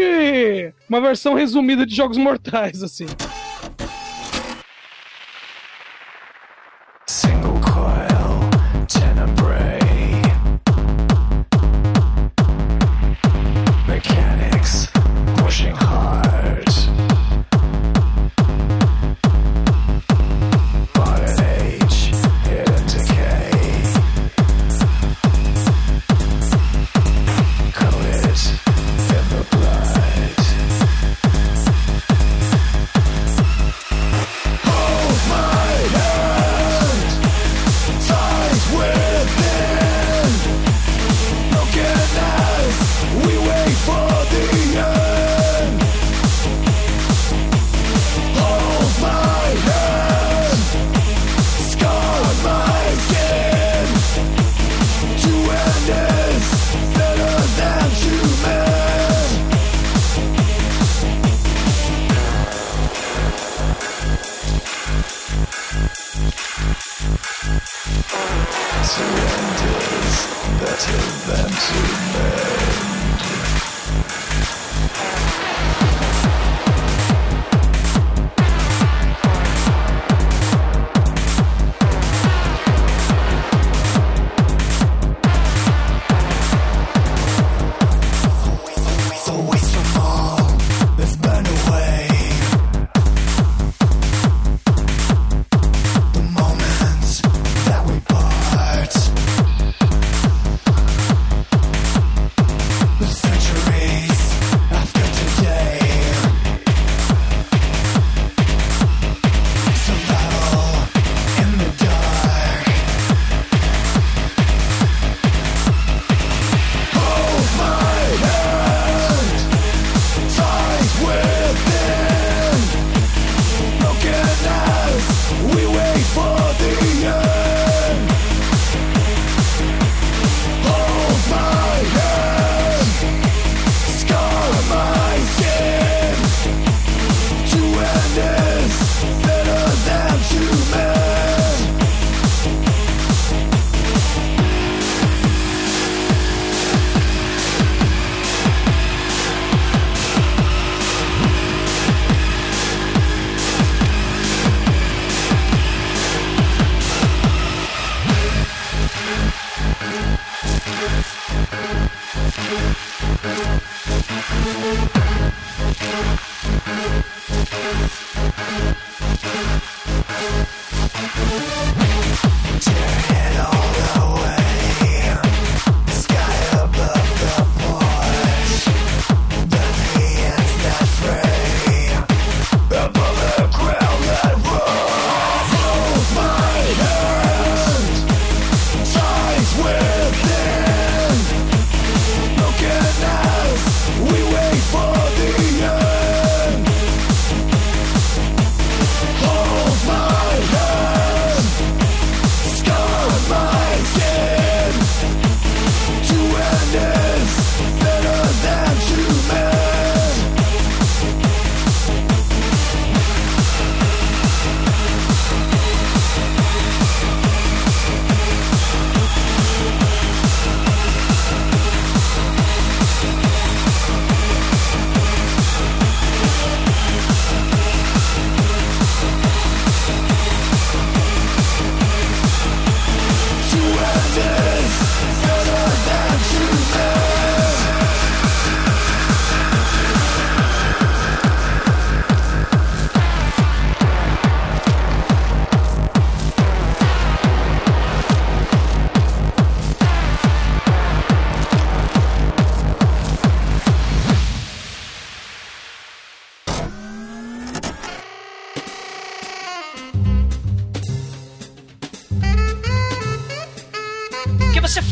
uma 0.87 1.01
versão 1.01 1.33
resumida 1.33 1.83
de 1.85 1.93
Jogos 1.95 2.17
Mortais, 2.17 2.81
assim. 2.83 3.07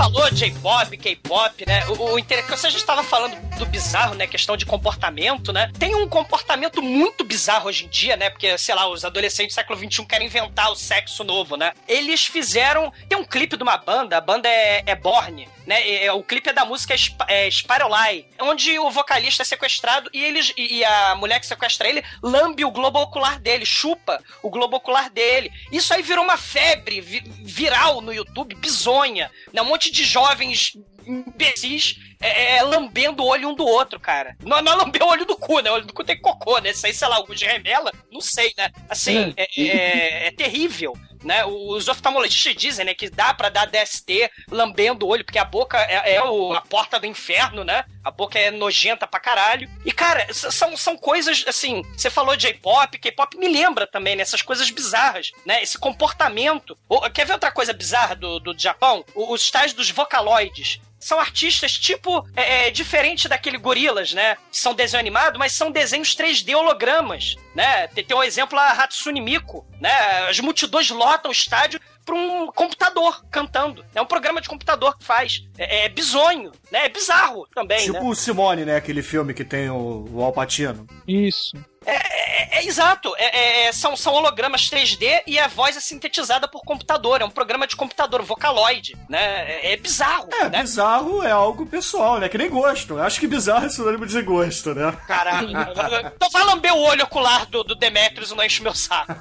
Falou 0.03 0.29
J-pop, 0.31 0.97
K-pop, 0.97 1.65
né? 1.65 1.85
O, 1.87 2.13
o 2.13 2.19
interessante, 2.19 2.59
se 2.59 2.67
a 2.67 2.69
gente 2.69 2.85
tava 2.85 3.03
falando 3.03 3.35
do 3.57 3.65
bizarro, 3.65 4.15
né? 4.15 4.25
Questão 4.27 4.57
de 4.57 4.65
comportamento, 4.65 5.53
né? 5.53 5.71
Tem 5.77 5.95
um 5.95 6.07
comportamento 6.07 6.81
muito 6.81 7.23
bizarro 7.23 7.67
hoje 7.69 7.85
em 7.85 7.87
dia, 7.87 8.15
né? 8.17 8.29
Porque, 8.29 8.57
sei 8.57 8.73
lá, 8.75 8.87
os 8.87 9.05
adolescentes 9.05 9.53
do 9.53 9.59
século 9.59 9.77
XXI 9.79 10.05
querem 10.05 10.27
inventar 10.27 10.71
o 10.71 10.75
sexo 10.75 11.23
novo, 11.23 11.55
né? 11.55 11.71
Eles 11.87 12.25
fizeram. 12.25 12.91
Tem 13.07 13.17
um 13.17 13.23
clipe 13.23 13.55
de 13.55 13.63
uma 13.63 13.77
banda, 13.77 14.17
a 14.17 14.21
banda 14.21 14.49
é, 14.49 14.83
é 14.85 14.95
Borne. 14.95 15.47
Né, 15.65 16.03
é- 16.03 16.11
o 16.11 16.21
clipe 16.21 16.49
é 16.49 16.53
da 16.53 16.65
música 16.65 16.93
é, 17.29 17.49
Spiralai, 17.49 18.25
onde 18.41 18.77
o 18.79 18.91
vocalista 18.91 19.43
é 19.43 19.45
sequestrado 19.45 20.09
e, 20.11 20.21
eles, 20.21 20.51
e, 20.57 20.83
a 20.83 21.15
mulher 21.15 21.39
que 21.39 21.45
sequestra 21.45 21.87
ele 21.87 22.03
lambe 22.21 22.65
o 22.65 22.71
globo 22.71 22.99
ocular 22.99 23.39
dele, 23.39 23.65
chupa 23.65 24.21
o 24.41 24.49
globo 24.49 24.75
ocular 24.75 25.09
dele. 25.09 25.49
Isso 25.71 25.93
aí 25.93 26.01
virou 26.03 26.21
uma 26.25 26.35
febre 26.35 26.99
vi- 26.99 27.23
viral 27.45 28.01
no 28.01 28.11
YouTube, 28.11 28.55
bizonha. 28.55 29.31
Né? 29.53 29.61
Um 29.61 29.65
monte 29.65 29.89
de 29.89 30.03
jovens 30.03 30.73
imbecis 31.07 31.95
é, 32.21 32.55
é, 32.57 32.61
lambendo 32.63 33.23
o 33.23 33.27
olho 33.27 33.49
um 33.49 33.55
do 33.55 33.65
outro, 33.65 33.99
cara. 33.99 34.35
Não, 34.43 34.61
não 34.61 34.71
é 34.71 34.75
lamber 34.75 35.03
o 35.03 35.07
olho 35.09 35.25
do 35.25 35.35
cu, 35.35 35.59
né? 35.59 35.69
O 35.69 35.73
olho 35.75 35.85
do 35.85 35.93
cu 35.93 36.03
tem 36.03 36.19
cocô, 36.19 36.59
né? 36.59 36.69
Isso 36.71 36.85
aí, 36.85 36.93
sei 36.93 37.07
lá, 37.07 37.17
algo 37.17 37.35
de 37.35 37.45
remela, 37.45 37.91
não 38.11 38.21
sei, 38.21 38.53
né? 38.57 38.69
Assim, 38.89 39.33
é, 39.37 39.47
é- 39.61 40.27
é 40.27 40.31
terrível. 40.31 40.93
Né? 41.23 41.45
Os 41.45 41.87
oftalmologistas 41.87 42.55
dizem 42.55 42.85
né, 42.85 42.93
que 42.93 43.09
dá 43.09 43.33
pra 43.33 43.49
dar 43.49 43.65
DST 43.65 44.29
lambendo 44.51 45.05
o 45.05 45.09
olho, 45.09 45.23
porque 45.23 45.39
a 45.39 45.45
boca 45.45 45.77
é, 45.79 46.15
é 46.15 46.23
o- 46.23 46.53
a 46.53 46.61
porta 46.61 46.99
do 46.99 47.05
inferno, 47.05 47.63
né? 47.63 47.85
A 48.03 48.11
boca 48.11 48.37
é 48.37 48.51
nojenta 48.51 49.07
pra 49.07 49.19
caralho. 49.19 49.69
E, 49.85 49.91
cara, 49.91 50.27
são, 50.33 50.75
são 50.75 50.97
coisas, 50.97 51.45
assim, 51.47 51.81
você 51.95 52.09
falou 52.09 52.35
de 52.35 52.43
J-pop, 52.43 52.97
K-pop 52.99 53.37
me 53.37 53.47
lembra 53.47 53.87
também, 53.87 54.15
né? 54.15 54.23
Essas 54.23 54.41
coisas 54.41 54.69
bizarras, 54.69 55.31
né? 55.45 55.63
Esse 55.63 55.77
comportamento. 55.77 56.77
Quer 57.13 57.25
ver 57.25 57.33
outra 57.33 57.51
coisa 57.51 57.71
bizarra 57.73 58.15
do, 58.15 58.39
do 58.39 58.57
Japão? 58.57 59.05
Os 59.15 59.49
tais 59.49 59.71
dos 59.73 59.89
vocaloides 59.89 60.79
são 60.99 61.19
artistas 61.19 61.73
tipo 61.77 62.25
é, 62.33 62.67
é, 62.67 62.71
diferente 62.71 63.27
daquele 63.27 63.57
gorilas, 63.57 64.13
né? 64.13 64.37
São 64.51 64.73
desenho 64.73 64.99
animado, 65.01 65.37
mas 65.37 65.51
são 65.51 65.69
desenhos 65.69 66.15
3D 66.15 66.55
hologramas, 66.55 67.35
né? 67.53 67.87
Tem, 67.89 68.03
tem 68.05 68.15
um 68.15 68.23
exemplo 68.23 68.57
a 68.57 68.69
Hatsune 68.71 69.19
Miku, 69.19 69.65
né? 69.81 69.91
As 70.29 70.39
multidões 70.39 70.89
lotam 71.13 71.29
o 71.29 71.31
estádio 71.31 71.79
para 72.05 72.15
um 72.15 72.47
computador 72.47 73.23
cantando. 73.31 73.85
É 73.95 74.01
um 74.01 74.05
programa 74.05 74.41
de 74.41 74.49
computador 74.49 74.97
que 74.97 75.05
faz. 75.05 75.43
É, 75.57 75.85
é 75.85 75.89
bizonho, 75.89 76.51
né? 76.71 76.85
É 76.85 76.89
bizarro 76.89 77.47
também, 77.53 77.85
Tipo 77.85 77.93
né? 77.93 78.01
o 78.01 78.15
Simone, 78.15 78.65
né? 78.65 78.75
Aquele 78.75 79.01
filme 79.01 79.33
que 79.33 79.45
tem 79.45 79.69
o, 79.69 80.05
o 80.11 80.23
Alpatino. 80.23 80.85
Isso. 81.07 81.55
É, 81.85 81.95
é- 81.95 82.59
é 82.59 82.65
exato. 82.65 83.13
É- 83.17 83.67
é- 83.67 83.71
são, 83.71 83.95
são 83.95 84.13
hologramas 84.13 84.69
3D 84.69 85.23
e 85.27 85.39
a 85.39 85.47
voz 85.47 85.75
é 85.77 85.79
sintetizada 85.79 86.47
por 86.47 86.61
computador. 86.63 87.21
É 87.21 87.25
um 87.25 87.29
programa 87.29 87.67
de 87.67 87.75
computador, 87.75 88.21
Vocaloid, 88.23 88.95
né? 89.09 89.51
É, 89.61 89.73
é 89.73 89.77
bizarro, 89.77 90.29
É, 90.33 90.49
né? 90.49 90.61
bizarro 90.61 91.23
é 91.23 91.31
algo 91.31 91.65
pessoal, 91.65 92.19
né? 92.19 92.29
Que 92.29 92.37
nem 92.37 92.49
gosto. 92.49 92.99
Acho 92.99 93.19
que 93.19 93.27
bizarro 93.27 93.65
é 93.65 93.69
sinônimo 93.69 94.05
de 94.05 94.21
gosto, 94.21 94.73
né? 94.73 94.91
Caralho. 95.07 95.49
então 96.15 96.29
vai 96.31 96.43
lamber 96.43 96.73
o 96.73 96.81
olho 96.81 97.03
ocular 97.03 97.45
do, 97.47 97.63
do 97.63 97.75
Demetrius 97.75 98.31
e 98.31 98.35
não 98.35 98.43
enche 98.43 98.61
meu 98.63 98.73
saco. 98.73 99.13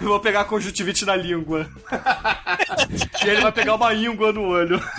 Eu 0.00 0.08
vou 0.08 0.20
pegar 0.20 0.40
a 0.42 0.44
conjuntivite 0.44 1.04
na 1.04 1.16
língua. 1.16 1.68
e 3.24 3.28
ele 3.28 3.40
vai 3.42 3.52
pegar 3.52 3.74
uma 3.74 3.92
íngua 3.94 4.32
no 4.32 4.42
olho. 4.48 4.80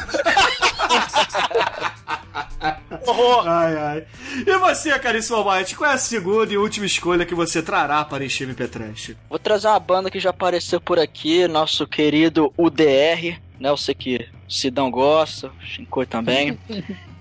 Ai, 3.45 3.77
ai. 3.77 4.07
E 4.45 4.57
você, 4.57 4.97
caríssimo 4.97 5.37
Almighty, 5.37 5.75
qual 5.75 5.91
é 5.91 5.93
a 5.93 5.97
segunda 5.97 6.51
e 6.51 6.57
última 6.57 6.85
escolha 6.85 7.25
que 7.25 7.35
você 7.35 7.61
trará 7.61 8.03
para 8.03 8.25
este 8.25 8.43
MP 8.43 8.67
Trash? 8.67 9.15
Vou 9.29 9.37
trazer 9.37 9.67
uma 9.67 9.79
banda 9.79 10.09
que 10.09 10.19
já 10.19 10.31
apareceu 10.31 10.81
por 10.81 10.97
aqui, 10.97 11.47
nosso 11.47 11.85
querido 11.85 12.53
UDR, 12.57 13.39
né? 13.59 13.69
Eu 13.69 13.77
sei 13.77 13.93
que 13.93 14.27
o 14.47 14.51
Sidão 14.51 14.89
gosta, 14.89 15.47
o 15.47 15.65
Shinkoi 15.65 16.05
também. 16.05 16.57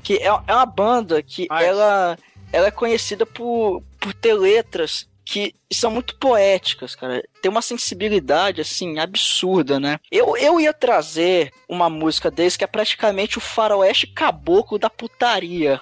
que 0.03 0.15
é, 0.15 0.27
é 0.27 0.55
uma 0.55 0.67
banda 0.67 1.23
que 1.23 1.47
ela, 1.51 2.17
ela 2.53 2.69
é 2.69 2.71
conhecida 2.71 3.27
por, 3.27 3.83
por 4.01 4.15
ter 4.15 4.35
letras 4.35 5.07
que 5.33 5.55
são 5.73 5.91
muito 5.91 6.15
poéticas, 6.17 6.95
cara. 6.95 7.23
Tem 7.41 7.51
uma 7.51 7.63
sensibilidade, 7.63 8.61
assim, 8.61 8.99
absurda, 8.99 9.81
né? 9.81 9.99
Eu, 10.11 10.37
eu 10.37 10.61
ia 10.61 10.75
trazer 10.75 11.51
uma 11.67 11.89
música 11.89 12.31
deles 12.31 12.55
que 12.55 12.65
é 12.65 12.67
praticamente 12.67 13.39
o 13.39 13.41
faroeste 13.41 14.07
caboclo 14.07 14.79
da 14.79 14.91
putaria, 14.91 15.81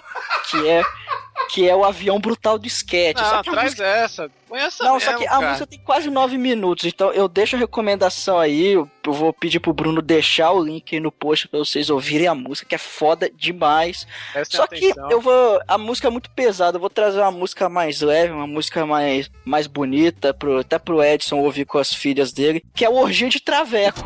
que 0.49 0.69
é 0.69 0.85
que 1.49 1.69
é 1.69 1.75
o 1.75 1.85
avião 1.85 2.21
brutal 2.21 2.59
do 2.59 2.67
sketch. 2.67 3.17
Não, 3.17 3.25
Só 3.25 3.43
que 3.43 3.49
a 3.49 3.53
traz 3.53 3.65
música- 3.73 3.87
essa. 3.87 4.31
Põe 4.49 4.59
essa 4.61 4.83
não, 4.83 4.95
mesmo, 4.95 5.11
só 5.13 5.17
que 5.17 5.27
a 5.27 5.31
cara. 5.31 5.47
música 5.49 5.67
tem 5.67 5.79
quase 5.79 6.11
nove 6.11 6.37
minutos, 6.37 6.85
então 6.85 7.13
eu 7.13 7.29
deixo 7.29 7.55
a 7.55 7.59
recomendação 7.59 8.37
aí. 8.37 8.73
Eu 8.73 8.91
vou 9.05 9.33
pedir 9.33 9.61
pro 9.61 9.73
Bruno 9.73 10.03
deixar 10.03 10.51
o 10.51 10.63
link 10.63 10.93
aí 10.95 11.01
no 11.01 11.13
post 11.13 11.47
pra 11.47 11.61
vocês 11.61 11.89
ouvirem 11.89 12.27
a 12.27 12.35
música, 12.35 12.69
que 12.69 12.75
é 12.75 12.79
foda 12.79 13.31
demais. 13.33 14.07
Prestem 14.33 14.61
só 14.61 14.67
que 14.67 14.77
atenção. 14.91 15.09
eu 15.11 15.21
vou. 15.21 15.61
A 15.69 15.79
música 15.79 16.09
é 16.09 16.11
muito 16.11 16.31
pesada, 16.31 16.77
eu 16.77 16.81
vou 16.81 16.91
trazer 16.91 17.21
uma 17.21 17.31
música 17.31 17.69
mais 17.69 18.01
leve, 18.01 18.33
uma 18.33 18.47
música 18.47 18.85
mais, 18.85 19.31
mais 19.45 19.69
bonita, 19.69 20.35
pro, 20.35 20.59
até 20.59 20.79
pro 20.81 21.03
Edson 21.03 21.39
ouvir 21.39 21.65
com 21.65 21.79
as 21.79 21.95
filhas 21.95 22.33
dele, 22.33 22.61
que 22.75 22.85
é 22.85 22.89
o 22.91 22.97
Orgia 22.97 23.29
de 23.29 23.39
Traveco. 23.41 24.03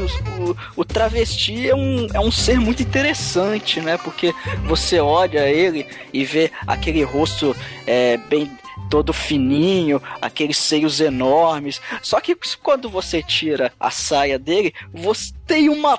Os- 0.00 0.14
o, 0.38 0.56
o 0.76 0.84
travesti 0.84 1.68
é 1.68 1.74
um, 1.74 2.06
é 2.12 2.20
um 2.20 2.30
ser 2.30 2.58
muito 2.60 2.82
interessante, 2.82 3.80
né? 3.80 3.96
Porque 3.98 4.34
você 4.66 4.98
olha 5.00 5.48
ele 5.48 5.86
e 6.12 6.24
vê 6.24 6.50
aquele 6.66 7.02
rosto 7.02 7.54
é, 7.86 8.16
bem 8.16 8.50
todo 8.90 9.12
fininho, 9.12 10.00
aqueles 10.20 10.56
seios 10.58 11.00
enormes. 11.00 11.80
Só 12.02 12.20
que 12.20 12.36
quando 12.62 12.88
você 12.88 13.22
tira 13.22 13.72
a 13.80 13.90
saia 13.90 14.38
dele, 14.38 14.74
você 14.92 15.32
tem 15.46 15.68
uma 15.68 15.98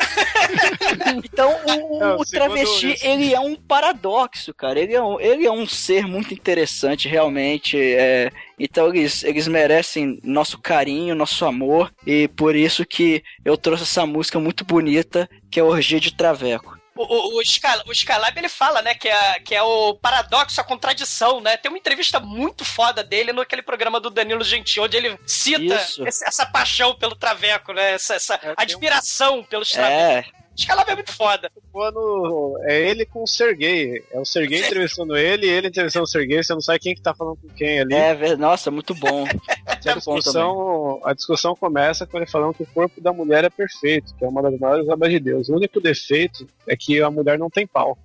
então 1.24 1.54
o, 1.66 1.98
Não, 1.98 2.16
o 2.16 2.24
travesti 2.24 2.96
ele 3.02 3.34
é 3.34 3.40
um 3.40 3.54
paradoxo, 3.54 4.52
cara. 4.54 4.80
Ele 4.80 4.94
é 4.94 5.02
um, 5.02 5.20
ele 5.20 5.46
é 5.46 5.52
um 5.52 5.66
ser 5.66 6.06
muito 6.06 6.32
interessante, 6.34 7.08
realmente. 7.08 7.78
é. 7.78 8.30
Então 8.58 8.88
eles, 8.88 9.24
eles 9.24 9.48
merecem 9.48 10.20
nosso 10.22 10.58
carinho, 10.58 11.14
nosso 11.14 11.44
amor. 11.44 11.92
E 12.06 12.28
por 12.28 12.54
isso 12.54 12.84
que 12.84 13.22
eu 13.44 13.56
trouxe 13.56 13.84
essa 13.84 14.04
música 14.06 14.38
muito 14.38 14.64
bonita, 14.64 15.28
que 15.50 15.58
é 15.58 15.62
Orgia 15.62 16.00
de 16.00 16.14
Traveco. 16.14 16.79
O, 17.02 17.36
o, 17.36 17.38
o, 17.38 17.42
Scal- 17.44 17.82
o 17.86 17.92
Skylab, 17.92 18.36
ele 18.38 18.48
fala, 18.48 18.82
né, 18.82 18.94
que 18.94 19.08
é, 19.08 19.40
que 19.40 19.54
é 19.54 19.62
o 19.62 19.94
paradoxo, 19.94 20.60
a 20.60 20.64
contradição, 20.64 21.40
né? 21.40 21.56
Tem 21.56 21.70
uma 21.70 21.78
entrevista 21.78 22.20
muito 22.20 22.64
foda 22.64 23.02
dele 23.02 23.32
no 23.32 23.40
aquele 23.40 23.62
programa 23.62 23.98
do 23.98 24.10
Danilo 24.10 24.44
Gentili, 24.44 24.84
onde 24.84 24.96
ele 24.96 25.18
cita 25.26 25.74
esse- 26.06 26.24
essa 26.26 26.44
paixão 26.46 26.94
pelo 26.94 27.14
traveco, 27.16 27.72
né? 27.72 27.92
Essa, 27.92 28.14
essa 28.14 28.38
admiração 28.56 29.42
pelos 29.44 29.74
É. 29.74 29.78
travecos. 29.78 30.32
O 30.38 30.39
Skylab 30.60 30.90
é 30.90 30.94
muito 30.94 31.12
foda. 31.12 31.50
Quando 31.72 32.58
é 32.64 32.78
ele 32.88 33.04
com 33.06 33.22
o 33.22 33.26
Sergei. 33.26 34.02
É 34.12 34.18
o 34.20 34.24
Sergei 34.24 34.60
entrevistando 34.66 35.16
ele 35.16 35.46
e 35.46 35.50
ele 35.50 35.68
entrevistando 35.68 36.04
o 36.04 36.08
Sergei. 36.08 36.42
Você 36.42 36.52
não 36.52 36.60
sabe 36.60 36.78
quem 36.78 36.94
que 36.94 37.00
tá 37.02 37.14
falando 37.14 37.36
com 37.36 37.48
quem 37.48 37.80
ali. 37.80 37.94
É, 37.94 38.14
ver- 38.14 38.36
nossa, 38.38 38.70
muito 38.70 38.94
bom. 38.94 39.24
a, 39.26 39.30
Muito 39.90 40.04
bom 40.04 40.20
também. 40.20 40.20
discussão, 40.20 41.00
a 41.04 41.14
discussão 41.14 41.56
começa 41.56 42.06
com 42.06 42.16
ele 42.18 42.26
falando 42.26 42.54
que 42.54 42.62
o 42.62 42.66
corpo 42.66 43.00
da 43.00 43.12
mulher 43.12 43.44
é 43.44 43.50
perfeito, 43.50 44.14
que 44.16 44.24
é 44.24 44.28
uma 44.28 44.42
das 44.42 44.58
maiores 44.58 44.86
obras 44.88 45.10
de 45.10 45.18
Deus. 45.18 45.48
O 45.48 45.56
único 45.56 45.80
defeito 45.80 46.46
é 46.66 46.76
que 46.76 47.00
a 47.02 47.10
mulher 47.10 47.38
não 47.38 47.48
tem 47.48 47.66
pau. 47.66 47.96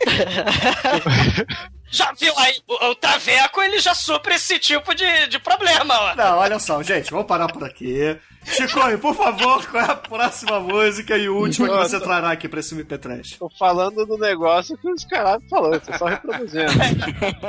Já 1.90 2.12
viu 2.12 2.32
aí? 2.38 2.56
O, 2.68 2.86
o 2.90 2.94
traveco, 2.94 3.60
ele 3.60 3.80
já 3.80 3.94
supra 3.94 4.36
esse 4.36 4.58
tipo 4.60 4.94
de, 4.94 5.26
de 5.26 5.40
problema, 5.40 5.92
ó. 5.98 6.14
Não, 6.14 6.38
olha 6.38 6.58
só, 6.60 6.80
gente, 6.84 7.10
vamos 7.10 7.26
parar 7.26 7.48
por 7.52 7.64
aqui. 7.64 8.16
Chicoio, 8.44 8.98
por 8.98 9.14
favor, 9.14 9.64
qual 9.66 9.84
é 9.84 9.90
a 9.90 9.94
próxima 9.94 10.60
música 10.60 11.16
e 11.16 11.28
última 11.28 11.68
que 11.68 11.76
você 11.76 12.00
trará 12.00 12.30
aqui 12.30 12.48
pra 12.48 12.60
esse 12.60 12.74
MP3? 12.74 13.38
Tô 13.38 13.50
falando 13.50 14.04
do 14.06 14.16
negócio 14.16 14.76
que 14.78 14.90
os 14.90 15.04
caras 15.04 15.42
falou, 15.48 15.78
tô 15.78 15.92
só 15.96 16.06
reproduzindo. 16.06 16.72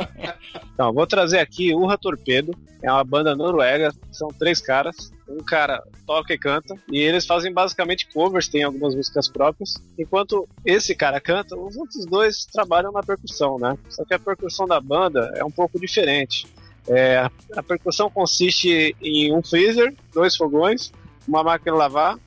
então, 0.73 0.93
vou 0.93 1.07
trazer 1.07 1.39
aqui 1.39 1.73
Urra 1.73 1.97
Torpedo, 1.97 2.53
é 2.83 2.91
uma 2.91 3.03
banda 3.03 3.35
noruega, 3.35 3.91
são 4.11 4.27
três 4.29 4.59
caras. 4.61 5.11
Um 5.27 5.43
cara 5.43 5.81
toca 6.05 6.33
e 6.33 6.37
canta, 6.37 6.75
e 6.91 6.99
eles 6.99 7.25
fazem 7.25 7.53
basicamente 7.53 8.05
covers, 8.13 8.49
tem 8.49 8.63
algumas 8.63 8.93
músicas 8.93 9.29
próprias. 9.29 9.75
Enquanto 9.97 10.45
esse 10.65 10.93
cara 10.93 11.21
canta, 11.21 11.55
os 11.55 11.77
outros 11.77 12.05
dois 12.05 12.43
trabalham 12.45 12.91
na 12.91 13.01
percussão, 13.01 13.57
né? 13.57 13.77
Só 13.87 14.03
que 14.03 14.13
a 14.13 14.19
percussão 14.19 14.67
da 14.67 14.81
banda 14.81 15.31
é 15.37 15.43
um 15.45 15.51
pouco 15.51 15.79
diferente. 15.79 16.47
É, 16.87 17.29
a, 17.55 17.63
percussão 17.63 18.09
consiste 18.09 18.95
em 19.01 19.35
um 19.35 19.41
freezer, 19.43 19.93
dois 20.13 20.35
fogões, 20.35 20.91
uma 21.27 21.43
máquina 21.43 21.71
de 21.73 21.77
lavar, 21.77 22.19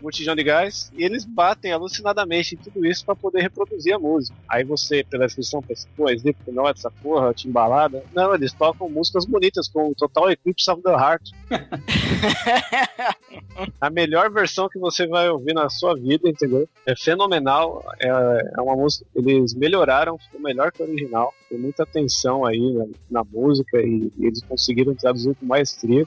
botijão 0.00 0.34
de 0.34 0.42
gás, 0.42 0.90
e 0.96 1.04
eles 1.04 1.24
batem 1.24 1.72
alucinadamente 1.72 2.54
em 2.54 2.58
tudo 2.58 2.84
isso 2.86 3.04
para 3.04 3.14
poder 3.14 3.42
reproduzir 3.42 3.94
a 3.94 3.98
música. 3.98 4.36
Aí 4.48 4.64
você, 4.64 5.04
pela 5.04 5.26
descrição, 5.26 5.62
pensa, 5.62 5.86
pô, 5.96 6.10
Slipknot, 6.10 6.78
essa 6.78 6.90
porra, 6.90 7.34
timbalada. 7.34 8.02
Não, 8.14 8.34
eles 8.34 8.52
tocam 8.52 8.88
músicas 8.88 9.24
bonitas, 9.24 9.68
com 9.68 9.92
Total 9.94 10.30
Eclipse 10.30 10.70
of 10.70 10.82
the 10.82 10.90
Heart. 10.90 11.30
a 13.80 13.90
melhor 13.90 14.30
versão 14.30 14.68
que 14.68 14.78
você 14.78 15.06
vai 15.06 15.28
ouvir 15.28 15.54
na 15.54 15.68
sua 15.68 15.94
vida, 15.94 16.28
entendeu? 16.28 16.68
É 16.86 16.94
fenomenal, 16.96 17.84
é, 17.98 18.08
é 18.08 18.60
uma 18.60 18.76
música, 18.76 19.04
eles 19.14 19.54
melhoraram, 19.54 20.18
ficou 20.18 20.40
melhor 20.40 20.72
que 20.72 20.82
o 20.82 20.86
original, 20.86 21.32
tem 21.48 21.58
muita 21.58 21.82
atenção 21.82 22.44
aí 22.44 22.72
na, 22.72 22.86
na 23.10 23.24
música 23.24 23.80
e, 23.80 24.10
e 24.18 24.26
eles 24.26 24.42
conseguiram 24.42 24.94
traduzir 24.94 25.34
com 25.34 25.46
maestria. 25.46 26.06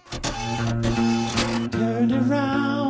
Every 2.14 2.83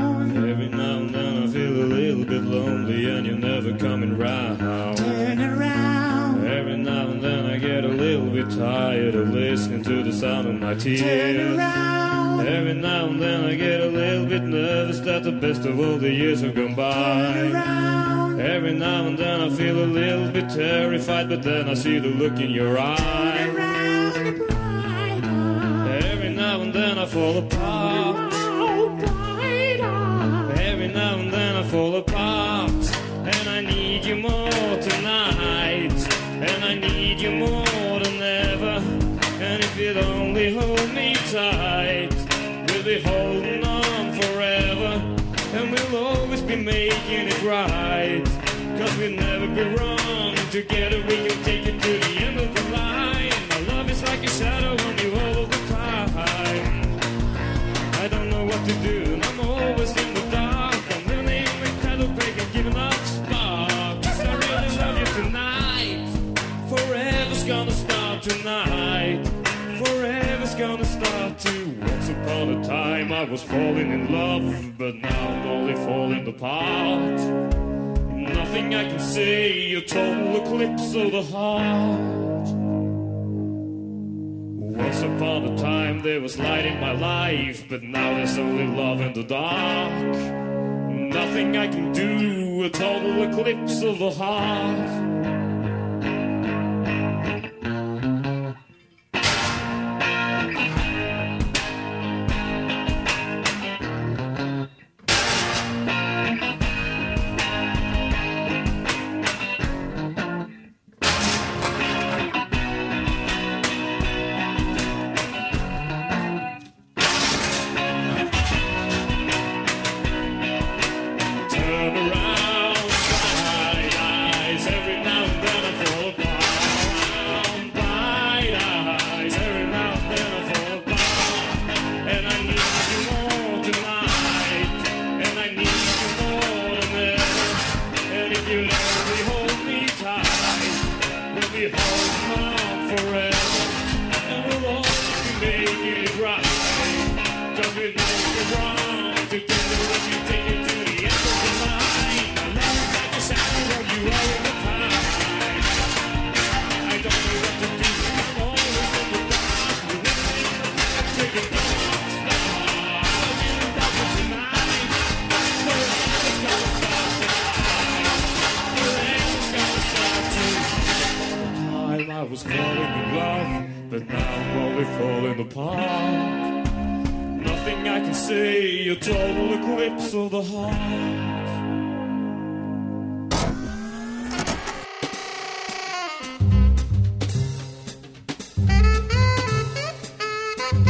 bit 2.33 2.43
lonely 2.45 3.05
and 3.05 3.27
you're 3.27 3.37
never 3.37 3.77
coming 3.77 4.17
round. 4.17 4.57
Turn 4.97 5.39
around. 5.39 6.47
Every 6.47 6.77
now 6.77 7.07
and 7.07 7.23
then 7.23 7.45
I 7.45 7.57
get 7.57 7.83
a 7.83 7.87
little 7.87 8.25
bit 8.25 8.49
tired 8.49 9.13
of 9.13 9.29
listening 9.29 9.83
to 9.83 10.01
the 10.01 10.11
sound 10.11 10.47
of 10.47 10.55
my 10.55 10.73
tears. 10.73 11.01
Turn 11.01 11.59
around. 11.59 12.47
Every 12.47 12.73
now 12.73 13.05
and 13.05 13.21
then 13.21 13.45
I 13.45 13.53
get 13.53 13.81
a 13.81 13.85
little 13.85 14.25
bit 14.25 14.41
nervous 14.41 14.99
that 15.01 15.23
the 15.23 15.31
best 15.31 15.65
of 15.65 15.79
all 15.79 15.97
the 15.97 16.11
years 16.11 16.41
have 16.41 16.55
gone 16.55 16.73
by. 16.73 16.91
Turn 17.33 17.55
around. 17.55 18.41
Every 18.41 18.73
now 18.73 19.05
and 19.05 19.17
then 19.17 19.41
I 19.41 19.49
feel 19.49 19.83
a 19.83 19.85
little 19.85 20.31
bit 20.31 20.49
terrified, 20.49 21.29
but 21.29 21.43
then 21.43 21.69
I 21.69 21.75
see 21.75 21.99
the 21.99 22.07
look 22.07 22.39
in 22.39 22.49
your 22.49 22.79
eye. 22.79 23.37
Every 26.11 26.29
now 26.33 26.61
and 26.61 26.73
then 26.73 26.97
I 26.97 27.05
fall 27.05 27.37
apart. 27.37 28.22
Making 46.93 47.27
it 47.27 47.41
right. 47.43 48.23
Cause 48.77 48.95
we'll 48.97 49.11
never 49.11 49.47
be 49.47 49.63
wrong. 49.75 50.35
Together 50.51 50.99
we 51.07 51.15
can 51.27 51.43
take 51.43 51.65
it 51.65 51.81
to 51.81 51.91
the 52.05 52.13
end 52.25 52.39
of 52.39 52.53
the 52.53 52.63
line. 52.69 53.33
My 53.49 53.59
love 53.73 53.89
is 53.89 54.03
like 54.03 54.23
a 54.23 54.29
shadow 54.29 54.73
on 54.87 54.97
you 54.97 55.11
all 55.23 55.45
the 55.45 55.61
time. 55.73 56.09
I 58.03 58.07
don't 58.09 58.29
know 58.29 58.45
what 58.45 58.61
to 58.65 58.73
do, 58.89 59.13
and 59.13 59.23
I'm 59.23 59.39
always 59.39 59.95
in 59.97 60.13
the 60.13 60.21
dark. 60.31 60.52
I 73.23 73.25
was 73.25 73.41
falling 73.41 73.89
in 73.93 74.11
love, 74.11 74.77
but 74.77 74.95
now 74.95 75.29
I'm 75.29 75.47
only 75.47 75.75
falling 75.75 76.27
apart. 76.27 77.21
Nothing 78.11 78.75
I 78.75 78.89
can 78.89 78.99
say, 78.99 79.71
a 79.75 79.81
total 79.81 80.41
eclipse 80.41 80.93
of 80.93 81.13
the 81.13 81.23
heart. 81.23 82.47
Once 84.75 85.01
upon 85.03 85.45
a 85.45 85.57
time 85.57 86.01
there 86.01 86.19
was 86.19 86.37
light 86.37 86.65
in 86.65 86.81
my 86.81 86.91
life, 86.91 87.63
but 87.69 87.81
now 87.81 88.13
there's 88.13 88.37
only 88.37 88.67
love 88.67 88.99
in 88.99 89.13
the 89.13 89.23
dark. 89.23 90.17
Nothing 90.89 91.55
I 91.55 91.69
can 91.69 91.93
do, 91.93 92.63
a 92.63 92.69
total 92.69 93.23
eclipse 93.23 93.81
of 93.83 93.99
the 93.99 94.11
heart. 94.11 95.02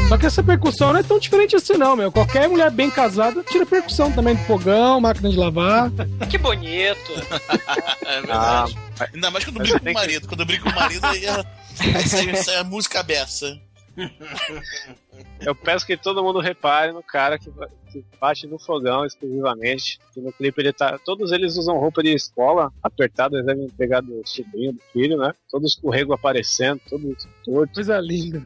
Só 0.07 0.17
que 0.17 0.25
essa 0.25 0.43
percussão 0.43 0.93
não 0.93 0.99
é 0.99 1.03
tão 1.03 1.17
diferente 1.19 1.55
assim, 1.55 1.73
não, 1.73 1.95
meu. 1.95 2.11
Qualquer 2.11 2.47
mulher 2.47 2.69
bem 2.69 2.89
casada 2.89 3.43
tira 3.43 3.65
percussão 3.65 4.11
também 4.11 4.35
do 4.35 4.43
fogão, 4.43 4.99
máquina 5.01 5.29
de 5.29 5.37
lavar. 5.37 5.91
Que 6.29 6.37
bonito. 6.37 7.13
É 8.05 8.19
verdade. 8.19 8.77
Ainda 9.13 9.31
mais 9.31 9.45
quando 9.45 9.57
eu 9.57 9.63
brigo 9.63 9.79
com 9.79 9.89
o 9.89 9.93
marido. 9.93 10.27
Quando 10.27 10.39
eu 10.41 10.45
brigo 10.45 10.63
com 10.63 10.69
o 10.69 10.75
marido, 10.75 11.05
aí 11.05 11.25
é, 11.25 11.31
aí 11.95 12.07
sai, 12.07 12.35
sai 12.35 12.57
a 12.57 12.63
música 12.63 13.01
beça. 13.01 13.57
Eu 15.45 15.53
peço 15.55 15.85
que 15.85 15.95
todo 15.97 16.23
mundo 16.23 16.39
repare 16.39 16.91
no 16.91 17.03
cara 17.03 17.37
que, 17.37 17.49
ba- 17.49 17.69
que 17.91 18.03
bate 18.19 18.47
no 18.47 18.57
fogão 18.59 19.05
exclusivamente. 19.05 19.99
Que 20.13 20.19
no 20.21 20.31
clipe 20.31 20.61
ele 20.61 20.73
tá. 20.73 20.97
Todos 20.99 21.31
eles 21.31 21.57
usam 21.57 21.77
roupa 21.77 22.01
de 22.01 22.13
escola 22.13 22.71
apertada, 22.81 23.35
eles 23.35 23.45
devem 23.45 23.69
pegar 23.69 24.01
do 24.01 24.21
sobrinho, 24.25 24.73
do 24.73 24.81
filho, 24.91 25.17
né? 25.17 25.31
Todo 25.49 25.65
escorrego 25.65 26.13
aparecendo, 26.13 26.81
todo 26.89 27.15
torto. 27.43 27.73
Coisa 27.73 27.99
linda. 27.99 28.43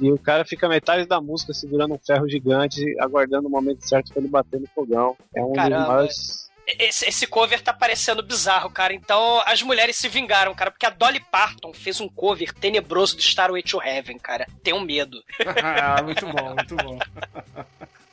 E 0.00 0.10
o 0.10 0.18
cara 0.18 0.44
fica 0.44 0.68
metade 0.68 1.06
da 1.06 1.20
música 1.20 1.52
segurando 1.52 1.94
um 1.94 1.98
ferro 1.98 2.28
gigante, 2.28 2.82
aguardando 2.98 3.48
o 3.48 3.50
momento 3.50 3.86
certo 3.86 4.12
pra 4.12 4.20
ele 4.22 4.30
bater 4.30 4.58
no 4.60 4.66
fogão. 4.68 5.16
É 5.34 5.44
um 5.44 5.52
Caramba. 5.52 5.78
dos 5.78 5.88
maiores. 5.88 6.49
Esse, 6.78 7.08
esse 7.08 7.26
cover 7.26 7.60
tá 7.60 7.72
parecendo 7.72 8.22
bizarro, 8.22 8.70
cara. 8.70 8.92
Então 8.92 9.42
as 9.46 9.62
mulheres 9.62 9.96
se 9.96 10.08
vingaram, 10.08 10.54
cara, 10.54 10.70
porque 10.70 10.86
a 10.86 10.90
Dolly 10.90 11.20
Parton 11.20 11.72
fez 11.72 12.00
um 12.00 12.08
cover 12.08 12.52
tenebroso 12.52 13.16
do 13.16 13.22
Starway 13.22 13.62
to 13.62 13.82
Heaven, 13.82 14.18
cara. 14.18 14.46
Tenho 14.62 14.80
medo. 14.80 15.22
Ah, 15.62 16.02
muito 16.02 16.26
bom, 16.26 16.54
muito 16.54 16.76
bom. 16.76 16.98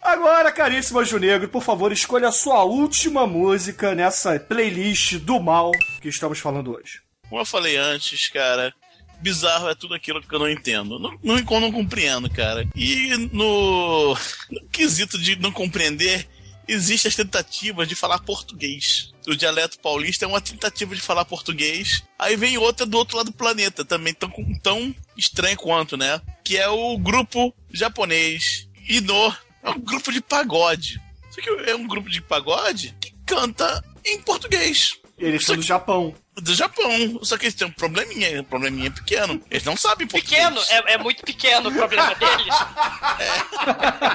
Agora, 0.01 0.51
caríssimo 0.51 0.99
Anjo 0.99 1.17
Negro, 1.17 1.49
por 1.49 1.61
favor, 1.61 1.91
escolha 1.91 2.29
a 2.29 2.31
sua 2.31 2.63
última 2.63 3.27
música 3.27 3.93
nessa 3.93 4.39
playlist 4.39 5.15
do 5.17 5.39
mal 5.39 5.71
que 6.01 6.07
estamos 6.07 6.39
falando 6.39 6.75
hoje. 6.75 7.01
Como 7.29 7.41
eu 7.41 7.45
falei 7.45 7.75
antes, 7.77 8.29
cara, 8.29 8.73
bizarro 9.19 9.69
é 9.69 9.75
tudo 9.75 9.93
aquilo 9.93 10.21
que 10.21 10.33
eu 10.33 10.39
não 10.39 10.49
entendo. 10.49 10.97
Não, 10.99 11.17
não, 11.21 11.59
não 11.59 11.71
compreendo, 11.71 12.29
cara. 12.29 12.65
E 12.75 13.29
no, 13.31 14.13
no 14.49 14.69
quesito 14.71 15.17
de 15.17 15.35
não 15.37 15.51
compreender, 15.51 16.27
existem 16.67 17.09
as 17.09 17.15
tentativas 17.15 17.87
de 17.87 17.95
falar 17.95 18.19
português. 18.19 19.11
O 19.27 19.35
dialeto 19.35 19.79
paulista 19.79 20.25
é 20.25 20.27
uma 20.27 20.41
tentativa 20.41 20.95
de 20.95 21.01
falar 21.01 21.25
português. 21.25 22.03
Aí 22.17 22.35
vem 22.35 22.57
outra 22.57 22.85
do 22.85 22.97
outro 22.97 23.17
lado 23.17 23.31
do 23.31 23.37
planeta, 23.37 23.85
também 23.85 24.13
tão, 24.13 24.31
tão 24.61 24.95
estranho 25.15 25.57
quanto, 25.57 25.97
né? 25.97 26.21
Que 26.43 26.57
é 26.57 26.67
o 26.67 26.97
grupo 26.97 27.53
japonês 27.71 28.67
Ino. 28.87 29.35
É 29.63 29.69
um 29.69 29.79
grupo 29.79 30.11
de 30.11 30.21
pagode. 30.21 31.01
Só 31.31 31.41
que 31.41 31.49
é 31.69 31.75
um 31.75 31.87
grupo 31.87 32.09
de 32.09 32.21
pagode 32.21 32.95
que 32.99 33.13
canta 33.25 33.83
em 34.05 34.21
português. 34.21 34.97
Eles 35.17 35.45
são 35.45 35.55
do 35.55 35.63
Japão. 35.63 36.13
Do 36.35 36.53
Japão. 36.53 37.19
Só 37.23 37.37
que 37.37 37.45
eles 37.45 37.55
têm 37.55 37.67
um 37.67 37.71
probleminha, 37.71 38.39
um 38.39 38.43
probleminha 38.43 38.91
pequeno. 38.91 39.41
Eles 39.49 39.63
não 39.63 39.75
sabem 39.75 40.05
português. 40.07 40.43
Pequeno, 40.43 40.61
é, 40.69 40.93
é 40.93 40.97
muito 40.99 41.23
pequeno 41.23 41.69
o 41.69 41.73
problema 41.73 42.13
deles. 42.13 42.55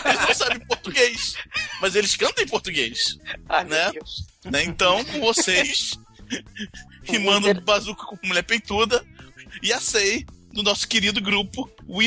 Eles 0.04 0.20
não 0.20 0.34
sabem 0.34 0.60
português. 0.60 1.34
Mas 1.80 1.96
eles 1.96 2.14
cantam 2.14 2.44
em 2.44 2.48
português. 2.48 3.16
Ai, 3.48 3.64
né? 3.64 3.92
né? 4.44 4.62
Então, 4.62 5.04
com 5.06 5.20
vocês, 5.20 5.98
rimando 7.02 7.52
bazuca 7.62 8.04
com 8.04 8.16
mulher 8.22 8.44
peituda, 8.44 9.04
e 9.60 9.72
a 9.72 9.80
Sei, 9.80 10.24
do 10.52 10.62
nosso 10.62 10.86
querido 10.86 11.20
grupo, 11.20 11.68
o 11.88 12.00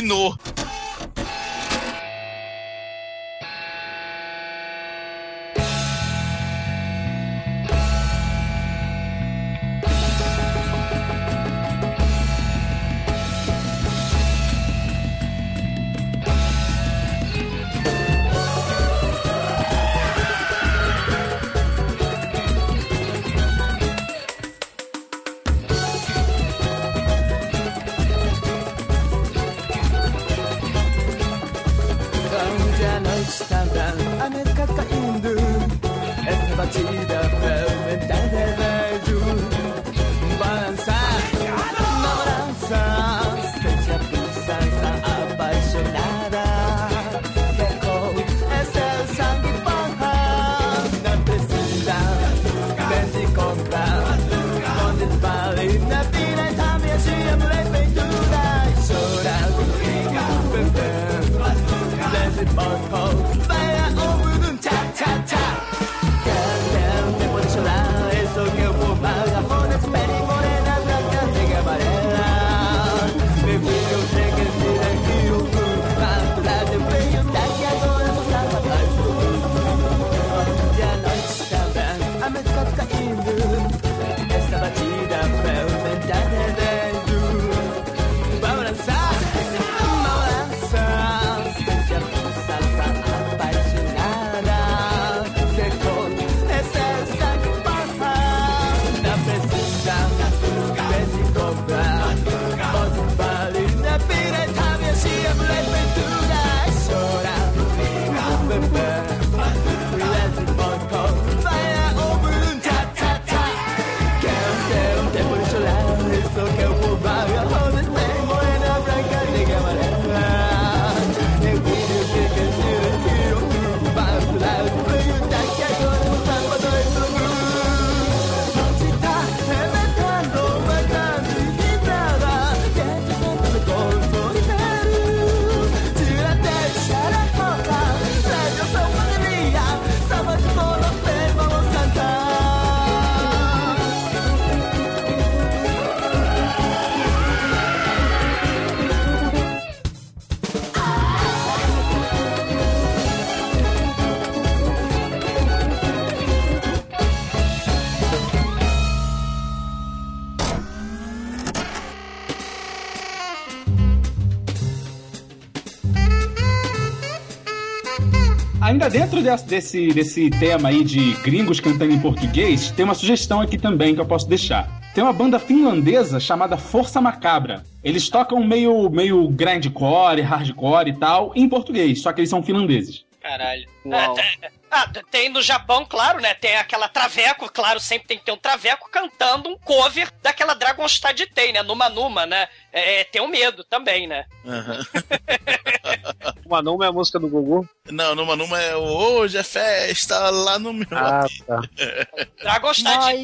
dentro 168.98 169.22
desse, 169.22 169.46
desse, 169.46 169.88
desse 169.90 170.30
tema 170.30 170.70
aí 170.70 170.82
de 170.82 171.12
gringos 171.16 171.60
cantando 171.60 171.92
em 171.92 172.00
português, 172.00 172.72
tem 172.72 172.86
uma 172.86 172.94
sugestão 172.94 173.42
aqui 173.42 173.58
também 173.58 173.94
que 173.94 174.00
eu 174.00 174.06
posso 174.06 174.26
deixar. 174.26 174.70
Tem 174.94 175.04
uma 175.04 175.12
banda 175.12 175.38
finlandesa 175.38 176.18
chamada 176.18 176.56
Força 176.56 177.02
Macabra. 177.02 177.64
Eles 177.84 178.08
tocam 178.08 178.42
meio, 178.42 178.90
meio 178.90 179.28
grindcore, 179.28 180.22
hardcore 180.22 180.92
e 180.92 180.94
tal, 180.94 181.34
em 181.36 181.50
português, 181.50 182.02
só 182.02 182.14
que 182.14 182.22
eles 182.22 182.30
são 182.30 182.42
finlandeses. 182.42 183.04
Caralho. 183.22 183.66
Tem- 183.84 184.50
ah, 184.70 184.90
tem 185.10 185.30
no 185.30 185.42
Japão, 185.42 185.86
claro, 185.86 186.20
né? 186.20 186.34
Tem 186.34 186.58
aquela 186.58 186.88
Traveco, 186.88 187.52
claro, 187.52 187.80
sempre 187.80 188.08
tem 188.08 188.18
que 188.18 188.26
ter 188.26 188.32
um 188.32 188.38
Traveco 188.38 188.90
cantando 188.90 189.50
um 189.50 189.58
cover 189.58 190.12
daquela 190.22 190.54
Dragonstad 190.54 191.20
Tem, 191.34 191.54
né? 191.54 191.64
Numa 191.64 191.90
Numa, 191.90 192.26
né? 192.26 192.48
É, 192.72 193.04
tem 193.06 193.22
o 193.22 193.28
medo 193.28 193.64
também, 193.64 194.08
né? 194.08 194.26
Uma 196.46 196.62
Numa 196.62 196.86
é 196.86 196.90
a 196.90 196.92
música 196.92 197.20
do 197.20 197.28
Gugu? 197.28 197.68
Não, 197.90 198.16
numa 198.16 198.36
numa 198.36 198.60
é 198.60 198.76
o 198.76 198.82
hoje 198.82 199.38
é 199.38 199.44
festa 199.44 200.30
lá 200.30 200.60
no 200.60 200.74
meu. 200.74 200.88
Ah, 200.92 201.26
tá. 201.46 201.62
Dragonstad 202.42 203.16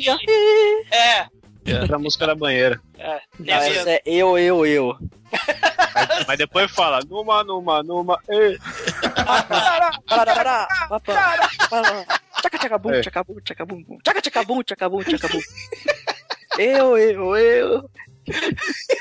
É. 0.92 1.28
Outra 1.82 2.00
música 2.00 2.26
da 2.28 2.36
banheira. 2.36 2.80
É, 2.98 3.22
Não, 3.40 3.54
essa 3.54 3.90
é 3.92 4.02
eu, 4.06 4.38
eu, 4.38 4.66
eu. 4.66 4.98
Mas, 5.94 6.26
mas 6.28 6.38
depois 6.38 6.72
fala, 6.72 7.00
numa, 7.08 7.44
numa, 7.44 7.84
numa, 7.84 8.20
ei. 8.30 8.58
Pará, 10.08 10.34
pará, 10.36 10.68
papá. 10.90 11.48
Tchaca, 12.42 12.58
tchaca, 12.58 12.78
bum, 12.78 12.92
É. 12.92 13.02
tchaca, 13.02 13.24
bum, 13.24 13.36
tchaca, 13.44 13.66
bum, 13.66 13.84
bum. 13.84 13.98
Tchaca, 14.04 14.22
tchaca, 14.22 14.44
bum, 14.44 14.64
tchaca, 14.64 14.90
bum, 14.90 15.04
tchaca, 15.04 15.28
bum. 15.28 15.40
Eu, 16.58 16.98
eu, 16.98 17.38
eu. 17.38 17.90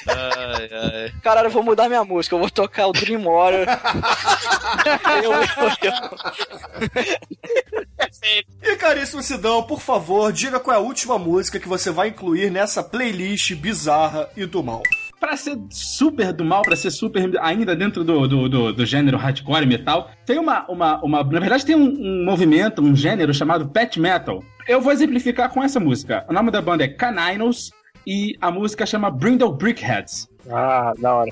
Ai, 0.07 0.71
ai. 0.73 1.13
Caralho, 1.23 1.47
eu 1.49 1.53
vou 1.53 1.63
mudar 1.63 1.89
minha 1.89 2.05
música. 2.05 2.35
Eu 2.35 2.41
vou 2.41 2.51
tocar 2.51 2.87
o 2.87 2.93
Dream 2.93 3.25
Warrior. 3.25 3.67
eu, 5.23 5.33
eu, 5.33 5.41
eu. 5.83 5.93
E 8.63 8.77
caríssimo 8.77 9.23
Sidão, 9.23 9.63
por 9.63 9.81
favor, 9.81 10.33
diga 10.33 10.59
qual 10.59 10.75
é 10.77 10.79
a 10.79 10.83
última 10.83 11.19
música 11.19 11.61
que 11.61 11.69
você 11.69 11.91
vai 11.91 12.09
incluir 12.09 12.51
nessa 12.51 12.83
playlist 12.83 13.55
bizarra 13.55 14.29
e 14.37 14.47
do 14.47 14.63
mal. 14.63 14.83
Pra 15.19 15.37
ser 15.37 15.59
super 15.71 16.33
do 16.33 16.43
mal, 16.45 16.63
pra 16.63 16.75
ser 16.75 16.91
super 16.91 17.31
ainda 17.43 17.77
dentro 17.77 18.03
do, 18.03 18.27
do, 18.27 18.49
do, 18.49 18.73
do 18.73 18.87
gênero 18.87 19.19
hardcore 19.19 19.65
e 19.65 19.67
metal, 19.67 20.11
tem 20.25 20.39
uma, 20.39 20.65
uma, 20.67 20.99
uma. 21.05 21.23
Na 21.23 21.41
verdade, 21.41 21.67
tem 21.67 21.77
um, 21.77 21.91
um 21.91 22.25
movimento, 22.25 22.81
um 22.81 22.97
gênero 22.97 23.35
chamado 23.35 23.69
pet 23.69 24.01
metal. 24.01 24.43
Eu 24.67 24.81
vou 24.81 24.93
exemplificar 24.93 25.51
com 25.51 25.63
essa 25.63 25.79
música. 25.79 26.25
O 26.27 26.33
nome 26.33 26.51
da 26.51 26.63
banda 26.63 26.85
é 26.85 26.89
Caninos 26.89 27.71
e 28.11 28.37
a 28.41 28.51
música 28.51 28.85
chama 28.85 29.09
Brindle 29.09 29.53
Brickheads. 29.53 30.29
Ah, 30.51 30.93
da 30.99 31.15
hora. 31.15 31.31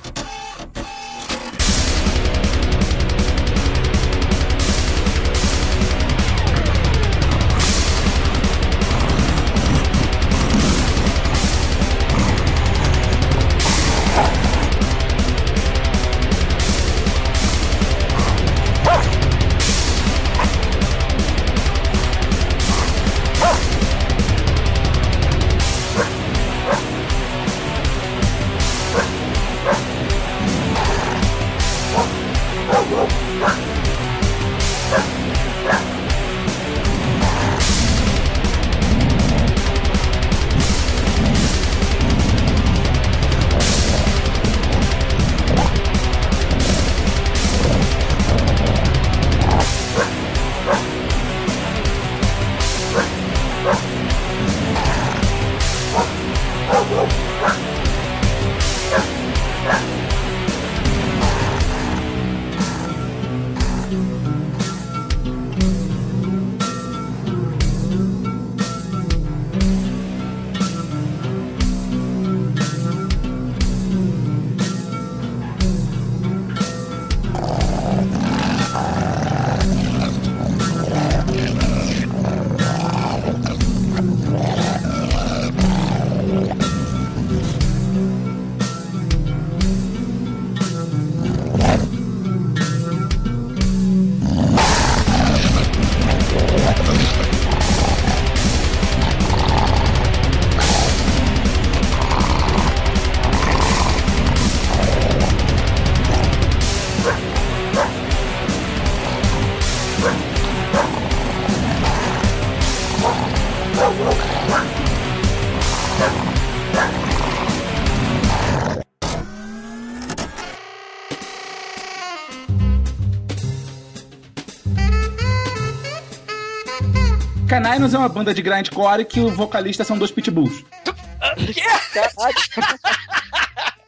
Caninos 127.68 127.92
é 127.92 127.98
uma 127.98 128.08
banda 128.08 128.32
de 128.32 128.40
grindcore 128.40 129.04
que 129.04 129.20
o 129.20 129.28
vocalista 129.28 129.84
são 129.84 129.98
dois 129.98 130.10
pitbulls. 130.10 130.64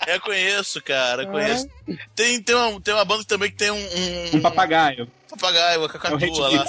Eu 0.07 0.21
conheço, 0.21 0.83
cara, 0.83 1.23
eu 1.23 1.29
conheço. 1.29 1.69
Tem, 2.17 2.43
tem, 2.43 2.55
uma, 2.57 2.81
tem 2.81 2.93
uma 2.95 3.05
banda 3.05 3.23
também 3.25 3.51
que 3.51 3.57
tem 3.57 3.71
um. 3.71 3.77
Um, 3.77 4.37
Um 4.37 4.41
papagaio. 4.41 5.07
papagaio, 5.29 5.79
uma 5.79 5.85
É 5.85 5.87
o 5.87 5.91
cacatua 5.91 6.49
lá. 6.49 6.65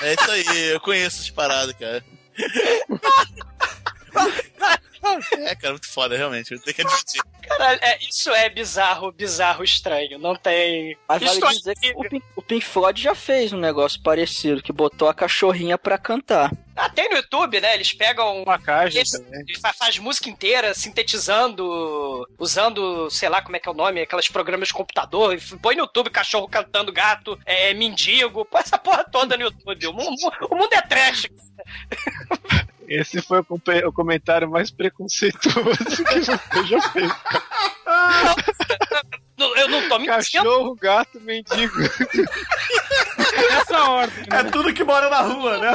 É 0.00 0.14
isso 0.14 0.30
aí, 0.30 0.70
eu 0.70 0.80
conheço 0.80 1.16
essas 1.18 1.30
paradas, 1.30 1.74
cara. 1.78 2.02
É, 5.32 5.54
cara, 5.54 5.74
muito 5.74 5.88
foda, 5.88 6.16
realmente. 6.16 6.52
Eu 6.52 6.60
tenho 6.60 6.74
que 6.74 6.82
admitir. 6.82 7.22
Caralho, 7.46 7.78
é, 7.82 7.98
isso 8.02 8.30
é 8.30 8.48
bizarro, 8.50 9.10
bizarro, 9.12 9.64
estranho. 9.64 10.18
Não 10.18 10.36
tem. 10.36 10.96
Mas 11.08 11.22
vale 11.22 11.38
Isso 11.38 11.58
dizer 11.58 11.74
que 11.76 11.92
o 11.96 12.08
Pink, 12.08 12.24
o 12.36 12.42
Pink 12.42 12.64
Floyd 12.66 13.00
já 13.02 13.14
fez 13.14 13.52
um 13.52 13.58
negócio 13.58 14.02
parecido, 14.02 14.62
que 14.62 14.72
botou 14.72 15.08
a 15.08 15.14
cachorrinha 15.14 15.78
pra 15.78 15.96
cantar. 15.98 16.50
Ah, 16.76 16.88
tem 16.88 17.08
no 17.08 17.16
YouTube, 17.16 17.60
né? 17.60 17.74
Eles 17.74 17.92
pegam. 17.92 18.42
Uma 18.42 18.58
caixa 18.58 18.98
Eles, 18.98 19.10
também. 19.10 19.40
eles 19.40 19.58
fa- 19.60 19.72
faz 19.72 19.98
música 19.98 20.28
inteira, 20.30 20.72
sintetizando, 20.74 22.28
usando, 22.38 23.10
sei 23.10 23.28
lá 23.28 23.42
como 23.42 23.56
é 23.56 23.58
que 23.60 23.68
é 23.68 23.72
o 23.72 23.74
nome, 23.74 24.00
aqueles 24.02 24.28
programas 24.28 24.68
de 24.68 24.74
computador. 24.74 25.34
e 25.34 25.40
põe 25.58 25.74
no 25.74 25.82
YouTube 25.82 26.10
cachorro 26.10 26.46
cantando, 26.48 26.92
gato, 26.92 27.38
é, 27.44 27.74
mendigo. 27.74 28.44
Põe 28.44 28.60
essa 28.60 28.78
porra 28.78 29.02
toda 29.04 29.36
no 29.36 29.44
YouTube. 29.44 29.86
O 29.88 29.92
mundo, 29.92 30.32
o 30.50 30.54
mundo 30.54 30.72
é 30.72 30.82
trash. 30.82 31.26
Esse 32.88 33.20
foi 33.20 33.40
o, 33.40 33.92
comentário 33.92 34.50
mais 34.50 34.70
preconceituoso 34.70 35.84
que 35.84 36.04
você 36.04 36.66
já 36.66 36.80
fez. 36.90 37.12
Não, 39.38 39.56
Eu 39.56 39.68
não 39.68 39.88
tô 39.88 39.98
mentindo. 39.98 40.16
Cachorro, 40.16 40.74
gato, 40.74 41.20
mendigo. 41.20 41.74
Essa 43.60 43.90
ordem. 43.90 44.24
É 44.32 44.44
tudo 44.44 44.74
que 44.74 44.82
mora 44.82 45.08
na 45.08 45.20
rua, 45.20 45.58
né? 45.58 45.72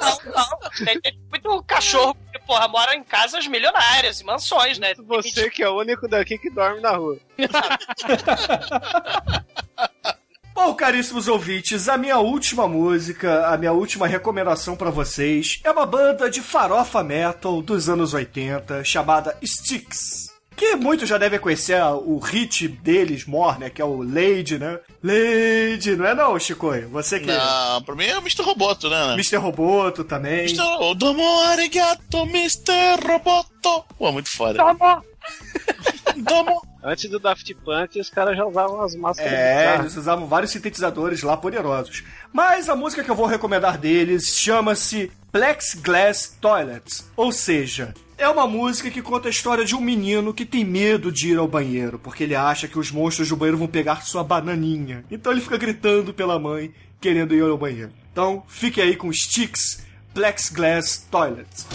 Não, 0.00 0.18
não. 0.32 0.58
Tem, 0.84 1.00
tem 1.00 1.18
muito 1.30 1.62
cachorro 1.64 2.16
que, 2.32 2.38
porra, 2.40 2.68
mora 2.68 2.94
em 2.94 3.02
casas 3.02 3.46
milionárias, 3.46 4.20
em 4.20 4.24
mansões, 4.24 4.78
né? 4.78 4.94
Você 4.94 5.50
que 5.50 5.62
é 5.62 5.68
o 5.68 5.78
único 5.78 6.06
daqui 6.06 6.38
que 6.38 6.50
dorme 6.50 6.80
na 6.80 6.92
rua. 6.92 7.18
Bom, 10.60 10.74
caríssimos 10.74 11.28
ouvintes, 11.28 11.88
a 11.88 11.96
minha 11.96 12.18
última 12.18 12.66
música, 12.66 13.46
a 13.46 13.56
minha 13.56 13.70
última 13.70 14.08
recomendação 14.08 14.74
pra 14.74 14.90
vocês 14.90 15.60
é 15.62 15.70
uma 15.70 15.86
banda 15.86 16.28
de 16.28 16.42
farofa 16.42 17.00
metal 17.04 17.62
dos 17.62 17.88
anos 17.88 18.12
80 18.12 18.82
chamada 18.82 19.38
Styx. 19.40 20.32
que 20.56 20.74
muitos 20.74 21.08
já 21.08 21.16
devem 21.16 21.38
conhecer 21.38 21.80
o 22.04 22.18
hit 22.18 22.66
deles, 22.66 23.24
More, 23.24 23.60
né? 23.60 23.70
Que 23.70 23.80
é 23.80 23.84
o 23.84 24.02
Lady, 24.02 24.58
né? 24.58 24.80
Lady, 25.00 25.94
não 25.94 26.04
é 26.04 26.12
não, 26.12 26.36
Chico? 26.40 26.72
Você 26.90 27.20
que... 27.20 27.26
Não, 27.26 27.80
pra 27.82 27.94
mim 27.94 28.06
é 28.06 28.18
o 28.18 28.20
Mr. 28.20 28.42
Roboto, 28.42 28.90
né? 28.90 29.06
né? 29.06 29.12
Mr. 29.12 29.36
Roboto 29.36 30.02
também. 30.02 30.40
Mr. 30.40 30.60
Roboto. 30.60 30.94
Domo 30.96 31.40
arigato, 31.42 32.18
Mr. 32.24 33.06
Roboto. 33.06 33.84
Pô, 33.96 34.10
muito 34.10 34.28
foda. 34.28 34.60
Domo. 36.22 36.62
Antes 36.82 37.10
do 37.10 37.18
Daft 37.18 37.54
Punk, 37.64 38.00
os 38.00 38.08
caras 38.08 38.36
já 38.36 38.44
usavam 38.44 38.80
as 38.80 38.94
máscaras 38.94 39.32
É, 39.32 39.76
eles 39.78 39.96
usavam 39.96 40.26
vários 40.26 40.52
sintetizadores 40.52 41.22
lá 41.22 41.36
poderosos. 41.36 42.04
Mas 42.32 42.68
a 42.68 42.76
música 42.76 43.02
que 43.02 43.10
eu 43.10 43.14
vou 43.14 43.26
recomendar 43.26 43.78
deles 43.78 44.38
chama-se 44.38 45.10
Plexiglass 45.32 46.36
Toilets. 46.40 47.10
Ou 47.16 47.32
seja, 47.32 47.94
é 48.16 48.28
uma 48.28 48.46
música 48.46 48.90
que 48.90 49.02
conta 49.02 49.28
a 49.28 49.30
história 49.30 49.64
de 49.64 49.74
um 49.74 49.80
menino 49.80 50.34
que 50.34 50.44
tem 50.44 50.64
medo 50.64 51.12
de 51.12 51.30
ir 51.30 51.38
ao 51.38 51.46
banheiro, 51.46 51.98
porque 51.98 52.24
ele 52.24 52.34
acha 52.34 52.66
que 52.66 52.78
os 52.78 52.90
monstros 52.90 53.28
do 53.28 53.36
banheiro 53.36 53.58
vão 53.58 53.68
pegar 53.68 54.02
sua 54.02 54.24
bananinha. 54.24 55.04
Então 55.10 55.32
ele 55.32 55.40
fica 55.40 55.56
gritando 55.56 56.12
pela 56.12 56.38
mãe, 56.38 56.72
querendo 57.00 57.34
ir 57.34 57.42
ao 57.42 57.58
banheiro. 57.58 57.92
Então 58.12 58.42
fique 58.48 58.80
aí 58.80 58.96
com 58.96 59.12
Sticks 59.12 59.86
Plexiglass 60.12 61.06
Toilets. 61.10 61.66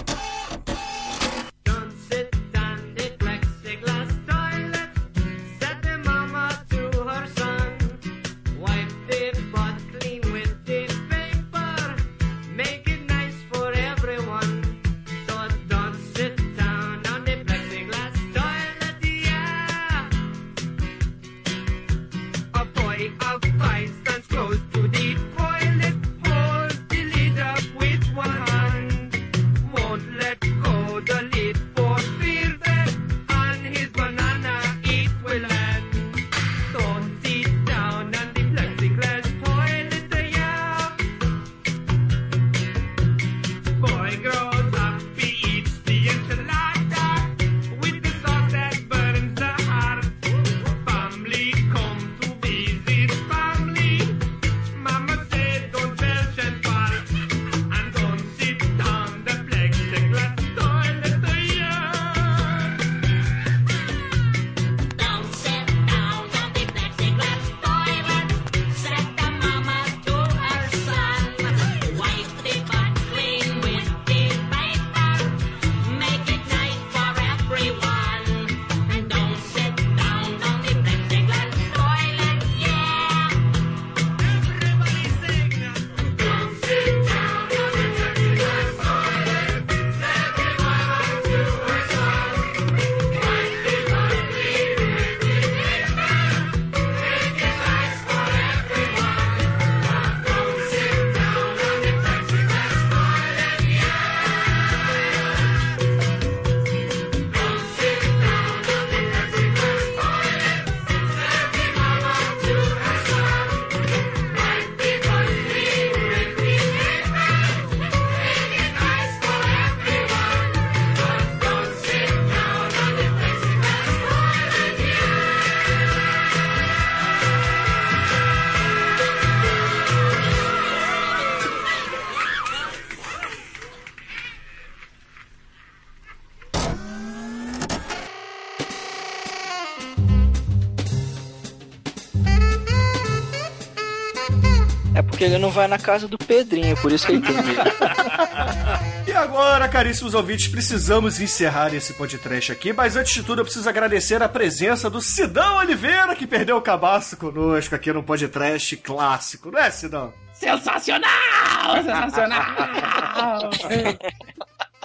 Porque 145.24 145.26
ele 145.26 145.38
não 145.38 145.50
vai 145.50 145.68
na 145.68 145.78
casa 145.78 146.08
do 146.08 146.18
Pedrinho, 146.18 146.76
por 146.78 146.92
isso 146.92 147.06
que 147.06 147.14
ele 147.14 147.22
tem 147.22 147.36
medo. 147.36 147.62
E 149.06 149.12
agora, 149.12 149.68
caríssimos 149.68 150.16
ouvintes, 150.16 150.48
precisamos 150.48 151.22
encerrar 151.22 151.74
esse 151.74 151.94
podcast 151.94 152.52
aqui, 152.52 152.74
mas 152.74 152.96
antes 152.96 153.14
de 153.14 153.22
tudo 153.22 153.42
eu 153.42 153.46
preciso 153.46 153.70
agradecer 153.70 154.24
a 154.24 154.30
presença 154.30 154.90
do 154.90 155.02
Sidão 155.02 155.58
Oliveira, 155.58 156.16
que 156.16 156.26
perdeu 156.26 156.58
o 156.58 156.62
cabaço 156.62 157.16
conosco 157.16 157.76
aqui 157.76 157.94
no 157.94 158.02
podcast 158.02 158.76
clássico, 158.78 159.52
não 159.52 159.60
é, 159.60 159.70
Sidão? 159.70 160.12
Sensacional! 160.34 161.76
Sensacional! 161.84 163.52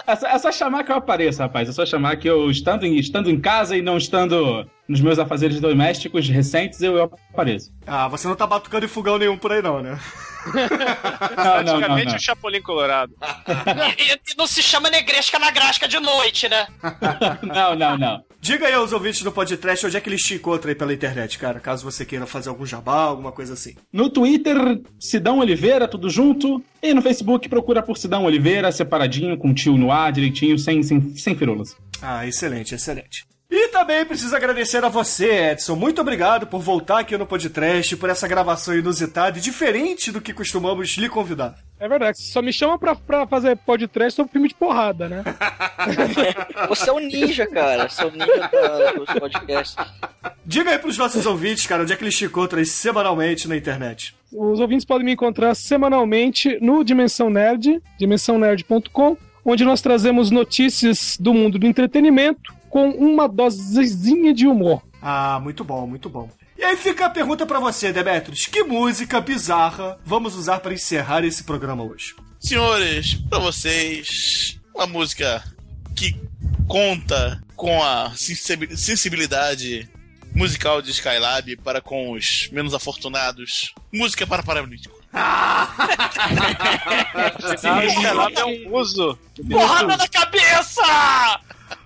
É 0.08 0.16
só, 0.16 0.26
é 0.26 0.38
só 0.38 0.50
chamar 0.50 0.84
que 0.84 0.90
eu 0.90 0.96
apareço, 0.96 1.42
rapaz. 1.42 1.68
É 1.68 1.72
só 1.72 1.84
chamar 1.84 2.16
que 2.16 2.26
eu, 2.26 2.50
estando 2.50 2.86
em, 2.86 2.96
estando 2.96 3.28
em 3.28 3.38
casa 3.38 3.76
e 3.76 3.82
não 3.82 3.98
estando 3.98 4.66
nos 4.88 5.02
meus 5.02 5.18
afazeres 5.18 5.60
domésticos 5.60 6.26
recentes, 6.30 6.80
eu, 6.80 6.96
eu 6.96 7.12
apareço. 7.30 7.70
Ah, 7.86 8.08
você 8.08 8.26
não 8.26 8.34
tá 8.34 8.46
batucando 8.46 8.86
em 8.86 8.88
fogão 8.88 9.18
nenhum 9.18 9.36
por 9.36 9.52
aí 9.52 9.60
não, 9.60 9.82
né? 9.82 9.98
Não, 10.48 10.62
não, 10.62 11.56
não, 11.56 11.64
Praticamente 11.64 12.06
não. 12.06 12.16
o 12.16 12.20
Chapolin 12.20 12.62
Colorado. 12.62 13.12
E, 13.98 14.12
e 14.32 14.36
não 14.38 14.46
se 14.46 14.62
chama 14.62 14.88
negresca 14.88 15.38
na 15.38 15.50
grasca 15.50 15.86
de 15.86 15.98
noite, 15.98 16.48
né? 16.48 16.66
Não, 17.42 17.74
não, 17.74 17.98
não. 17.98 18.24
Diga 18.48 18.66
aí 18.66 18.72
aos 18.72 18.94
ouvintes 18.94 19.20
do 19.20 19.30
podcast 19.30 19.84
onde 19.84 19.98
é 19.98 20.00
que 20.00 20.08
eles 20.08 20.22
te 20.22 20.36
encontram 20.36 20.70
aí 20.70 20.74
pela 20.74 20.94
internet, 20.94 21.38
cara, 21.38 21.60
caso 21.60 21.84
você 21.84 22.02
queira 22.02 22.24
fazer 22.24 22.48
algum 22.48 22.64
jabá, 22.64 23.02
alguma 23.02 23.30
coisa 23.30 23.52
assim. 23.52 23.74
No 23.92 24.08
Twitter, 24.08 24.56
Sidão 24.98 25.40
Oliveira, 25.40 25.86
tudo 25.86 26.08
junto. 26.08 26.64
E 26.82 26.94
no 26.94 27.02
Facebook, 27.02 27.46
procura 27.46 27.82
por 27.82 27.98
Sidão 27.98 28.24
Oliveira, 28.24 28.72
separadinho, 28.72 29.36
com 29.36 29.52
tio 29.52 29.76
no 29.76 29.92
ar, 29.92 30.10
direitinho, 30.10 30.58
sem, 30.58 30.82
sem, 30.82 31.14
sem 31.14 31.36
firulas. 31.36 31.76
Ah, 32.00 32.26
excelente, 32.26 32.74
excelente. 32.74 33.26
E 33.50 33.68
também 33.68 34.04
preciso 34.04 34.36
agradecer 34.36 34.84
a 34.84 34.90
você, 34.90 35.52
Edson. 35.52 35.74
Muito 35.74 36.02
obrigado 36.02 36.46
por 36.46 36.60
voltar 36.60 36.98
aqui 36.98 37.16
no 37.16 37.26
podcast, 37.26 37.96
por 37.96 38.10
essa 38.10 38.28
gravação 38.28 38.76
inusitada 38.76 39.38
e 39.38 39.40
diferente 39.40 40.12
do 40.12 40.20
que 40.20 40.34
costumamos 40.34 40.90
lhe 40.98 41.08
convidar. 41.08 41.54
É 41.80 41.88
verdade, 41.88 42.20
só 42.20 42.42
me 42.42 42.52
chama 42.52 42.78
pra, 42.78 42.94
pra 42.94 43.26
fazer 43.26 43.56
podcast 43.56 44.16
sobre 44.16 44.32
filme 44.32 44.48
de 44.48 44.54
porrada, 44.54 45.08
né? 45.08 45.22
Você 46.68 46.90
é 46.90 46.92
o 46.92 46.98
ninja, 46.98 47.46
cara. 47.46 47.88
Você 47.88 48.02
é 48.02 48.06
o 48.06 48.10
ninja 48.10 48.48
da- 48.52 48.92
dos 48.92 49.06
podcasts. 49.18 49.76
Diga 50.44 50.72
aí 50.72 50.78
pros 50.78 50.98
nossos 50.98 51.24
ouvintes, 51.24 51.66
cara, 51.66 51.84
onde 51.84 51.92
é 51.92 51.96
que 51.96 52.04
eles 52.04 52.18
te 52.18 52.26
encontram 52.26 52.58
aí 52.58 52.66
semanalmente 52.66 53.48
na 53.48 53.56
internet. 53.56 54.14
Os 54.30 54.60
ouvintes 54.60 54.84
podem 54.84 55.06
me 55.06 55.12
encontrar 55.12 55.54
semanalmente 55.54 56.58
no 56.60 56.84
Dimensão 56.84 57.30
Nerd, 57.30 57.80
dimensãonerd.com, 57.98 59.16
onde 59.42 59.64
nós 59.64 59.80
trazemos 59.80 60.30
notícias 60.30 61.16
do 61.18 61.32
mundo 61.32 61.58
do 61.58 61.66
entretenimento 61.66 62.57
com 62.68 62.90
uma 62.90 63.28
dosezinha 63.28 64.32
de 64.34 64.46
humor. 64.46 64.82
Ah, 65.00 65.38
muito 65.42 65.62
bom, 65.64 65.86
muito 65.86 66.08
bom. 66.08 66.28
E 66.56 66.64
aí 66.64 66.76
fica 66.76 67.06
a 67.06 67.10
pergunta 67.10 67.46
pra 67.46 67.60
você, 67.60 67.92
Demetrius. 67.92 68.46
Que 68.46 68.64
música 68.64 69.20
bizarra 69.20 69.98
vamos 70.04 70.34
usar 70.34 70.58
para 70.60 70.74
encerrar 70.74 71.24
esse 71.24 71.44
programa 71.44 71.84
hoje? 71.84 72.14
Senhores, 72.40 73.14
pra 73.14 73.38
vocês, 73.38 74.58
uma 74.74 74.86
música 74.86 75.42
que 75.94 76.16
conta 76.66 77.40
com 77.56 77.82
a 77.82 78.12
sensibi- 78.16 78.76
sensibilidade 78.76 79.88
musical 80.34 80.82
de 80.82 80.90
Skylab 80.90 81.56
para 81.58 81.80
com 81.80 82.12
os 82.12 82.48
menos 82.52 82.74
afortunados. 82.74 83.72
Música 83.92 84.26
para 84.26 84.42
paralítico. 84.42 84.96
Ah, 85.10 85.70
o 87.80 87.82
Skylab 87.86 88.34
é 88.38 88.44
um 88.44 88.68
muso. 88.70 89.18
Porrada 89.50 89.96
na 89.96 90.08
cabeça! 90.08 91.40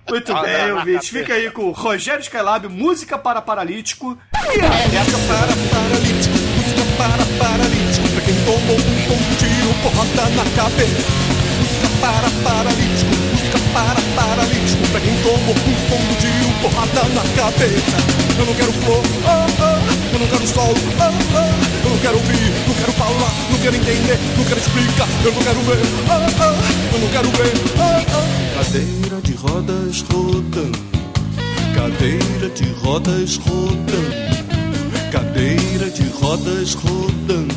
Muito 0.09 0.31
Ah, 0.33 0.41
bem, 0.41 0.75
cabeça. 0.75 1.07
Fica 1.09 1.33
aí 1.33 1.49
com 1.51 1.71
Rogério 1.71 2.21
Skylab, 2.21 2.67
música 2.67 3.17
para 3.17 3.41
paralítico. 3.41 4.17
Música 4.33 5.17
para 5.27 5.53
paralítico, 5.71 6.37
música 6.57 6.83
para 6.97 7.25
paralítico, 7.39 8.09
pra 8.09 8.21
quem 8.21 8.35
tomou 8.45 8.75
um 8.75 9.07
bom 9.07 9.19
tiro, 9.39 9.73
porrada 9.81 10.29
na 10.35 10.45
cabeça. 10.55 11.11
Música 11.59 11.87
para 12.01 12.29
paralítico, 12.43 13.11
música 13.31 13.59
para 13.73 14.01
paralítico, 14.15 14.83
pra 14.91 14.99
quem 14.99 15.15
tomou 15.23 15.55
um 15.55 15.75
bom 15.89 16.03
tiro, 16.19 16.49
porrada 16.61 17.03
na 17.09 17.23
cabeça. 17.41 17.97
Eu 18.37 18.45
não 18.45 18.53
quero 18.55 18.73
flor, 18.73 19.03
ah, 19.25 19.45
ah, 19.61 19.72
eu 20.13 20.19
não 20.19 20.27
quero 20.27 20.47
sol, 20.47 20.73
ah, 20.99 21.11
ah, 21.35 21.83
eu 21.83 21.89
não 21.89 21.97
quero 21.97 22.17
ouvir, 22.17 22.51
não 22.67 22.75
quero 22.75 22.91
falar, 22.93 23.33
não 23.49 23.59
quero 23.59 23.75
entender, 23.75 24.19
não 24.37 24.45
quero 24.45 24.59
explicar, 24.59 25.07
eu 25.25 25.31
não 25.33 25.43
quero 25.43 25.59
ver, 25.61 25.79
ah, 26.09 26.27
ah, 26.39 26.93
eu 26.93 26.99
não 26.99 27.07
quero 27.09 27.29
ver, 27.31 27.53
ah, 27.79 28.03
ah. 28.13 28.63
Cadeira 28.63 29.21
de 29.21 29.33
rodas 29.33 30.01
rodando, 30.01 30.79
cadeira 31.75 32.49
de 32.49 32.69
rodas 32.81 33.37
rodando. 33.37 34.23
Cadeira 35.13 35.91
de 35.91 36.09
rodas 36.09 36.73
rodando. 36.73 37.53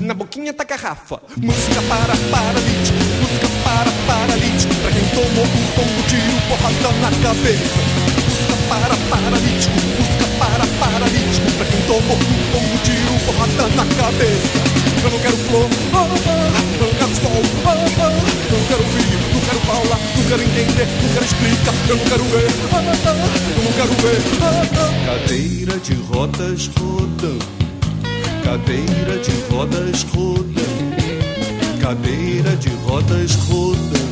Na 0.00 0.14
boquinha 0.14 0.52
da 0.52 0.64
garrafa. 0.64 1.20
Música 1.36 1.80
para 1.82 2.16
paralítico. 2.28 2.98
Música 3.20 3.48
para 3.62 3.90
paralítico. 4.04 4.74
Pra 4.82 4.90
quem 4.90 5.08
tomou 5.10 5.44
um 5.44 5.66
tombo, 5.76 6.02
tiro, 6.08 6.40
porrada 6.48 6.92
na 6.98 7.10
cabeça. 7.22 7.78
Música 8.26 8.56
para 8.68 8.96
paralítico. 9.08 9.74
Música 9.96 10.17
para 10.38 10.66
paralítico. 10.78 11.50
Pra 11.56 11.66
quem 11.66 11.80
tomou 11.82 12.16
um 12.16 12.76
tiro, 12.84 13.14
porrada 13.26 13.68
na 13.74 13.84
cabeça. 13.96 14.58
Eu 15.02 15.10
não 15.10 15.18
quero 15.18 15.36
flor. 15.36 15.68
ah, 15.92 15.96
ah, 15.96 16.62
eu 16.80 16.86
não 16.86 16.94
quero 16.94 17.14
sol. 17.16 17.42
ah, 17.66 17.70
ah, 17.70 18.12
eu 18.50 18.58
não 18.58 18.66
quero 18.66 18.82
ouvir. 18.82 19.18
Não 19.34 19.40
quero 19.40 19.60
falar. 19.60 19.98
Não 20.16 20.24
quero 20.28 20.42
entender. 20.42 20.86
Não 21.02 21.08
quero 21.14 21.24
explicar. 21.24 21.74
Eu 21.88 21.96
não 21.96 22.04
quero 22.04 22.24
ver. 22.24 22.50
ah, 22.72 22.76
ah, 22.78 23.16
eu 23.56 23.64
não 23.64 23.72
quero 23.72 23.94
ver. 24.02 24.20
ah. 24.42 24.88
Cadeira 25.06 25.78
de 25.78 25.94
rodas 25.94 26.70
rodando. 26.78 27.46
Cadeira 28.44 29.18
de 29.18 29.32
rodas 29.52 30.02
rodando. 30.14 30.58
Cadeira 31.80 32.56
de 32.56 32.68
rodas 32.86 33.34
rodando. 33.34 34.08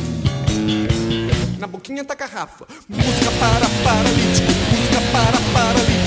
Na 1.59 1.67
boquinha 1.67 2.03
da 2.03 2.15
garrafa. 2.15 2.65
Música 2.87 3.31
para 3.39 3.67
paralítico. 3.83 4.51
Música 4.71 5.01
para 5.11 5.39
paralítico. 5.53 6.06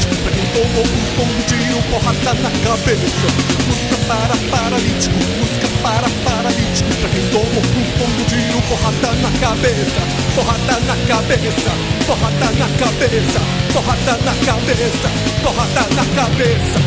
Quem 0.52 0.62
tomou 0.62 0.82
um 0.82 1.16
tombo, 1.16 1.42
tiro, 1.46 1.82
porrada 1.90 2.34
na 2.34 2.50
cabeça. 2.50 3.26
Música 3.68 3.96
para 4.08 4.36
paralítico. 4.50 5.14
Música 5.38 5.68
para 5.80 6.08
paralítico. 6.24 6.90
Pra 7.00 7.08
quem 7.08 7.28
tomou 7.30 7.44
um 7.46 7.84
tombo, 7.98 8.24
tiro, 8.28 8.60
porrada 8.68 9.12
na 9.22 9.30
cabeça. 9.38 10.00
Porrada 10.34 10.80
na 10.80 10.96
cabeça. 11.06 11.70
Porrada 12.06 12.50
na 12.58 12.68
cabeça. 12.78 13.40
Porrada 13.72 14.16
na 14.24 14.34
cabeça. 14.44 15.08
Porrada 15.42 15.82
na 15.94 16.04
cabeça. 16.16 16.80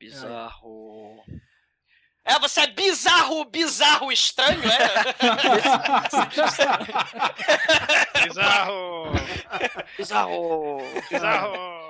Bizarro. 0.00 1.22
É, 2.24 2.38
você 2.38 2.60
é 2.60 2.66
bizarro, 2.68 3.44
bizarro, 3.46 4.12
estranho, 4.12 4.62
é? 4.64 4.78
Bizarro! 8.28 9.12
Bizarro! 9.98 10.78
Bizarro! 11.10 11.81